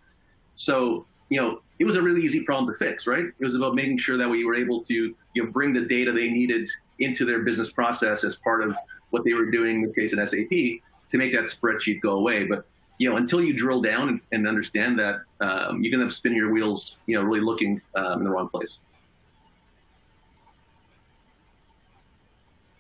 So, 0.57 1.07
you 1.29 1.41
know, 1.41 1.61
it 1.79 1.85
was 1.85 1.97
a 1.97 2.03
really 2.03 2.23
easy 2.23 2.45
problem 2.45 2.73
to 2.73 2.79
fix, 2.79 3.07
right? 3.07 3.25
It 3.27 3.45
was 3.45 3.55
about 3.55 3.75
making 3.75 3.99
sure 3.99 4.17
that 4.17 4.29
we 4.29 4.45
were 4.45 4.55
able 4.55 4.85
to, 4.85 4.95
you 4.95 5.45
know, 5.45 5.51
bring 5.51 5.73
the 5.73 5.81
data 5.81 6.13
they 6.13 6.29
needed 6.29 6.69
into 7.01 7.25
their 7.25 7.41
business 7.41 7.73
process 7.73 8.23
as 8.23 8.37
part 8.37 8.63
of 8.63 8.77
what 9.11 9.25
they 9.25 9.33
were 9.33 9.51
doing 9.51 9.77
in 9.77 9.83
the 9.83 9.93
case 9.93 10.13
in 10.13 10.25
SAP 10.27 10.51
to 10.51 11.19
make 11.19 11.33
that 11.33 11.45
spreadsheet 11.45 12.01
go 12.01 12.13
away. 12.13 12.45
But 12.45 12.67
you 12.99 13.11
know, 13.11 13.17
until 13.17 13.43
you 13.43 13.53
drill 13.53 13.83
down 13.83 14.09
and, 14.09 14.23
and 14.31 14.47
understand 14.47 14.99
that, 15.01 15.23
um, 15.41 15.83
you're 15.83 15.97
going 15.97 16.07
to 16.07 16.15
spin 16.15 16.35
your 16.35 16.53
wheels, 16.53 16.99
you 17.07 17.17
know, 17.17 17.23
really 17.23 17.41
looking 17.41 17.81
um, 17.97 18.19
in 18.19 18.25
the 18.25 18.31
wrong 18.31 18.49
place. 18.49 18.79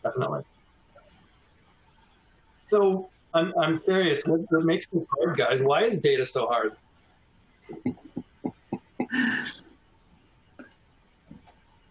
Definitely. 0.05 0.43
So 2.69 3.09
I'm, 3.33 3.53
I'm 3.59 3.79
curious, 3.81 4.23
what, 4.25 4.41
what 4.51 4.65
makes 4.65 4.87
this 4.87 5.05
hard, 5.19 5.37
guys? 5.37 5.63
Why 5.63 5.83
is 5.83 6.01
data 6.01 6.25
so 6.25 6.47
hard? 6.47 6.77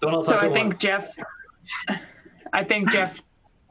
so 0.01 0.37
I 0.37 0.51
think 0.51 0.79
Jeff, 0.79 1.15
I 2.51 2.63
think 2.63 2.91
Jeff 2.91 3.21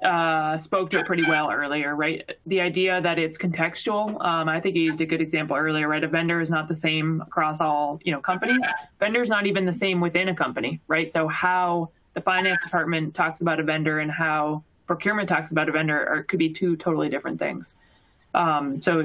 uh, 0.02 0.58
spoke 0.58 0.90
to 0.90 0.98
it 0.98 1.06
pretty 1.06 1.22
well 1.28 1.50
earlier, 1.50 1.94
right? 1.94 2.28
The 2.46 2.60
idea 2.60 3.00
that 3.00 3.18
it's 3.18 3.38
contextual. 3.38 4.20
Um, 4.24 4.48
I 4.48 4.60
think 4.60 4.74
he 4.76 4.82
used 4.82 5.00
a 5.00 5.06
good 5.06 5.20
example 5.20 5.56
earlier, 5.56 5.88
right? 5.88 6.02
A 6.02 6.08
vendor 6.08 6.40
is 6.40 6.50
not 6.50 6.68
the 6.68 6.74
same 6.74 7.20
across 7.20 7.60
all 7.60 8.00
you 8.04 8.12
know 8.12 8.20
companies. 8.20 8.64
Vendor's 8.98 9.28
not 9.28 9.46
even 9.46 9.64
the 9.64 9.72
same 9.72 10.00
within 10.00 10.28
a 10.28 10.34
company, 10.34 10.80
right? 10.88 11.12
So 11.12 11.28
how 11.28 11.90
the 12.14 12.20
finance 12.20 12.62
department 12.64 13.14
talks 13.14 13.40
about 13.40 13.60
a 13.60 13.62
vendor 13.62 14.00
and 14.00 14.10
how 14.10 14.64
procurement 14.86 15.28
talks 15.28 15.50
about 15.50 15.68
a 15.68 15.72
vendor 15.72 16.06
are, 16.06 16.22
could 16.24 16.38
be 16.38 16.50
two 16.50 16.76
totally 16.76 17.08
different 17.08 17.38
things. 17.38 17.76
Um, 18.34 18.80
so 18.80 19.04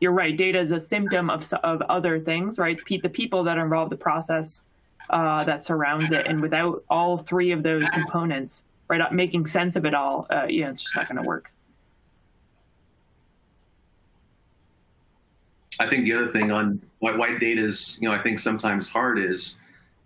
you're 0.00 0.12
right. 0.12 0.36
Data 0.36 0.58
is 0.58 0.72
a 0.72 0.80
symptom 0.80 1.30
of 1.30 1.50
of 1.62 1.82
other 1.82 2.18
things, 2.18 2.58
right? 2.58 2.78
The 2.86 3.08
people 3.08 3.44
that 3.44 3.58
are 3.58 3.64
involved, 3.64 3.92
the 3.92 3.96
process 3.96 4.62
uh, 5.10 5.44
that 5.44 5.62
surrounds 5.62 6.12
it, 6.12 6.26
and 6.26 6.40
without 6.40 6.84
all 6.90 7.18
three 7.18 7.52
of 7.52 7.62
those 7.62 7.88
components 7.90 8.64
right 8.92 9.12
making 9.12 9.46
sense 9.46 9.76
of 9.76 9.84
it 9.84 9.94
all 9.94 10.26
uh, 10.30 10.46
you 10.48 10.62
know 10.62 10.70
it's 10.70 10.82
just 10.82 10.94
not 10.94 11.08
going 11.08 11.20
to 11.20 11.26
work 11.26 11.50
i 15.80 15.88
think 15.88 16.04
the 16.04 16.12
other 16.12 16.28
thing 16.28 16.50
on 16.50 16.80
why 16.98 17.14
white 17.16 17.40
data 17.40 17.62
is 17.62 17.98
you 18.00 18.08
know 18.08 18.14
i 18.14 18.22
think 18.22 18.38
sometimes 18.38 18.88
hard 18.88 19.18
is 19.18 19.56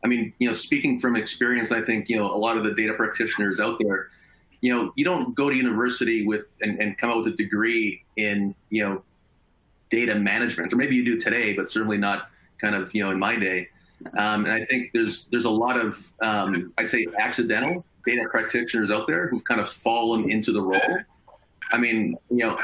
i 0.05 0.07
mean 0.07 0.33
you 0.39 0.47
know 0.47 0.55
speaking 0.55 1.01
from 1.01 1.17
experience 1.17 1.73
i 1.73 1.83
think 1.83 2.09
you 2.09 2.17
know 2.17 2.33
a 2.33 2.37
lot 2.37 2.57
of 2.57 2.65
the 2.65 2.73
data 2.75 2.95
practitioners 2.95 3.59
out 3.59 3.79
there 3.81 4.09
you 4.61 4.75
know 4.75 4.93
you 4.97 5.05
don't 5.05 5.35
go 5.35 5.49
to 5.51 5.57
university 5.57 6.27
with 6.27 6.47
and, 6.61 6.81
and 6.81 6.99
come 6.99 7.11
out 7.11 7.19
with 7.19 7.29
a 7.29 7.37
degree 7.37 8.03
in 8.17 8.55
you 8.71 8.83
know 8.83 9.03
data 9.91 10.15
management 10.15 10.73
or 10.73 10.77
maybe 10.77 10.97
you 10.97 11.05
do 11.05 11.19
today 11.19 11.53
but 11.53 11.71
certainly 11.71 11.99
not 11.99 12.31
kind 12.59 12.75
of 12.75 12.93
you 12.95 13.03
know 13.03 13.11
in 13.11 13.19
my 13.19 13.37
day 13.37 13.69
um, 14.19 14.45
and 14.45 14.53
I 14.53 14.65
think 14.65 14.91
there's 14.93 15.27
there's 15.27 15.45
a 15.45 15.51
lot 15.51 15.79
of 15.79 16.13
um, 16.21 16.73
I'd 16.79 16.89
say 16.89 17.07
accidental 17.19 17.85
data 18.05 18.27
practitioners 18.31 18.91
out 18.91 19.07
there 19.07 19.29
who've 19.29 19.45
kind 19.45 19.61
of 19.61 19.69
fallen 19.69 20.31
into 20.31 20.53
the 20.53 20.61
role. 20.61 20.99
I 21.73 21.79
mean, 21.79 22.17
you 22.31 22.39
know, 22.39 22.59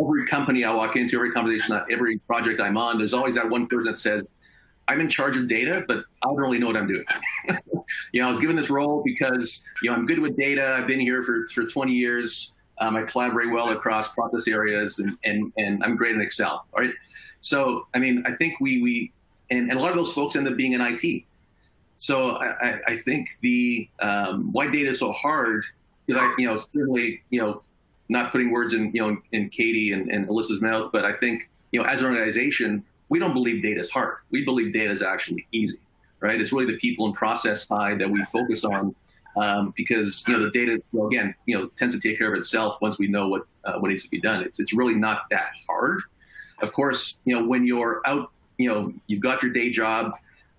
every 0.00 0.26
company 0.26 0.64
I 0.64 0.72
walk 0.72 0.96
into, 0.96 1.16
every 1.16 1.32
conversation, 1.32 1.80
every 1.90 2.18
project 2.18 2.60
I'm 2.60 2.76
on, 2.76 2.98
there's 2.98 3.14
always 3.14 3.34
that 3.36 3.48
one 3.48 3.66
person 3.66 3.92
that 3.92 3.98
says, 3.98 4.24
I'm 4.90 5.00
in 5.00 5.08
charge 5.08 5.36
of 5.36 5.46
data, 5.46 5.84
but 5.86 5.98
I 5.98 6.26
don't 6.26 6.36
really 6.36 6.58
know 6.58 6.66
what 6.66 6.76
I'm 6.76 6.88
doing. 6.88 7.04
you 8.12 8.20
know, 8.20 8.26
I 8.26 8.28
was 8.28 8.40
given 8.40 8.56
this 8.56 8.70
role 8.70 9.02
because, 9.04 9.64
you 9.84 9.90
know, 9.90 9.94
I'm 9.94 10.04
good 10.04 10.18
with 10.18 10.36
data. 10.36 10.74
I've 10.76 10.88
been 10.88 10.98
here 10.98 11.22
for, 11.22 11.46
for 11.54 11.64
20 11.64 11.92
years. 11.92 12.54
Um, 12.78 12.96
I 12.96 13.04
collaborate 13.04 13.52
well 13.52 13.68
across 13.68 14.12
process 14.12 14.48
areas 14.48 14.98
and, 14.98 15.16
and, 15.22 15.52
and 15.56 15.84
I'm 15.84 15.94
great 15.94 16.16
in 16.16 16.20
Excel. 16.20 16.66
Right. 16.76 16.90
So, 17.40 17.86
I 17.94 18.00
mean, 18.00 18.24
I 18.26 18.34
think 18.34 18.58
we, 18.58 18.82
we, 18.82 19.12
and, 19.52 19.70
and 19.70 19.78
a 19.78 19.80
lot 19.80 19.90
of 19.90 19.96
those 19.96 20.12
folks 20.12 20.34
end 20.34 20.48
up 20.48 20.56
being 20.56 20.72
in 20.72 20.80
IT. 20.80 21.22
So 21.98 22.32
I, 22.32 22.80
I 22.88 22.96
think 22.96 23.28
the 23.42 23.88
um, 24.00 24.50
why 24.50 24.68
data 24.68 24.90
is 24.90 24.98
so 24.98 25.12
hard 25.12 25.64
because 26.04 26.20
I, 26.20 26.34
you 26.36 26.46
know, 26.48 26.56
certainly, 26.56 27.22
you 27.30 27.40
know, 27.40 27.62
not 28.08 28.32
putting 28.32 28.50
words 28.50 28.74
in, 28.74 28.90
you 28.92 29.02
know, 29.02 29.16
in 29.30 29.50
Katie 29.50 29.92
and, 29.92 30.10
and 30.10 30.26
Alyssa's 30.26 30.60
mouth, 30.60 30.90
but 30.90 31.04
I 31.04 31.12
think, 31.12 31.48
you 31.70 31.80
know, 31.80 31.88
as 31.88 32.00
an 32.00 32.08
organization, 32.08 32.84
we 33.10 33.18
don't 33.18 33.34
believe 33.34 33.62
data 33.62 33.80
is 33.80 33.90
hard. 33.90 34.16
We 34.30 34.44
believe 34.44 34.72
data 34.72 34.90
is 34.90 35.02
actually 35.02 35.46
easy, 35.52 35.78
right? 36.20 36.40
It's 36.40 36.52
really 36.52 36.72
the 36.72 36.78
people 36.78 37.06
and 37.06 37.14
process 37.14 37.66
side 37.66 37.98
that 37.98 38.08
we 38.08 38.24
focus 38.24 38.64
on 38.64 38.94
um, 39.36 39.74
because, 39.76 40.24
you 40.26 40.34
know, 40.34 40.40
the 40.40 40.50
data, 40.50 40.80
well, 40.92 41.08
again, 41.08 41.34
you 41.44 41.58
know, 41.58 41.66
tends 41.76 41.94
to 41.94 42.00
take 42.00 42.18
care 42.18 42.32
of 42.32 42.38
itself 42.38 42.78
once 42.80 42.98
we 42.98 43.08
know 43.08 43.28
what, 43.28 43.42
uh, 43.64 43.74
what 43.74 43.90
needs 43.90 44.04
to 44.04 44.10
be 44.10 44.20
done. 44.20 44.42
It's, 44.42 44.58
it's 44.58 44.72
really 44.72 44.94
not 44.94 45.22
that 45.30 45.50
hard. 45.68 46.02
Of 46.62 46.72
course, 46.72 47.16
you 47.24 47.38
know, 47.38 47.44
when 47.44 47.66
you're 47.66 48.00
out, 48.06 48.30
you 48.58 48.68
know, 48.68 48.92
you've 49.06 49.20
got 49.20 49.42
your 49.42 49.52
day 49.52 49.70
job, 49.70 50.12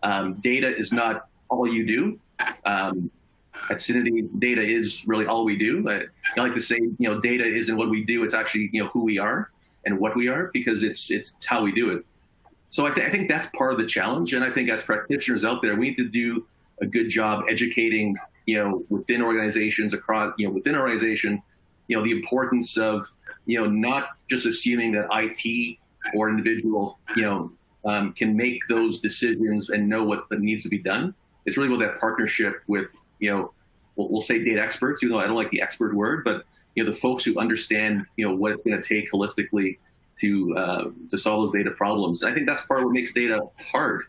um, 0.03 0.35
data 0.41 0.67
is 0.67 0.91
not 0.91 1.27
all 1.49 1.67
you 1.67 1.85
do. 1.85 2.19
Um, 2.65 3.11
at 3.69 3.77
Syniti, 3.77 4.27
data 4.39 4.61
is 4.61 5.05
really 5.07 5.27
all 5.27 5.45
we 5.45 5.55
do. 5.55 5.87
I, 5.87 6.03
I 6.35 6.41
like 6.41 6.55
to 6.55 6.61
say, 6.61 6.77
you 6.77 7.07
know, 7.07 7.19
data 7.19 7.45
isn't 7.45 7.77
what 7.77 7.89
we 7.89 8.03
do; 8.03 8.23
it's 8.23 8.33
actually, 8.33 8.69
you 8.73 8.81
know, 8.81 8.89
who 8.89 9.03
we 9.03 9.19
are 9.19 9.51
and 9.85 9.99
what 9.99 10.15
we 10.15 10.27
are 10.27 10.49
because 10.53 10.81
it's 10.81 11.11
it's 11.11 11.33
how 11.45 11.61
we 11.61 11.71
do 11.71 11.91
it. 11.91 12.05
So 12.71 12.85
I, 12.85 12.91
th- 12.91 13.05
I 13.05 13.11
think 13.11 13.27
that's 13.27 13.47
part 13.47 13.73
of 13.73 13.77
the 13.77 13.85
challenge, 13.85 14.33
and 14.33 14.43
I 14.45 14.49
think 14.49 14.69
as 14.69 14.81
practitioners 14.81 15.43
out 15.43 15.61
there, 15.61 15.75
we 15.75 15.89
need 15.89 15.97
to 15.97 16.07
do 16.07 16.47
a 16.81 16.85
good 16.85 17.09
job 17.09 17.43
educating, 17.49 18.15
you 18.45 18.57
know, 18.57 18.83
within 18.89 19.21
organizations 19.21 19.93
across, 19.93 20.33
you 20.37 20.47
know, 20.47 20.53
within 20.53 20.75
organization, 20.75 21.43
you 21.87 21.97
know, 21.97 22.03
the 22.03 22.11
importance 22.11 22.77
of, 22.77 23.05
you 23.45 23.59
know, 23.59 23.69
not 23.69 24.11
just 24.29 24.45
assuming 24.45 24.93
that 24.93 25.07
IT 25.11 25.77
or 26.15 26.29
individual, 26.29 26.97
you 27.17 27.23
know, 27.23 27.51
um, 27.83 28.13
can 28.13 28.37
make 28.37 28.61
those 28.69 29.01
decisions 29.01 29.69
and 29.69 29.89
know 29.89 30.05
what 30.05 30.31
needs 30.31 30.63
to 30.63 30.69
be 30.69 30.77
done, 30.77 31.13
it's 31.45 31.57
really 31.57 31.73
about 31.73 31.85
that 31.85 31.99
partnership 31.99 32.61
with, 32.67 32.95
you 33.19 33.29
know, 33.29 33.51
we'll, 33.97 34.07
we'll 34.09 34.21
say 34.21 34.41
data 34.41 34.61
experts, 34.61 35.03
even 35.03 35.13
though 35.13 35.21
I 35.21 35.27
don't 35.27 35.35
like 35.35 35.49
the 35.49 35.61
expert 35.61 35.93
word, 35.93 36.23
but 36.23 36.45
you 36.75 36.85
know, 36.85 36.89
the 36.89 36.97
folks 36.97 37.25
who 37.25 37.37
understand, 37.37 38.05
you 38.15 38.25
know, 38.25 38.33
what 38.33 38.53
it's 38.53 38.63
going 38.63 38.81
to 38.81 38.87
take 38.87 39.11
holistically 39.11 39.77
to 40.21 40.57
uh, 40.57 40.91
to 41.09 41.17
solve 41.17 41.45
those 41.45 41.53
data 41.53 41.71
problems. 41.71 42.21
And 42.21 42.31
I 42.31 42.35
think 42.35 42.47
that's 42.47 42.61
part 42.63 42.79
of 42.79 42.85
what 42.85 42.93
makes 42.93 43.13
data 43.13 43.41
hard. 43.57 44.03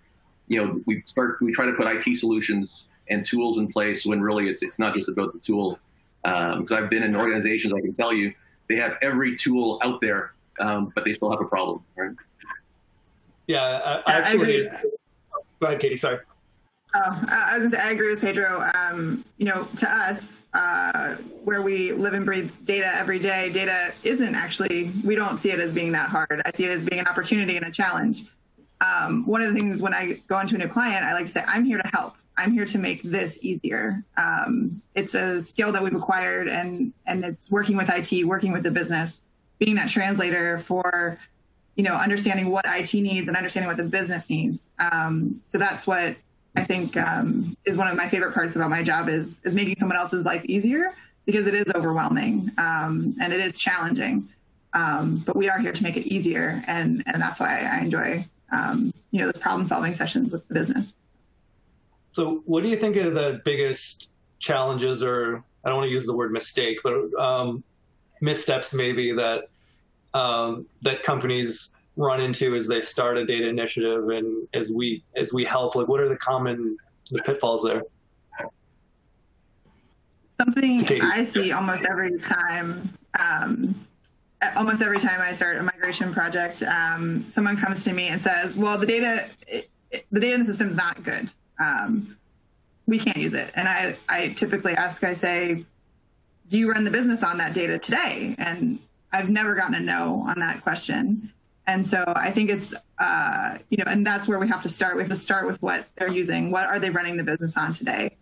You 0.49 0.65
know, 0.65 0.81
we 0.87 1.03
start 1.07 1.39
we 1.41 1.53
try 1.53 1.67
to 1.67 1.73
put 1.73 1.87
IT 1.87 2.17
solutions 2.17 2.87
and 3.09 3.25
tools 3.25 3.59
in 3.59 3.69
place 3.69 4.07
when 4.07 4.21
really 4.21 4.49
it's 4.49 4.63
it's 4.63 4.79
not 4.79 4.95
just 4.95 5.09
about 5.09 5.33
the 5.33 5.39
tool. 5.41 5.79
Because 6.23 6.71
um, 6.71 6.79
I've 6.79 6.89
been 6.89 7.03
in 7.03 7.17
organizations, 7.17 7.73
I 7.73 7.81
can 7.81 7.95
tell 7.95 8.13
you, 8.13 8.33
they 8.69 8.77
have 8.77 8.97
every 9.03 9.37
tool 9.37 9.81
out 9.83 10.01
there, 10.01 10.35
um, 10.61 10.93
but 10.95 11.05
they 11.05 11.13
still 11.13 11.33
have 11.33 11.41
a 11.41 11.45
problem. 11.45 11.83
Right? 11.97 12.13
Yeah, 13.49 13.63
I, 14.07 14.13
I 14.13 14.19
actually. 14.19 14.69
Go 15.61 15.67
ahead, 15.67 15.81
Katie. 15.81 15.97
Sorry. 15.97 16.19
Oh, 16.95 17.25
I 17.29 17.59
was 17.59 17.65
gonna 17.65 17.71
say 17.71 17.89
I 17.89 17.93
agree 17.93 18.11
with 18.11 18.21
Pedro. 18.21 18.69
Um, 18.75 19.25
you 19.39 19.47
know, 19.47 19.67
to 19.79 19.91
us, 19.91 20.43
uh, 20.53 21.15
where 21.45 21.63
we 21.63 21.93
live 21.93 22.13
and 22.13 22.27
breathe 22.27 22.53
data 22.65 22.95
every 22.95 23.19
day, 23.19 23.51
data 23.51 23.95
isn't 24.03 24.35
actually. 24.35 24.91
We 25.03 25.15
don't 25.15 25.39
see 25.39 25.51
it 25.51 25.59
as 25.59 25.73
being 25.73 25.93
that 25.93 26.11
hard. 26.11 26.43
I 26.45 26.51
see 26.55 26.65
it 26.65 26.71
as 26.71 26.85
being 26.85 27.01
an 27.01 27.07
opportunity 27.07 27.57
and 27.57 27.65
a 27.65 27.71
challenge. 27.71 28.25
Um, 28.83 29.25
one 29.27 29.41
of 29.41 29.49
the 29.49 29.55
things 29.55 29.81
when 29.81 29.95
I 29.95 30.21
go 30.29 30.39
into 30.41 30.57
a 30.57 30.59
new 30.59 30.69
client, 30.69 31.05
I 31.05 31.15
like 31.15 31.25
to 31.27 31.31
say, 31.31 31.43
I'm 31.47 31.65
here 31.65 31.79
to 31.79 31.89
help. 31.89 32.15
I'm 32.37 32.53
here 32.53 32.67
to 32.67 32.79
make 32.79 33.03
this 33.03 33.39
easier. 33.41 34.03
Um, 34.17 34.83
it's 34.95 35.15
a 35.15 35.41
skill 35.41 35.73
that 35.73 35.83
we've 35.83 35.95
acquired, 35.95 36.49
and 36.49 36.93
and 37.07 37.25
it's 37.25 37.51
working 37.51 37.77
with 37.77 37.89
IT, 37.89 38.27
working 38.27 38.53
with 38.53 38.65
the 38.65 38.71
business, 38.71 39.23
being 39.59 39.77
that 39.77 39.89
translator 39.89 40.59
for, 40.59 41.19
you 41.77 41.85
know, 41.85 41.95
understanding 41.95 42.51
what 42.51 42.65
IT 42.69 42.93
needs 42.95 43.29
and 43.29 43.37
understanding 43.37 43.69
what 43.69 43.77
the 43.79 43.85
business 43.85 44.29
needs. 44.29 44.59
Um, 44.79 45.41
so 45.45 45.57
that's 45.57 45.87
what 45.87 46.17
I 46.57 46.65
think 46.65 46.97
um, 46.97 47.57
is 47.65 47.77
one 47.77 47.89
of 47.89 47.97
my 47.97 48.09
favorite 48.09 48.35
parts 48.35 48.57
about 48.57 48.71
my 48.71 48.83
job 48.83 49.09
is 49.09 49.39
is 49.45 49.55
making 49.55 49.77
someone 49.77 49.97
else's 49.97 50.25
life 50.25 50.45
easier 50.45 50.95
because 51.25 51.47
it 51.47 51.55
is 51.55 51.65
overwhelming 51.75 52.51
um, 52.59 53.15
and 53.21 53.33
it 53.33 53.41
is 53.41 53.57
challenging. 53.57 54.29
Um, 54.75 55.19
but 55.27 55.37
we 55.37 55.49
are 55.49 55.59
here 55.59 55.73
to 55.73 55.83
make 55.83 55.97
it 55.97 56.07
easier, 56.07 56.63
and 56.67 57.03
and 57.07 57.21
that's 57.21 57.41
why 57.41 57.69
I 57.71 57.81
enjoy 57.81 58.25
um, 58.53 58.93
you 59.11 59.21
know 59.21 59.31
the 59.31 59.39
problem 59.39 59.67
solving 59.67 59.95
sessions 59.95 60.31
with 60.31 60.47
the 60.49 60.55
business. 60.55 60.93
So, 62.13 62.43
what 62.45 62.63
do 62.63 62.69
you 62.69 62.77
think 62.77 62.97
are 62.97 63.11
the 63.11 63.41
biggest 63.45 64.13
challenges, 64.39 65.03
or 65.03 65.43
I 65.65 65.69
don't 65.69 65.79
want 65.79 65.89
to 65.89 65.93
use 65.93 66.07
the 66.07 66.15
word 66.15 66.33
mistake, 66.33 66.79
but 66.83 66.95
um, 67.19 67.63
missteps 68.21 68.75
maybe 68.75 69.13
that 69.13 69.49
um, 70.15 70.67
that 70.83 71.03
companies 71.03 71.71
run 71.97 72.21
into 72.21 72.55
as 72.55 72.67
they 72.67 72.81
start 72.81 73.19
a 73.19 73.27
data 73.27 73.49
initiative 73.49 74.09
and 74.09 74.49
as 74.55 74.71
we 74.71 75.05
as 75.17 75.33
we 75.33 75.45
help 75.45 75.75
like 75.75 75.89
what 75.89 76.01
are 76.01 76.09
the 76.09 76.17
common 76.17 76.77
the 77.11 77.21
pitfalls 77.23 77.63
there? 77.63 77.83
Something 80.39 80.81
i 81.03 81.25
see 81.25 81.53
almost 81.53 81.85
every 81.85 82.19
time 82.19 82.89
um, 83.19 83.75
almost 84.57 84.83
every 84.83 84.99
time 84.99 85.21
i 85.21 85.33
start 85.33 85.59
a 85.59 85.63
migration 85.63 86.13
project 86.13 86.63
um, 86.63 87.25
someone 87.29 87.57
comes 87.57 87.85
to 87.85 87.93
me 87.93 88.09
and 88.09 88.21
says 88.21 88.57
well 88.57 88.79
the 88.79 88.87
data 88.87 89.29
it, 89.47 89.69
it, 89.91 90.07
the 90.11 90.19
data 90.19 90.35
in 90.35 90.41
the 90.41 90.47
system 90.47 90.71
is 90.71 90.77
not 90.77 91.03
good. 91.03 91.31
Um, 91.61 92.17
we 92.87 92.99
can't 92.99 93.19
use 93.19 93.35
it. 93.35 93.53
And 93.55 93.69
i 93.69 93.95
i 94.09 94.29
typically 94.29 94.73
ask 94.73 95.05
i 95.05 95.15
say 95.15 95.65
do 96.49 96.59
you 96.59 96.71
run 96.71 96.85
the 96.85 96.91
business 96.91 97.23
on 97.23 97.39
that 97.39 97.55
data 97.55 97.79
today? 97.79 98.35
And 98.39 98.79
i've 99.13 99.29
never 99.29 99.55
gotten 99.55 99.75
a 99.75 99.81
no 99.81 100.25
on 100.27 100.41
that 100.41 100.63
question 100.63 101.31
and 101.67 101.87
so 101.87 102.05
I 102.17 102.31
think 102.31 102.51
it's, 102.51 102.75
uh, 102.99 103.59
you 103.71 103.77
know, 103.79 103.85
and 103.87 104.05
that's 104.05 104.27
where 104.27 104.39
we 104.39 104.49
have 104.49 104.63
to 104.63 104.69
start. 104.69 104.97
We 104.97 105.03
have 105.03 105.11
to 105.11 105.17
start 105.17 105.47
with 105.47 105.61
what 105.63 105.87
they're 105.97 106.09
using. 106.09 106.51
What 106.51 106.67
are 106.67 106.79
they 106.79 106.91
running 106.91 107.17
the 107.17 107.23
business 107.23 107.57
on 107.57 107.73
today? 107.73 108.17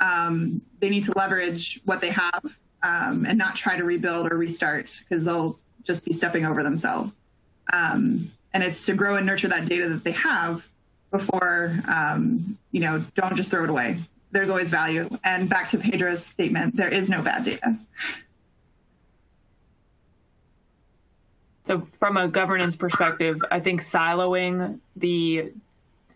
Um, 0.00 0.62
they 0.80 0.88
need 0.88 1.04
to 1.04 1.12
leverage 1.16 1.80
what 1.84 2.00
they 2.00 2.10
have 2.10 2.58
um, 2.82 3.26
and 3.26 3.38
not 3.38 3.56
try 3.56 3.76
to 3.76 3.84
rebuild 3.84 4.32
or 4.32 4.36
restart 4.36 5.00
because 5.08 5.24
they'll 5.24 5.58
just 5.82 6.04
be 6.04 6.12
stepping 6.12 6.44
over 6.44 6.62
themselves. 6.62 7.12
Um, 7.72 8.30
and 8.54 8.62
it's 8.62 8.86
to 8.86 8.94
grow 8.94 9.16
and 9.16 9.26
nurture 9.26 9.48
that 9.48 9.66
data 9.66 9.88
that 9.88 10.04
they 10.04 10.12
have 10.12 10.68
before, 11.10 11.78
um, 11.88 12.56
you 12.72 12.80
know, 12.80 13.04
don't 13.14 13.36
just 13.36 13.50
throw 13.50 13.64
it 13.64 13.70
away. 13.70 13.98
There's 14.30 14.50
always 14.50 14.70
value. 14.70 15.08
And 15.24 15.48
back 15.48 15.68
to 15.70 15.78
Pedro's 15.78 16.24
statement, 16.24 16.76
there 16.76 16.92
is 16.92 17.08
no 17.08 17.22
bad 17.22 17.44
data. 17.44 17.78
So 21.66 21.86
from 21.98 22.16
a 22.16 22.28
governance 22.28 22.76
perspective, 22.76 23.42
I 23.50 23.58
think 23.58 23.82
siloing 23.82 24.78
the 24.94 25.52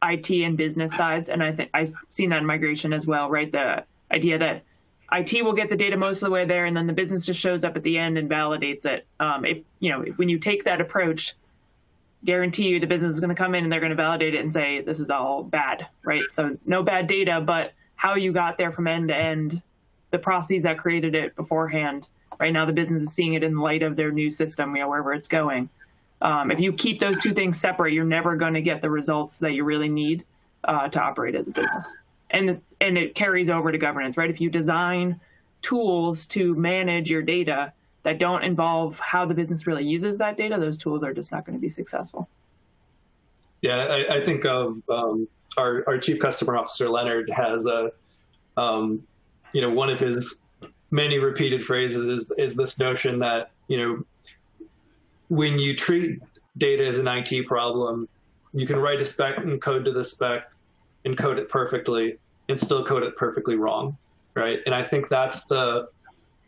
IT 0.03 0.31
and 0.31 0.57
business 0.57 0.95
sides, 0.95 1.29
and 1.29 1.43
I 1.43 1.53
think 1.53 1.71
I've 1.75 1.93
seen 2.09 2.31
that 2.31 2.39
in 2.39 2.47
migration 2.47 2.93
as 2.93 3.05
well, 3.05 3.29
right? 3.29 3.51
The 3.51 3.85
idea 4.13 4.39
that 4.39 4.63
IT 5.13 5.45
will 5.45 5.53
get 5.53 5.69
the 5.69 5.77
data 5.77 5.97
most 5.97 6.23
of 6.23 6.29
the 6.29 6.31
way 6.31 6.45
there, 6.45 6.67
and 6.67 6.77
then 6.77 6.87
the 6.87 6.93
business 6.93 7.27
just 7.27 7.41
shows 7.41 7.65
up 7.65 7.77
at 7.77 7.83
the 7.83 7.99
end 7.99 8.17
and 8.17 8.31
validates 8.31 8.87
it. 8.87 9.07
Um, 9.19 9.45
if 9.45 9.59
you 9.81 9.91
know, 9.91 10.03
if, 10.03 10.17
when 10.19 10.29
you 10.29 10.39
take 10.39 10.65
that 10.65 10.81
approach, 10.81 11.35
guarantee 12.25 12.69
you 12.69 12.79
the 12.79 12.87
business 12.87 13.15
is 13.15 13.21
going 13.21 13.35
to 13.35 13.35
come 13.35 13.57
in 13.57 13.65
and 13.65 13.73
they're 13.73 13.81
going 13.81 13.91
to 13.91 13.97
validate 13.97 14.37
it 14.37 14.41
and 14.41 14.53
say 14.53 14.83
this 14.83 15.01
is 15.01 15.11
all 15.11 15.43
bad, 15.43 15.89
right? 16.05 16.23
So 16.33 16.57
no 16.65 16.85
bad 16.85 17.09
data, 17.09 17.41
but 17.41 17.73
how 17.97 18.15
you 18.15 18.33
got 18.33 18.57
there 18.57 18.71
from 18.71 18.87
end 18.87 19.09
to 19.09 19.17
end, 19.17 19.61
the 20.13 20.19
processes 20.19 20.63
that 20.63 20.79
created 20.79 21.17
it 21.17 21.35
beforehand 21.35 22.07
Right 22.41 22.53
now, 22.53 22.65
the 22.65 22.73
business 22.73 23.03
is 23.03 23.13
seeing 23.13 23.35
it 23.35 23.45
in 23.45 23.59
light 23.59 23.83
of 23.83 23.97
their 23.97 24.11
new 24.11 24.31
system, 24.31 24.75
you 24.75 24.83
know, 24.83 24.89
wherever 24.89 25.13
it's 25.13 25.29
going. 25.29 25.69
Um, 26.23 26.51
if 26.51 26.59
you 26.59 26.73
keep 26.73 26.99
those 26.99 27.19
two 27.19 27.35
things 27.35 27.61
separate, 27.61 27.93
you're 27.93 28.05
never 28.05 28.35
going 28.35 28.55
to 28.55 28.63
get 28.63 28.81
the 28.81 28.91
results 28.91 29.39
that 29.39 29.53
you 29.53 29.65
really 29.65 29.89
need 29.89 30.25
uh, 30.65 30.89
to 30.89 31.01
operate 31.01 31.35
as 31.35 31.49
a 31.49 31.51
business. 31.51 31.95
And 32.31 32.61
and 32.81 32.97
it 32.97 33.15
carries 33.15 33.51
over 33.51 33.71
to 33.71 33.79
governance, 33.79 34.17
right? 34.17 34.31
If 34.31 34.41
you 34.41 34.51
design 34.51 35.21
tools 35.63 36.27
to 36.27 36.55
manage 36.55 37.11
your 37.11 37.23
data 37.23 37.73
that 38.03 38.19
don't 38.19 38.43
involve 38.43 38.99
how 38.99 39.27
the 39.27 39.35
business 39.35 39.67
really 39.67 39.85
uses 39.85 40.19
that 40.19 40.37
data, 40.37 40.57
those 40.59 40.79
tools 40.79 41.03
are 41.03 41.13
just 41.13 41.33
not 41.33 41.45
going 41.45 41.59
to 41.59 41.61
be 41.61 41.69
successful. 41.69 42.29
Yeah, 43.61 43.77
I, 43.77 44.17
I 44.17 44.25
think 44.25 44.47
of 44.47 44.81
um, 44.89 45.29
our, 45.59 45.85
our 45.87 45.99
chief 45.99 46.19
customer 46.19 46.57
officer 46.57 46.89
Leonard 46.89 47.29
has 47.29 47.67
a, 47.67 47.93
um, 48.57 49.03
you 49.53 49.61
know, 49.61 49.71
one 49.71 49.91
of 49.91 50.01
his 50.01 50.47
many 50.91 51.19
repeated 51.19 51.65
phrases 51.65 52.07
is 52.09 52.33
is 52.39 52.57
this 52.57 52.79
notion 52.79 53.19
that 53.21 53.51
you 53.69 53.79
know 53.79 54.05
when 55.29 55.59
you 55.59 55.77
treat 55.77 56.21
data 56.59 56.85
as 56.85 56.99
an 56.99 57.07
IT 57.07 57.47
problem, 57.47 58.09
you 58.53 58.67
can 58.67 58.79
write 58.79 59.01
a 59.01 59.05
spec 59.05 59.39
and 59.39 59.61
code 59.61 59.85
to 59.85 59.93
the 59.93 60.05
spec 60.05 60.51
and 61.05 61.17
code 61.17 61.39
it 61.39 61.49
perfectly 61.49 62.19
and 62.49 62.61
still 62.61 62.85
code 62.85 63.05
it 63.05 63.17
perfectly 63.17 63.55
wrong, 63.55 63.97
right? 64.35 64.59
And 64.67 64.75
I 64.75 64.83
think 64.83 65.09
that's 65.09 65.45
the 65.45 65.89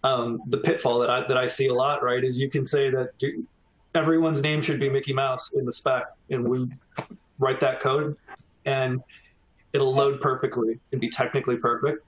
um, 0.02 0.42
the 0.48 0.58
pitfall 0.58 0.98
that 0.98 1.10
I 1.10 1.26
that 1.28 1.36
I 1.36 1.46
see 1.46 1.68
a 1.68 1.74
lot, 1.74 2.02
right? 2.02 2.22
Is 2.24 2.38
you 2.38 2.50
can 2.50 2.64
say 2.64 2.90
that 2.90 3.10
everyone's 3.94 4.42
name 4.42 4.60
should 4.60 4.80
be 4.80 4.88
Mickey 4.88 5.12
Mouse 5.12 5.52
in 5.52 5.64
the 5.64 5.72
spec, 5.72 6.04
and 6.30 6.48
we 6.48 6.68
write 7.38 7.60
that 7.60 7.80
code, 7.80 8.16
and 8.64 9.00
it'll 9.72 9.94
load 9.94 10.20
perfectly 10.20 10.78
and 10.90 11.00
be 11.00 11.08
technically 11.08 11.56
perfect 11.56 12.04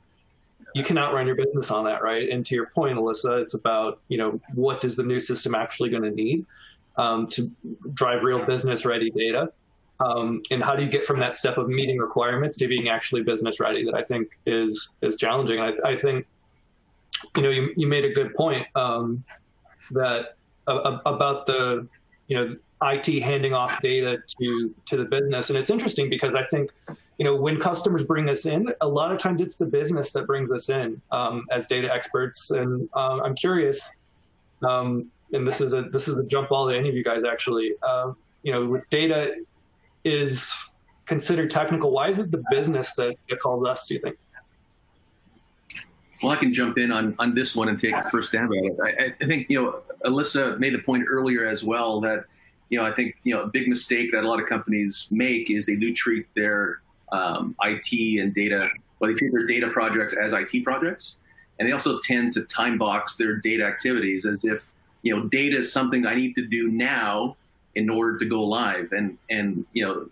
you 0.75 0.83
cannot 0.83 1.14
run 1.14 1.27
your 1.27 1.37
business 1.37 1.70
on 1.70 1.85
that, 1.85 2.03
right? 2.03 2.29
And 2.29 2.45
to 2.47 2.55
your 2.55 2.66
point, 2.66 2.99
Alyssa, 2.99 3.41
it's 3.43 3.55
about 3.55 4.01
you 4.09 4.18
know 4.18 4.41
what 4.55 4.85
is 4.85 4.97
the 4.97 5.03
new 5.03 5.20
system 5.20 5.55
actually 5.55 5.89
going 5.89 6.03
to 6.03 6.11
need 6.11 6.45
um, 6.97 7.27
to 7.29 7.49
drive 7.95 8.22
real 8.22 8.45
business 8.45 8.85
ready 8.85 9.11
data, 9.11 9.53
um, 10.01 10.43
and 10.51 10.62
how 10.62 10.75
do 10.75 10.85
you 10.85 10.91
get 10.91 11.05
from 11.05 11.20
that 11.20 11.37
step 11.37 11.57
of 11.59 11.68
meeting 11.68 11.99
requirements 11.99 12.57
to 12.59 12.68
being 12.68 12.89
actually 12.89 13.22
business 13.22 13.61
ready? 13.61 13.85
That 13.85 13.95
I 13.95 14.03
think 14.03 14.29
is 14.47 14.97
is 15.01 15.16
challenging. 15.16 15.61
I, 15.61 15.72
I 15.85 15.97
think 15.97 16.27
you 17.37 17.43
know 17.43 17.51
you 17.51 17.72
you 17.77 17.87
made 17.87 18.05
a 18.05 18.12
good 18.12 18.35
point 18.35 18.66
um, 18.75 19.25
that 19.93 20.37
uh, 20.66 20.99
about 21.07 21.47
the 21.47 21.87
you 22.27 22.37
know 22.37 22.57
IT 22.85 23.22
handing 23.22 23.55
off 23.55 23.80
data 23.80 24.22
to 24.41 24.74
to 24.87 24.97
the 24.97 25.05
business. 25.05 25.51
And 25.51 25.59
it's 25.59 25.70
interesting 25.70 26.11
because 26.11 26.35
I 26.35 26.45
think, 26.45 26.70
you 27.18 27.24
know, 27.24 27.37
when 27.37 27.59
customers 27.59 28.05
bring 28.05 28.28
us 28.28 28.47
in, 28.47 28.72
a 28.80 28.89
lot 28.89 29.12
of 29.12 29.18
times 29.18 29.41
it's 29.41 29.57
the 29.57 29.66
business 29.66 30.12
that 30.12 30.26
brings 30.26 30.51
us 30.53 30.68
in 30.68 31.01
um, 31.11 31.47
as 31.51 31.66
data 31.66 31.93
experts. 31.93 32.51
And 32.51 32.89
uh, 32.95 33.20
I'm 33.24 33.35
curious, 33.35 34.01
um, 34.62 35.11
and 35.32 35.47
this 35.47 35.61
is 35.61 35.72
a 35.72 35.82
this 35.82 36.09
is 36.09 36.16
a 36.16 36.24
jump 36.24 36.51
ball 36.51 36.68
to 36.68 36.76
any 36.76 36.89
of 36.89 36.95
you 36.95 37.05
guys 37.05 37.24
actually. 37.24 37.72
Uh, 37.82 38.12
you 38.43 38.53
know, 38.53 38.66
with 38.66 38.89
data 38.91 39.35
is 40.05 40.53
considered 41.07 41.51
technical. 41.51 41.91
Why 41.91 42.09
is 42.09 42.18
it 42.18 42.30
the 42.30 42.45
business 42.51 42.95
that, 42.95 43.16
that 43.28 43.41
calls 43.41 43.66
us? 43.66 43.89
Do 43.89 43.95
you 43.95 44.01
think? 44.01 44.16
Well, 46.22 46.32
I 46.32 46.37
can 46.37 46.53
jump 46.53 46.78
in 46.78 46.91
on, 46.91 47.14
on 47.18 47.35
this 47.35 47.55
one 47.55 47.68
and 47.68 47.78
take 47.78 47.95
the 47.95 48.09
first 48.11 48.28
stab 48.28 48.51
at 48.51 48.64
it. 48.64 48.76
I, 48.82 49.22
I 49.22 49.26
think, 49.26 49.51
you 49.51 49.62
know, 49.62 49.82
Alyssa 50.07 50.59
made 50.59 50.72
the 50.72 50.78
point 50.78 51.05
earlier 51.09 51.47
as 51.47 51.64
well 51.64 52.01
that 52.03 52.24
you 52.70 52.78
know, 52.78 52.86
I 52.86 52.92
think 52.92 53.16
you 53.24 53.34
know 53.34 53.42
a 53.42 53.46
big 53.46 53.68
mistake 53.68 54.12
that 54.12 54.24
a 54.24 54.28
lot 54.28 54.40
of 54.40 54.48
companies 54.48 55.08
make 55.10 55.50
is 55.50 55.66
they 55.66 55.76
do 55.76 55.94
treat 55.94 56.26
their 56.34 56.80
um, 57.12 57.54
IT 57.62 58.20
and 58.20 58.34
data, 58.34 58.68
well, 58.98 59.10
they 59.10 59.16
treat 59.16 59.32
their 59.32 59.46
data 59.46 59.68
projects 59.68 60.14
as 60.14 60.32
IT 60.32 60.64
projects, 60.64 61.16
and 61.58 61.68
they 61.68 61.72
also 61.72 62.00
tend 62.00 62.32
to 62.32 62.42
time 62.44 62.78
box 62.78 63.16
their 63.16 63.36
data 63.36 63.64
activities 63.64 64.26
as 64.26 64.44
if 64.44 64.72
you 65.02 65.14
know 65.14 65.28
data 65.28 65.58
is 65.58 65.72
something 65.72 66.06
I 66.06 66.14
need 66.14 66.34
to 66.34 66.46
do 66.46 66.68
now 66.68 67.36
in 67.74 67.90
order 67.90 68.18
to 68.18 68.24
go 68.24 68.42
live, 68.42 68.92
and 68.92 69.18
and 69.30 69.64
you 69.72 69.84
know 69.84 70.08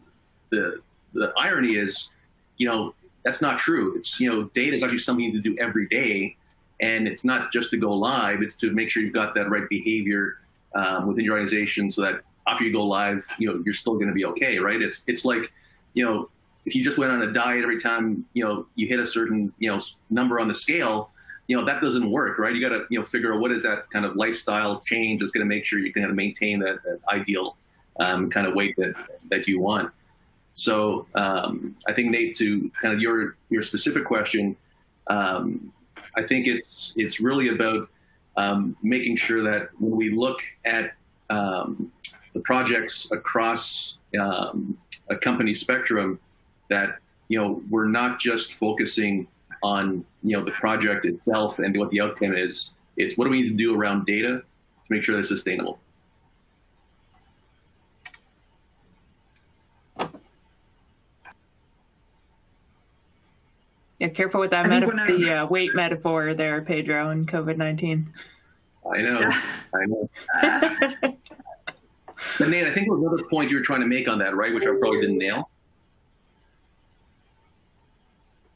the 0.50 0.80
the 1.14 1.32
irony 1.36 1.76
is, 1.76 2.10
you 2.56 2.66
know, 2.66 2.94
that's 3.24 3.40
not 3.40 3.58
true. 3.58 3.96
It's 3.96 4.20
you 4.20 4.30
know 4.30 4.44
data 4.54 4.76
is 4.76 4.82
actually 4.82 4.98
something 4.98 5.24
you 5.24 5.32
need 5.32 5.42
to 5.42 5.50
do 5.50 5.56
every 5.60 5.86
day, 5.88 6.36
and 6.80 7.08
it's 7.08 7.24
not 7.24 7.52
just 7.52 7.70
to 7.70 7.76
go 7.76 7.92
live. 7.92 8.42
It's 8.42 8.54
to 8.56 8.70
make 8.72 8.90
sure 8.90 9.02
you've 9.02 9.14
got 9.14 9.34
that 9.34 9.50
right 9.50 9.68
behavior 9.68 10.38
um, 10.74 11.06
within 11.06 11.24
your 11.24 11.34
organization 11.34 11.90
so 11.90 12.02
that 12.02 12.22
after 12.46 12.64
you 12.64 12.72
go 12.72 12.84
live, 12.84 13.24
you 13.38 13.48
know, 13.48 13.62
you're 13.64 13.74
still 13.74 13.94
going 13.94 14.08
to 14.08 14.14
be 14.14 14.24
okay, 14.24 14.58
right? 14.58 14.80
It's 14.80 15.04
it's 15.06 15.24
like, 15.24 15.52
you 15.94 16.04
know, 16.04 16.28
if 16.64 16.74
you 16.74 16.84
just 16.84 16.98
went 16.98 17.12
on 17.12 17.22
a 17.22 17.32
diet 17.32 17.62
every 17.62 17.80
time, 17.80 18.24
you 18.34 18.44
know, 18.44 18.66
you 18.74 18.86
hit 18.86 19.00
a 19.00 19.06
certain, 19.06 19.52
you 19.58 19.70
know, 19.70 19.80
number 20.10 20.38
on 20.38 20.48
the 20.48 20.54
scale, 20.54 21.10
you 21.48 21.56
know, 21.56 21.64
that 21.64 21.80
doesn't 21.80 22.08
work, 22.10 22.38
right? 22.38 22.54
You 22.54 22.60
got 22.60 22.74
to, 22.74 22.84
you 22.88 22.98
know, 22.98 23.04
figure 23.04 23.34
out 23.34 23.40
what 23.40 23.52
is 23.52 23.62
that 23.62 23.90
kind 23.90 24.04
of 24.04 24.16
lifestyle 24.16 24.80
change 24.80 25.20
that's 25.20 25.32
going 25.32 25.44
to 25.44 25.48
make 25.48 25.64
sure 25.64 25.78
you 25.78 25.92
can 25.92 26.02
kind 26.02 26.10
of 26.10 26.16
maintain 26.16 26.60
that, 26.60 26.82
that 26.84 27.00
ideal 27.08 27.56
um, 28.00 28.30
kind 28.30 28.46
of 28.46 28.54
weight 28.54 28.76
that 28.76 28.94
that 29.30 29.46
you 29.46 29.60
want. 29.60 29.90
So 30.54 31.06
um, 31.14 31.76
I 31.86 31.92
think 31.92 32.10
Nate, 32.10 32.36
to 32.36 32.70
kind 32.80 32.94
of 32.94 33.00
your 33.00 33.36
your 33.50 33.62
specific 33.62 34.04
question, 34.04 34.56
um, 35.08 35.72
I 36.16 36.22
think 36.22 36.46
it's 36.46 36.92
it's 36.96 37.20
really 37.20 37.48
about 37.48 37.88
um, 38.36 38.76
making 38.82 39.16
sure 39.16 39.42
that 39.42 39.70
when 39.78 39.96
we 39.96 40.10
look 40.10 40.42
at 40.64 40.92
um, 41.30 41.90
the 42.32 42.40
projects 42.40 43.10
across 43.12 43.98
um, 44.18 44.76
a 45.10 45.16
company 45.16 45.54
spectrum, 45.54 46.18
that 46.68 46.98
you 47.28 47.38
know 47.38 47.62
we're 47.70 47.88
not 47.88 48.18
just 48.18 48.54
focusing 48.54 49.26
on 49.62 50.04
you 50.22 50.36
know 50.36 50.44
the 50.44 50.50
project 50.52 51.06
itself 51.06 51.58
and 51.58 51.76
what 51.78 51.90
the 51.90 52.00
outcome 52.00 52.34
is. 52.34 52.74
It's 52.96 53.16
what 53.16 53.24
do 53.24 53.30
we 53.30 53.42
need 53.42 53.48
to 53.48 53.56
do 53.56 53.74
around 53.74 54.06
data 54.06 54.38
to 54.38 54.88
make 54.90 55.02
sure 55.02 55.14
they're 55.14 55.24
sustainable. 55.24 55.78
Yeah, 63.98 64.08
careful 64.08 64.40
with 64.40 64.50
that 64.50 64.66
metaphor, 64.66 64.96
the 65.06 65.30
uh, 65.30 65.46
weight 65.46 65.76
metaphor 65.76 66.34
there, 66.34 66.60
Pedro, 66.62 67.10
and 67.10 67.28
COVID 67.28 67.56
nineteen. 67.56 68.12
I 68.92 69.00
know, 69.00 69.20
I 69.74 69.86
know. 69.86 70.10
but 72.38 72.48
Nate, 72.48 72.64
I 72.64 72.72
think 72.72 72.86
there 72.86 72.96
was 72.96 73.02
another 73.02 73.28
point 73.28 73.50
you 73.50 73.56
were 73.56 73.62
trying 73.62 73.80
to 73.80 73.86
make 73.86 74.08
on 74.08 74.18
that, 74.18 74.34
right? 74.36 74.52
Which 74.54 74.64
I 74.64 74.74
probably 74.78 75.00
didn't 75.00 75.18
nail. 75.18 75.50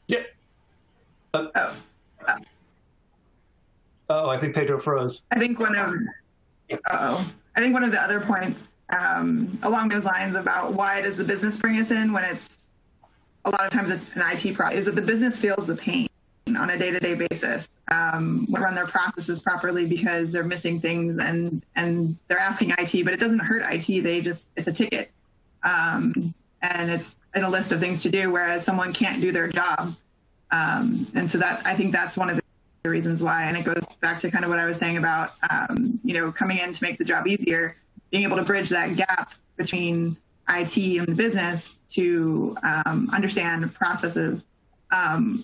Yeah. 0.07 0.23
Uh, 1.33 1.47
oh. 1.55 1.75
oh, 4.09 4.29
I 4.29 4.37
think 4.37 4.55
Pedro 4.55 4.79
froze. 4.79 5.25
I 5.31 5.39
think 5.39 5.59
one 5.59 5.75
of. 5.75 5.93
Oh, 6.89 7.33
I 7.55 7.59
think 7.59 7.73
one 7.73 7.83
of 7.83 7.91
the 7.91 8.01
other 8.01 8.19
points 8.19 8.69
um, 8.89 9.57
along 9.63 9.89
those 9.89 10.03
lines 10.03 10.35
about 10.35 10.73
why 10.73 11.01
does 11.01 11.17
the 11.17 11.23
business 11.23 11.57
bring 11.57 11.79
us 11.79 11.91
in 11.91 12.13
when 12.13 12.23
it's 12.23 12.57
a 13.45 13.49
lot 13.49 13.61
of 13.61 13.69
times 13.69 13.89
an 13.89 14.01
IT 14.15 14.53
problem 14.53 14.77
is 14.77 14.85
that 14.85 14.95
the 14.95 15.01
business 15.01 15.37
feels 15.37 15.65
the 15.67 15.75
pain 15.75 16.07
on 16.55 16.69
a 16.69 16.77
day-to-day 16.77 17.27
basis 17.27 17.67
um, 17.89 18.47
run 18.49 18.75
their 18.75 18.87
processes 18.87 19.41
properly 19.41 19.85
because 19.85 20.31
they're 20.31 20.43
missing 20.43 20.79
things 20.79 21.17
and 21.17 21.63
and 21.75 22.17
they're 22.27 22.39
asking 22.39 22.71
IT, 22.77 23.03
but 23.03 23.13
it 23.13 23.19
doesn't 23.19 23.39
hurt 23.39 23.63
IT. 23.69 24.03
They 24.03 24.21
just 24.21 24.49
it's 24.55 24.67
a 24.67 24.73
ticket, 24.73 25.11
um, 25.63 26.33
and 26.61 26.91
it's 26.91 27.15
in 27.35 27.43
a 27.43 27.49
list 27.49 27.71
of 27.71 27.79
things 27.79 28.03
to 28.03 28.09
do. 28.09 28.31
Whereas 28.31 28.65
someone 28.65 28.93
can't 28.93 29.21
do 29.21 29.31
their 29.31 29.47
job, 29.47 29.95
um, 30.51 31.07
and 31.15 31.29
so 31.31 31.37
that 31.37 31.65
I 31.65 31.75
think 31.75 31.93
that's 31.93 32.17
one 32.17 32.29
of 32.29 32.39
the 32.83 32.89
reasons 32.89 33.23
why. 33.23 33.43
And 33.43 33.55
it 33.55 33.63
goes 33.63 33.83
back 34.01 34.19
to 34.21 34.31
kind 34.31 34.43
of 34.43 34.49
what 34.49 34.59
I 34.59 34.65
was 34.65 34.77
saying 34.77 34.97
about 34.97 35.33
um, 35.49 35.99
you 36.03 36.13
know 36.13 36.31
coming 36.31 36.57
in 36.57 36.73
to 36.73 36.83
make 36.83 36.97
the 36.97 37.05
job 37.05 37.25
easier, 37.25 37.77
being 38.11 38.23
able 38.23 38.37
to 38.37 38.43
bridge 38.43 38.69
that 38.69 38.95
gap 38.97 39.31
between 39.55 40.17
IT 40.49 40.77
and 40.77 41.07
the 41.07 41.15
business 41.15 41.79
to 41.89 42.57
um, 42.63 43.09
understand 43.13 43.73
processes. 43.73 44.43
Um, 44.91 45.43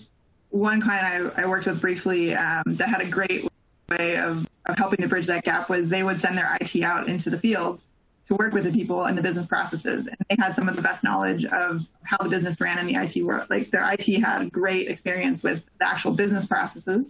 one 0.53 0.79
client 0.79 1.33
I, 1.35 1.41
I, 1.41 1.45
worked 1.47 1.65
with 1.65 1.81
briefly 1.81 2.35
um, 2.35 2.61
that 2.67 2.87
had 2.87 3.01
a 3.01 3.09
great 3.09 3.43
way 3.89 4.17
of, 4.17 4.47
of 4.67 4.77
helping 4.77 5.01
to 5.01 5.07
bridge 5.07 5.25
that 5.25 5.43
gap 5.43 5.67
was 5.67 5.89
they 5.89 6.03
would 6.03 6.19
send 6.19 6.37
their 6.37 6.55
IT 6.61 6.79
out 6.83 7.07
into 7.07 7.31
the 7.31 7.39
field 7.39 7.81
to 8.27 8.35
work 8.35 8.53
with 8.53 8.63
the 8.63 8.71
people 8.71 9.05
and 9.05 9.17
the 9.17 9.21
business 9.21 9.47
processes. 9.47 10.05
And 10.05 10.17
they 10.29 10.35
had 10.37 10.53
some 10.53 10.69
of 10.69 10.75
the 10.75 10.81
best 10.83 11.03
knowledge 11.03 11.45
of 11.45 11.89
how 12.03 12.17
the 12.17 12.29
business 12.29 12.61
ran 12.61 12.77
in 12.77 12.85
the 12.85 12.93
IT 12.93 13.25
world. 13.25 13.49
Like 13.49 13.71
their 13.71 13.83
IT 13.91 14.05
had 14.21 14.51
great 14.51 14.89
experience 14.89 15.41
with 15.41 15.63
the 15.79 15.87
actual 15.87 16.13
business 16.13 16.45
processes. 16.45 17.07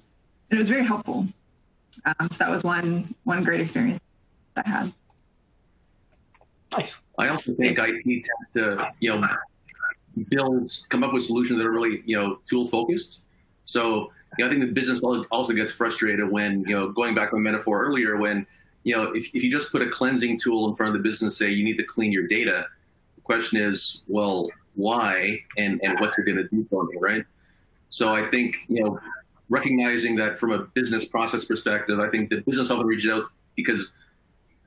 And 0.49 0.57
it 0.57 0.59
was 0.59 0.69
very 0.69 0.85
helpful. 0.85 1.27
Um, 2.05 2.29
so 2.31 2.37
that 2.39 2.49
was 2.49 2.63
one 2.63 3.13
one 3.25 3.43
great 3.43 3.59
experience 3.59 3.99
I 4.55 4.67
had. 4.67 4.93
Nice. 6.71 7.01
I 7.19 7.27
also 7.27 7.53
think 7.55 7.77
IT 7.77 8.03
tends 8.05 8.25
to, 8.53 8.89
you 9.01 9.13
know, 9.13 9.27
build, 10.29 10.71
come 10.87 11.03
up 11.03 11.13
with 11.13 11.25
solutions 11.25 11.59
that 11.59 11.65
are 11.65 11.71
really, 11.71 12.03
you 12.05 12.17
know, 12.17 12.39
tool 12.47 12.67
focused. 12.67 13.22
So, 13.65 14.11
you 14.37 14.43
know, 14.43 14.47
I 14.47 14.49
think 14.49 14.61
the 14.61 14.71
business 14.71 15.01
also 15.01 15.53
gets 15.53 15.71
frustrated 15.71 16.29
when, 16.29 16.61
you 16.61 16.75
know, 16.75 16.89
going 16.89 17.15
back 17.15 17.29
to 17.29 17.35
my 17.35 17.51
metaphor 17.51 17.85
earlier, 17.85 18.17
when, 18.17 18.45
you 18.83 18.95
know, 18.95 19.03
if, 19.13 19.33
if 19.33 19.43
you 19.43 19.51
just 19.51 19.71
put 19.71 19.81
a 19.81 19.89
cleansing 19.89 20.39
tool 20.39 20.67
in 20.67 20.75
front 20.75 20.95
of 20.95 21.01
the 21.01 21.07
business, 21.07 21.37
say 21.37 21.49
you 21.49 21.63
need 21.63 21.77
to 21.77 21.83
clean 21.83 22.11
your 22.11 22.27
data, 22.27 22.65
the 23.15 23.21
question 23.21 23.61
is, 23.61 24.01
well, 24.07 24.49
why 24.75 25.39
and, 25.57 25.79
and 25.83 25.99
what's 25.99 26.17
it 26.17 26.23
going 26.23 26.37
to 26.37 26.47
do 26.49 26.65
for 26.69 26.83
me, 26.85 26.97
right? 26.99 27.23
So 27.89 28.13
I 28.13 28.27
think, 28.29 28.57
you 28.67 28.83
know, 28.83 28.99
recognizing 29.49 30.15
that 30.15 30.39
from 30.39 30.51
a 30.51 30.59
business 30.73 31.05
process 31.05 31.45
perspective, 31.45 31.99
I 31.99 32.09
think 32.09 32.29
the 32.29 32.41
business 32.41 32.71
often 32.71 32.87
reaches 32.87 33.11
out 33.11 33.25
because 33.55 33.93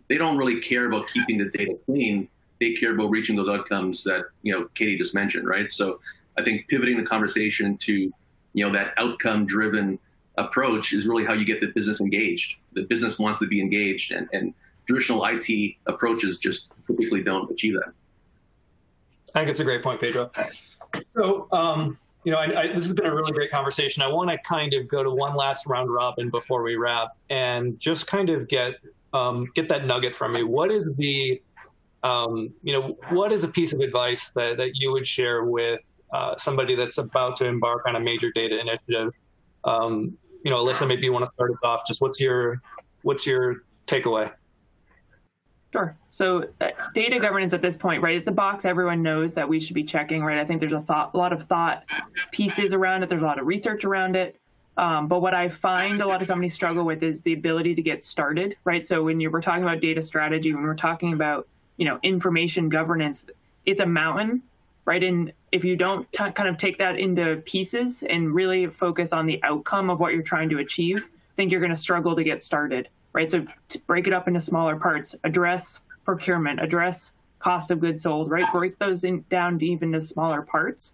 they 0.09 0.17
don't 0.17 0.37
really 0.37 0.61
care 0.61 0.87
about 0.87 1.09
keeping 1.09 1.39
the 1.39 1.47
data 1.47 1.77
clean. 1.87 2.29
They 2.61 2.73
care 2.73 2.95
about 2.95 3.11
reaching 3.11 3.37
those 3.37 3.49
outcomes 3.49 4.05
that 4.05 4.23
you 4.43 4.53
know 4.53 4.69
Katie 4.75 4.97
just 4.97 5.15
mentioned, 5.15 5.47
right? 5.49 5.71
So 5.71 6.01
I 6.39 6.45
think 6.45 6.69
pivoting 6.69 6.97
the 6.97 7.03
conversation 7.03 7.77
to 7.79 8.13
you 8.57 8.65
know 8.65 8.73
that 8.73 8.95
outcome-driven 8.97 9.99
approach 10.39 10.93
is 10.93 11.07
really 11.07 11.25
how 11.25 11.35
you 11.35 11.45
get 11.45 11.61
the 11.61 11.69
business 11.69 12.01
engaged. 12.01 12.57
The 12.73 12.83
business 12.83 13.19
wants 13.19 13.39
to 13.41 13.47
be 13.47 13.61
engaged, 13.61 14.13
and, 14.13 14.29
and 14.33 14.55
traditional 14.87 15.25
IT 15.27 15.75
approaches 15.87 16.39
just 16.39 16.73
typically 16.87 17.23
don't 17.23 17.51
achieve 17.51 17.75
that. 17.75 17.93
I 19.35 19.41
think 19.41 19.51
it's 19.51 19.61
a 19.61 19.65
great 19.65 19.83
point, 19.83 20.01
Pedro. 20.01 20.31
So, 21.15 21.49
um, 21.53 21.99
you 22.25 22.33
know, 22.33 22.39
I, 22.39 22.63
I, 22.63 22.67
this 22.69 22.85
has 22.85 22.95
been 22.95 23.07
a 23.07 23.15
really 23.15 23.33
great 23.33 23.51
conversation. 23.51 24.03
I 24.03 24.09
want 24.09 24.31
to 24.31 24.39
kind 24.39 24.73
of 24.73 24.89
go 24.89 25.03
to 25.03 25.11
one 25.11 25.37
last 25.37 25.67
round 25.67 25.93
robin 25.93 26.31
before 26.31 26.63
we 26.63 26.77
wrap, 26.77 27.11
and 27.29 27.79
just 27.79 28.07
kind 28.07 28.31
of 28.31 28.49
get 28.49 28.77
um, 29.13 29.47
get 29.55 29.69
that 29.69 29.85
nugget 29.85 30.17
from 30.17 30.35
you. 30.35 30.47
What 30.47 30.71
is 30.71 30.91
the, 30.97 31.43
um, 32.03 32.55
you 32.63 32.73
know, 32.73 32.97
what 33.11 33.33
is 33.33 33.45
a 33.45 33.49
piece 33.49 33.75
of 33.75 33.81
advice 33.81 34.31
that, 34.31 34.57
that 34.57 34.77
you 34.77 34.93
would 34.93 35.07
share 35.07 35.45
with 35.45 35.96
uh, 36.13 36.37
somebody 36.37 36.75
that's 36.75 36.99
about 36.99 37.37
to 37.37 37.47
embark 37.47 37.83
on 37.87 37.97
a 37.97 38.01
major 38.01 38.31
data 38.35 38.59
initiative? 38.59 39.13
Um, 39.65 40.17
you 40.45 40.51
know, 40.51 40.65
Alyssa, 40.65 40.87
maybe 40.87 41.05
you 41.05 41.13
want 41.13 41.25
to 41.25 41.31
start 41.33 41.51
us 41.53 41.61
off. 41.65 41.87
Just 41.87 42.01
what's 42.01 42.21
your 42.21 42.61
what's 43.03 43.27
your 43.27 43.63
takeaway? 43.87 44.33
Sure. 45.73 45.97
So 46.11 46.49
uh, 46.61 46.71
data 46.95 47.19
governance 47.19 47.53
at 47.53 47.61
this 47.61 47.77
point, 47.77 48.03
right? 48.03 48.17
It's 48.17 48.29
a 48.29 48.33
box 48.33 48.65
everyone 48.65 49.03
knows 49.03 49.35
that 49.35 49.49
we 49.49 49.61
should 49.61 49.75
be 49.75 49.85
checking, 49.85 50.23
right? 50.23 50.39
I 50.39 50.45
think 50.45 50.61
there's 50.61 50.73
a 50.73 50.81
thought, 50.81 51.11
a 51.15 51.19
lot 51.19 51.33
of 51.33 51.43
thought 51.45 51.85
pieces 52.31 52.73
around 52.73 53.03
it. 53.03 53.09
There's 53.09 53.23
a 53.23 53.27
lot 53.27 53.39
of 53.39 53.47
research 53.47 53.85
around 53.85 54.17
it. 54.17 54.37
Um, 54.79 55.09
but 55.09 55.21
what 55.21 55.35
I 55.35 55.49
find 55.49 56.01
a 56.01 56.07
lot 56.07 56.23
of 56.23 56.29
companies 56.29 56.55
struggle 56.55 56.85
with 56.85 57.03
is 57.03 57.23
the 57.23 57.33
ability 57.33 57.75
to 57.75 57.83
get 57.83 58.03
started, 58.03 58.57
right? 58.65 58.87
So 58.87 59.03
when 59.03 59.21
you 59.21 59.31
were 59.31 59.41
talking 59.41 59.63
about 59.63 59.81
data 59.81 60.03
strategy, 60.03 60.55
when 60.55 60.63
we're 60.63 60.75
talking 60.75 61.13
about 61.13 61.49
you 61.77 61.85
know 61.87 61.99
information 62.03 62.69
governance, 62.69 63.27
it's 63.65 63.81
a 63.81 63.87
mountain, 63.87 64.43
right? 64.85 65.03
And 65.03 65.33
if 65.57 65.65
you 65.65 65.77
don't 65.77 66.11
t- 66.13 66.31
kind 66.33 66.49
of 66.49 66.57
take 66.57 66.79
that 66.79 66.99
into 66.99 67.43
pieces 67.47 68.03
and 68.03 68.35
really 68.35 68.67
focus 68.67 69.13
on 69.13 69.27
the 69.27 69.43
outcome 69.43 69.91
of 69.91 69.99
what 69.99 70.13
you're 70.13 70.23
trying 70.23 70.49
to 70.51 70.59
achieve, 70.59 71.05
I 71.07 71.35
think 71.37 71.51
you're 71.51 71.61
going 71.61 71.75
to 71.75 71.77
struggle 71.77 72.15
to 72.15 72.23
get 72.23 72.41
started, 72.41 72.89
right? 73.13 73.31
So 73.31 73.45
break 73.87 74.07
it 74.07 74.13
up 74.13 74.29
into 74.29 74.41
smaller 74.41 74.77
parts, 74.77 75.15
address 75.25 75.81
procurement, 76.05 76.61
address 76.61 77.13
cost 77.39 77.71
of 77.71 77.81
goods 77.81 78.03
sold, 78.03 78.31
right? 78.31 78.51
Break 78.53 78.79
those 78.79 79.05
in, 79.05 79.25
down 79.31 79.59
to 79.59 79.67
even 79.67 79.93
to 79.93 80.01
smaller 80.01 80.43
parts 80.43 80.93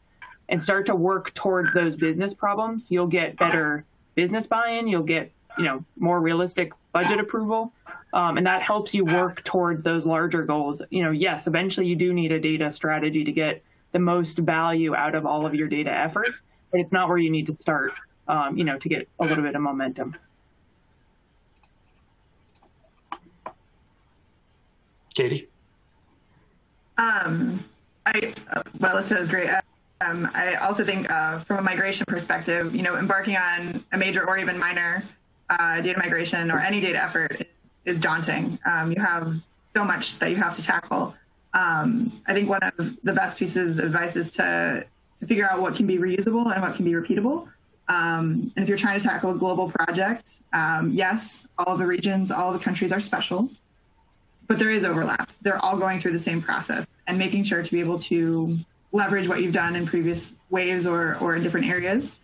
and 0.48 0.62
start 0.62 0.86
to 0.86 0.94
work 0.94 1.32
towards 1.34 1.72
those 1.72 1.96
business 1.96 2.34
problems, 2.34 2.90
you'll 2.90 3.06
get 3.06 3.36
better 3.36 3.84
business 4.14 4.46
buy-in. 4.46 4.86
You'll 4.86 5.02
get 5.02 5.32
you 5.58 5.64
know 5.64 5.84
more 5.98 6.20
realistic 6.20 6.72
budget 6.92 7.18
approval, 7.20 7.72
um, 8.12 8.36
and 8.36 8.46
that 8.46 8.62
helps 8.62 8.94
you 8.94 9.04
work 9.04 9.42
towards 9.44 9.82
those 9.82 10.04
larger 10.04 10.42
goals. 10.42 10.82
You 10.90 11.04
know, 11.04 11.10
yes, 11.10 11.46
eventually 11.46 11.86
you 11.86 11.96
do 11.96 12.12
need 12.12 12.32
a 12.32 12.40
data 12.40 12.70
strategy 12.70 13.24
to 13.24 13.32
get 13.32 13.62
the 13.92 13.98
most 13.98 14.38
value 14.38 14.94
out 14.94 15.14
of 15.14 15.26
all 15.26 15.46
of 15.46 15.54
your 15.54 15.68
data 15.68 15.90
efforts, 15.90 16.40
but 16.70 16.80
it's 16.80 16.92
not 16.92 17.08
where 17.08 17.18
you 17.18 17.30
need 17.30 17.46
to 17.46 17.56
start. 17.56 17.92
Um, 18.28 18.56
you 18.56 18.64
know, 18.64 18.78
to 18.78 18.88
get 18.88 19.08
a 19.18 19.24
little 19.24 19.42
bit 19.42 19.54
of 19.54 19.60
momentum. 19.60 20.16
Katie. 25.14 25.48
Um, 26.98 27.62
I 28.06 28.32
uh, 28.52 28.62
well, 28.78 28.96
Alyssa 28.96 29.18
was 29.18 29.28
great. 29.28 29.50
Um, 30.00 30.28
I 30.34 30.54
also 30.54 30.84
think 30.84 31.10
uh, 31.10 31.40
from 31.40 31.58
a 31.58 31.62
migration 31.62 32.06
perspective, 32.06 32.74
you 32.74 32.82
know, 32.82 32.96
embarking 32.96 33.36
on 33.36 33.84
a 33.92 33.98
major 33.98 34.26
or 34.26 34.38
even 34.38 34.58
minor 34.58 35.02
uh, 35.50 35.80
data 35.80 35.98
migration 35.98 36.50
or 36.50 36.58
any 36.58 36.80
data 36.80 37.02
effort 37.02 37.42
is 37.84 38.00
daunting. 38.00 38.58
Um, 38.64 38.92
you 38.92 39.00
have 39.00 39.34
so 39.72 39.84
much 39.84 40.18
that 40.18 40.30
you 40.30 40.36
have 40.36 40.56
to 40.56 40.62
tackle. 40.62 41.14
Um, 41.54 42.12
I 42.26 42.32
think 42.32 42.48
one 42.48 42.62
of 42.62 42.96
the 43.02 43.12
best 43.12 43.38
pieces 43.38 43.78
of 43.78 43.84
advice 43.84 44.16
is 44.16 44.30
to 44.32 44.86
to 45.18 45.26
figure 45.26 45.46
out 45.48 45.60
what 45.60 45.74
can 45.76 45.86
be 45.86 45.98
reusable 45.98 46.52
and 46.52 46.62
what 46.62 46.74
can 46.74 46.84
be 46.84 46.92
repeatable. 46.92 47.48
Um, 47.88 48.52
and 48.56 48.62
if 48.62 48.68
you're 48.68 48.78
trying 48.78 48.98
to 48.98 49.04
tackle 49.04 49.30
a 49.30 49.34
global 49.34 49.70
project, 49.70 50.40
um, 50.52 50.90
yes, 50.92 51.46
all 51.58 51.74
of 51.74 51.78
the 51.78 51.86
regions, 51.86 52.30
all 52.30 52.52
of 52.52 52.58
the 52.58 52.64
countries 52.64 52.90
are 52.90 53.00
special, 53.00 53.50
but 54.48 54.58
there 54.58 54.70
is 54.70 54.84
overlap. 54.84 55.30
They're 55.42 55.62
all 55.64 55.76
going 55.76 56.00
through 56.00 56.12
the 56.12 56.18
same 56.18 56.42
process, 56.42 56.86
and 57.06 57.18
making 57.18 57.44
sure 57.44 57.62
to 57.62 57.70
be 57.70 57.80
able 57.80 57.98
to 58.00 58.56
leverage 58.92 59.28
what 59.28 59.42
you've 59.42 59.52
done 59.52 59.76
in 59.76 59.86
previous 59.86 60.34
waves 60.50 60.86
or, 60.86 61.16
or 61.20 61.36
in 61.36 61.42
different 61.42 61.66
areas 61.66 62.16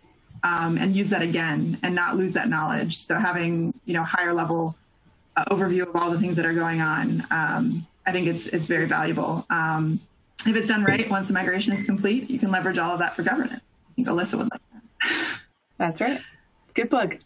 um, 0.43 0.77
and 0.77 0.95
use 0.95 1.09
that 1.09 1.21
again 1.21 1.77
and 1.83 1.95
not 1.95 2.15
lose 2.15 2.33
that 2.33 2.49
knowledge. 2.49 2.97
So 2.97 3.15
having, 3.15 3.73
you 3.85 3.93
know, 3.93 4.03
higher 4.03 4.33
level 4.33 4.77
uh, 5.35 5.45
overview 5.45 5.83
of 5.83 5.95
all 5.95 6.11
the 6.11 6.19
things 6.19 6.35
that 6.35 6.45
are 6.45 6.53
going 6.53 6.81
on. 6.81 7.25
I 8.09 8.11
think 8.11 8.25
it's 8.25 8.47
it's 8.47 8.65
very 8.65 8.87
valuable. 8.87 9.45
Um, 9.51 9.99
if 10.47 10.55
it's 10.55 10.69
done 10.69 10.83
right, 10.83 11.07
once 11.11 11.27
the 11.27 11.33
migration 11.35 11.73
is 11.73 11.83
complete, 11.83 12.27
you 12.27 12.39
can 12.39 12.49
leverage 12.49 12.79
all 12.79 12.91
of 12.91 12.97
that 12.97 13.15
for 13.15 13.21
governance. 13.21 13.61
I 13.61 13.93
think 13.95 14.07
Alyssa 14.07 14.39
would 14.39 14.49
like 14.49 14.61
that. 14.73 14.81
That's 15.77 16.01
right. 16.01 16.19
Good 16.73 16.89
plug. 16.89 17.17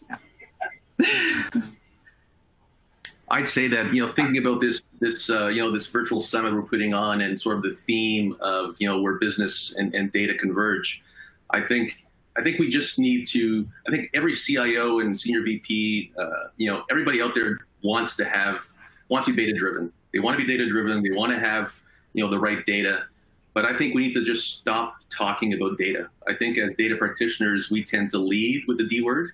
I'd 3.30 3.48
say 3.48 3.66
that 3.68 3.94
you 3.94 4.04
know 4.04 4.12
thinking 4.12 4.36
about 4.36 4.60
this 4.60 4.82
this 5.00 5.30
uh, 5.30 5.46
you 5.46 5.62
know 5.62 5.70
this 5.70 5.86
virtual 5.86 6.20
summit 6.20 6.52
we're 6.52 6.60
putting 6.60 6.92
on 6.92 7.22
and 7.22 7.40
sort 7.40 7.56
of 7.56 7.62
the 7.62 7.72
theme 7.72 8.36
of 8.42 8.76
you 8.78 8.86
know 8.86 9.00
where 9.00 9.14
business 9.14 9.74
and, 9.78 9.94
and 9.94 10.12
data 10.12 10.34
converge, 10.34 11.02
I 11.48 11.62
think 11.62 12.04
I 12.36 12.42
think 12.42 12.58
we 12.58 12.68
just 12.68 12.98
need 12.98 13.26
to. 13.28 13.66
I 13.88 13.90
think 13.90 14.10
every 14.12 14.34
CIO 14.34 15.00
and 15.00 15.18
senior 15.18 15.42
VP, 15.44 16.12
uh, 16.18 16.28
you 16.58 16.70
know, 16.70 16.84
everybody 16.90 17.22
out 17.22 17.34
there 17.34 17.56
wants 17.82 18.16
to 18.16 18.26
have 18.26 18.66
wants 19.08 19.26
to 19.28 19.32
be 19.32 19.46
data 19.46 19.56
driven. 19.56 19.90
They 20.14 20.20
want 20.20 20.38
to 20.38 20.46
be 20.46 20.50
data 20.50 20.68
driven. 20.70 21.02
They 21.02 21.10
want 21.10 21.32
to 21.32 21.38
have 21.38 21.74
you 22.14 22.24
know 22.24 22.30
the 22.30 22.38
right 22.38 22.64
data. 22.64 23.04
But 23.52 23.64
I 23.66 23.76
think 23.76 23.94
we 23.94 24.06
need 24.06 24.14
to 24.14 24.24
just 24.24 24.58
stop 24.58 24.96
talking 25.10 25.52
about 25.52 25.76
data. 25.76 26.08
I 26.26 26.34
think 26.34 26.56
as 26.58 26.70
data 26.76 26.96
practitioners, 26.96 27.70
we 27.70 27.84
tend 27.84 28.10
to 28.10 28.18
lead 28.18 28.64
with 28.66 28.78
the 28.78 28.86
D 28.86 29.02
word. 29.02 29.32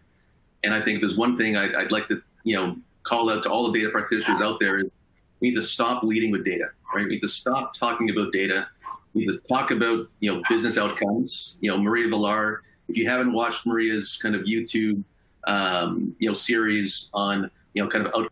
And 0.65 0.75
I 0.75 0.83
think 0.83 1.01
there's 1.01 1.17
one 1.17 1.37
thing 1.37 1.57
I'd, 1.57 1.75
I'd 1.75 1.93
like 1.93 2.07
to, 2.09 2.21
you 2.45 2.57
know, 2.57 2.77
call 3.03 3.31
out 3.31 3.43
to 3.45 3.51
all 3.51 3.71
the 3.71 3.79
data 3.79 3.91
practitioners 3.91 4.43
out 4.43 4.61
there 4.61 4.81
is 4.81 4.91
we 5.41 5.49
need 5.49 5.55
to 5.55 5.63
stop 5.63 6.03
leading 6.03 6.31
with 6.31 6.45
data, 6.45 6.67
right? 6.95 7.05
We 7.05 7.13
need 7.13 7.21
to 7.21 7.29
stop 7.29 7.73
talking 7.73 8.11
about 8.11 8.31
data. 8.31 8.69
We 9.15 9.25
need 9.25 9.33
to 9.33 9.39
talk 9.49 9.71
about, 9.71 10.07
you 10.21 10.35
know, 10.35 10.43
business 10.51 10.77
outcomes. 10.77 11.57
You 11.63 11.71
know, 11.71 11.79
Maria 11.79 12.09
Villar, 12.09 12.63
if 12.89 12.99
you 12.99 13.09
haven't 13.09 13.33
watched 13.33 13.67
Maria's 13.67 14.19
kind 14.21 14.35
of 14.35 14.43
YouTube, 14.43 15.03
um, 15.47 16.15
you 16.19 16.29
know, 16.29 16.35
series 16.35 17.09
on, 17.15 17.51
you 17.73 17.83
know, 17.83 17.89
kind 17.89 18.07
of 18.07 18.15
out 18.15 18.31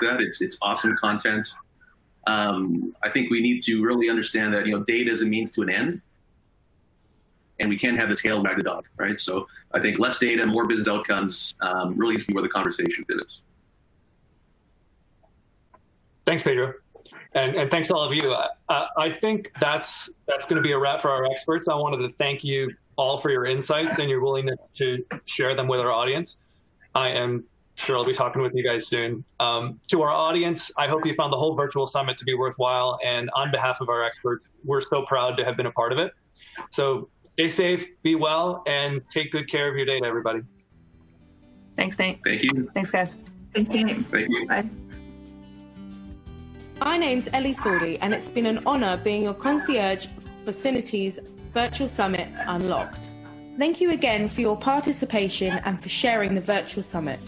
that 0.00 0.20
it's 0.20 0.40
it's 0.40 0.56
awesome 0.62 0.96
content. 0.96 1.48
Um, 2.26 2.94
I 3.02 3.10
think 3.10 3.30
we 3.30 3.40
need 3.40 3.62
to 3.64 3.82
really 3.82 4.10
understand 4.10 4.52
that 4.54 4.66
you 4.66 4.76
know 4.76 4.84
data 4.84 5.10
is 5.10 5.22
a 5.22 5.26
means 5.26 5.50
to 5.52 5.62
an 5.62 5.70
end, 5.70 6.00
and 7.60 7.68
we 7.68 7.78
can't 7.78 7.98
have 7.98 8.08
the 8.08 8.16
tail 8.16 8.42
wag 8.42 8.56
the 8.56 8.62
dog, 8.62 8.84
right? 8.96 9.18
So 9.18 9.46
I 9.72 9.80
think 9.80 9.98
less 9.98 10.18
data, 10.18 10.46
more 10.46 10.66
business 10.66 10.88
outcomes 10.88 11.54
um, 11.60 11.96
really 11.96 12.16
be 12.16 12.34
where 12.34 12.42
the 12.42 12.48
conversation 12.48 13.04
pivots. 13.04 13.42
Thanks, 16.26 16.42
Pedro. 16.42 16.74
And, 17.34 17.54
and 17.54 17.70
thanks 17.70 17.90
all 17.90 18.02
of 18.02 18.12
you. 18.12 18.32
Uh, 18.32 18.86
I 18.96 19.10
think 19.10 19.52
that's 19.60 20.10
that's 20.26 20.46
going 20.46 20.56
to 20.56 20.62
be 20.62 20.72
a 20.72 20.78
wrap 20.78 21.00
for 21.02 21.10
our 21.10 21.24
experts. 21.26 21.68
I 21.68 21.74
wanted 21.74 21.98
to 21.98 22.08
thank 22.08 22.42
you 22.42 22.74
all 22.96 23.18
for 23.18 23.30
your 23.30 23.46
insights 23.46 23.98
and 23.98 24.08
your 24.08 24.20
willingness 24.20 24.58
to 24.74 25.04
share 25.26 25.54
them 25.54 25.68
with 25.68 25.80
our 25.80 25.92
audience. 25.92 26.42
I 26.94 27.10
am 27.10 27.46
sure 27.76 27.96
I'll 27.96 28.04
be 28.04 28.12
talking 28.12 28.42
with 28.42 28.54
you 28.54 28.64
guys 28.64 28.88
soon. 28.88 29.24
Um, 29.38 29.80
to 29.88 30.02
our 30.02 30.10
audience, 30.10 30.70
I 30.78 30.88
hope 30.88 31.06
you 31.06 31.14
found 31.14 31.32
the 31.32 31.36
whole 31.36 31.54
virtual 31.54 31.86
summit 31.86 32.16
to 32.18 32.24
be 32.24 32.34
worthwhile. 32.34 32.98
And 33.04 33.30
on 33.34 33.50
behalf 33.50 33.80
of 33.80 33.88
our 33.88 34.02
experts, 34.02 34.48
we're 34.64 34.80
so 34.80 35.04
proud 35.04 35.36
to 35.36 35.44
have 35.44 35.56
been 35.56 35.66
a 35.66 35.72
part 35.72 35.92
of 35.92 36.00
it. 36.00 36.12
So 36.70 37.08
stay 37.28 37.48
safe, 37.48 37.86
be 38.02 38.14
well, 38.14 38.62
and 38.66 39.02
take 39.10 39.30
good 39.30 39.48
care 39.48 39.68
of 39.68 39.76
your 39.76 39.86
data, 39.86 40.06
everybody. 40.06 40.40
Thanks, 41.76 41.98
Nate. 41.98 42.20
Thank 42.24 42.42
you. 42.42 42.70
Thanks, 42.74 42.90
guys. 42.90 43.18
Thanks, 43.54 43.70
Nate. 43.70 44.06
Thank 44.06 44.30
you. 44.30 44.48
Bye. 44.48 44.68
My 46.80 46.98
name's 46.98 47.28
Ellie 47.32 47.54
Sordy, 47.54 47.98
and 48.00 48.12
it's 48.12 48.28
been 48.28 48.46
an 48.46 48.66
honour 48.66 48.98
being 48.98 49.22
your 49.22 49.34
concierge 49.34 50.06
for 50.44 50.52
Syniti's 50.52 51.18
Virtual 51.52 51.88
Summit 51.88 52.28
Unlocked. 52.46 53.08
Thank 53.58 53.80
you 53.80 53.90
again 53.90 54.28
for 54.28 54.42
your 54.42 54.56
participation 54.56 55.58
and 55.64 55.82
for 55.82 55.88
sharing 55.88 56.34
the 56.34 56.40
virtual 56.42 56.82
summit. 56.82 57.18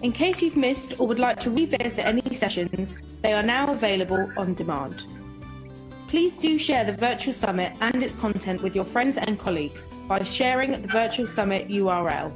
In 0.00 0.12
case 0.12 0.42
you've 0.42 0.56
missed 0.56 0.94
or 1.00 1.08
would 1.08 1.18
like 1.18 1.40
to 1.40 1.50
revisit 1.50 2.06
any 2.06 2.22
sessions, 2.32 2.98
they 3.20 3.32
are 3.32 3.42
now 3.42 3.66
available 3.72 4.30
on 4.36 4.54
demand. 4.54 5.02
Please 6.06 6.36
do 6.36 6.56
share 6.56 6.84
the 6.84 6.92
Virtual 6.92 7.34
Summit 7.34 7.72
and 7.80 8.00
its 8.00 8.14
content 8.14 8.62
with 8.62 8.76
your 8.76 8.84
friends 8.84 9.16
and 9.16 9.38
colleagues 9.38 9.86
by 10.06 10.22
sharing 10.22 10.70
the 10.70 10.88
Virtual 10.88 11.26
Summit 11.26 11.68
URL. 11.68 12.32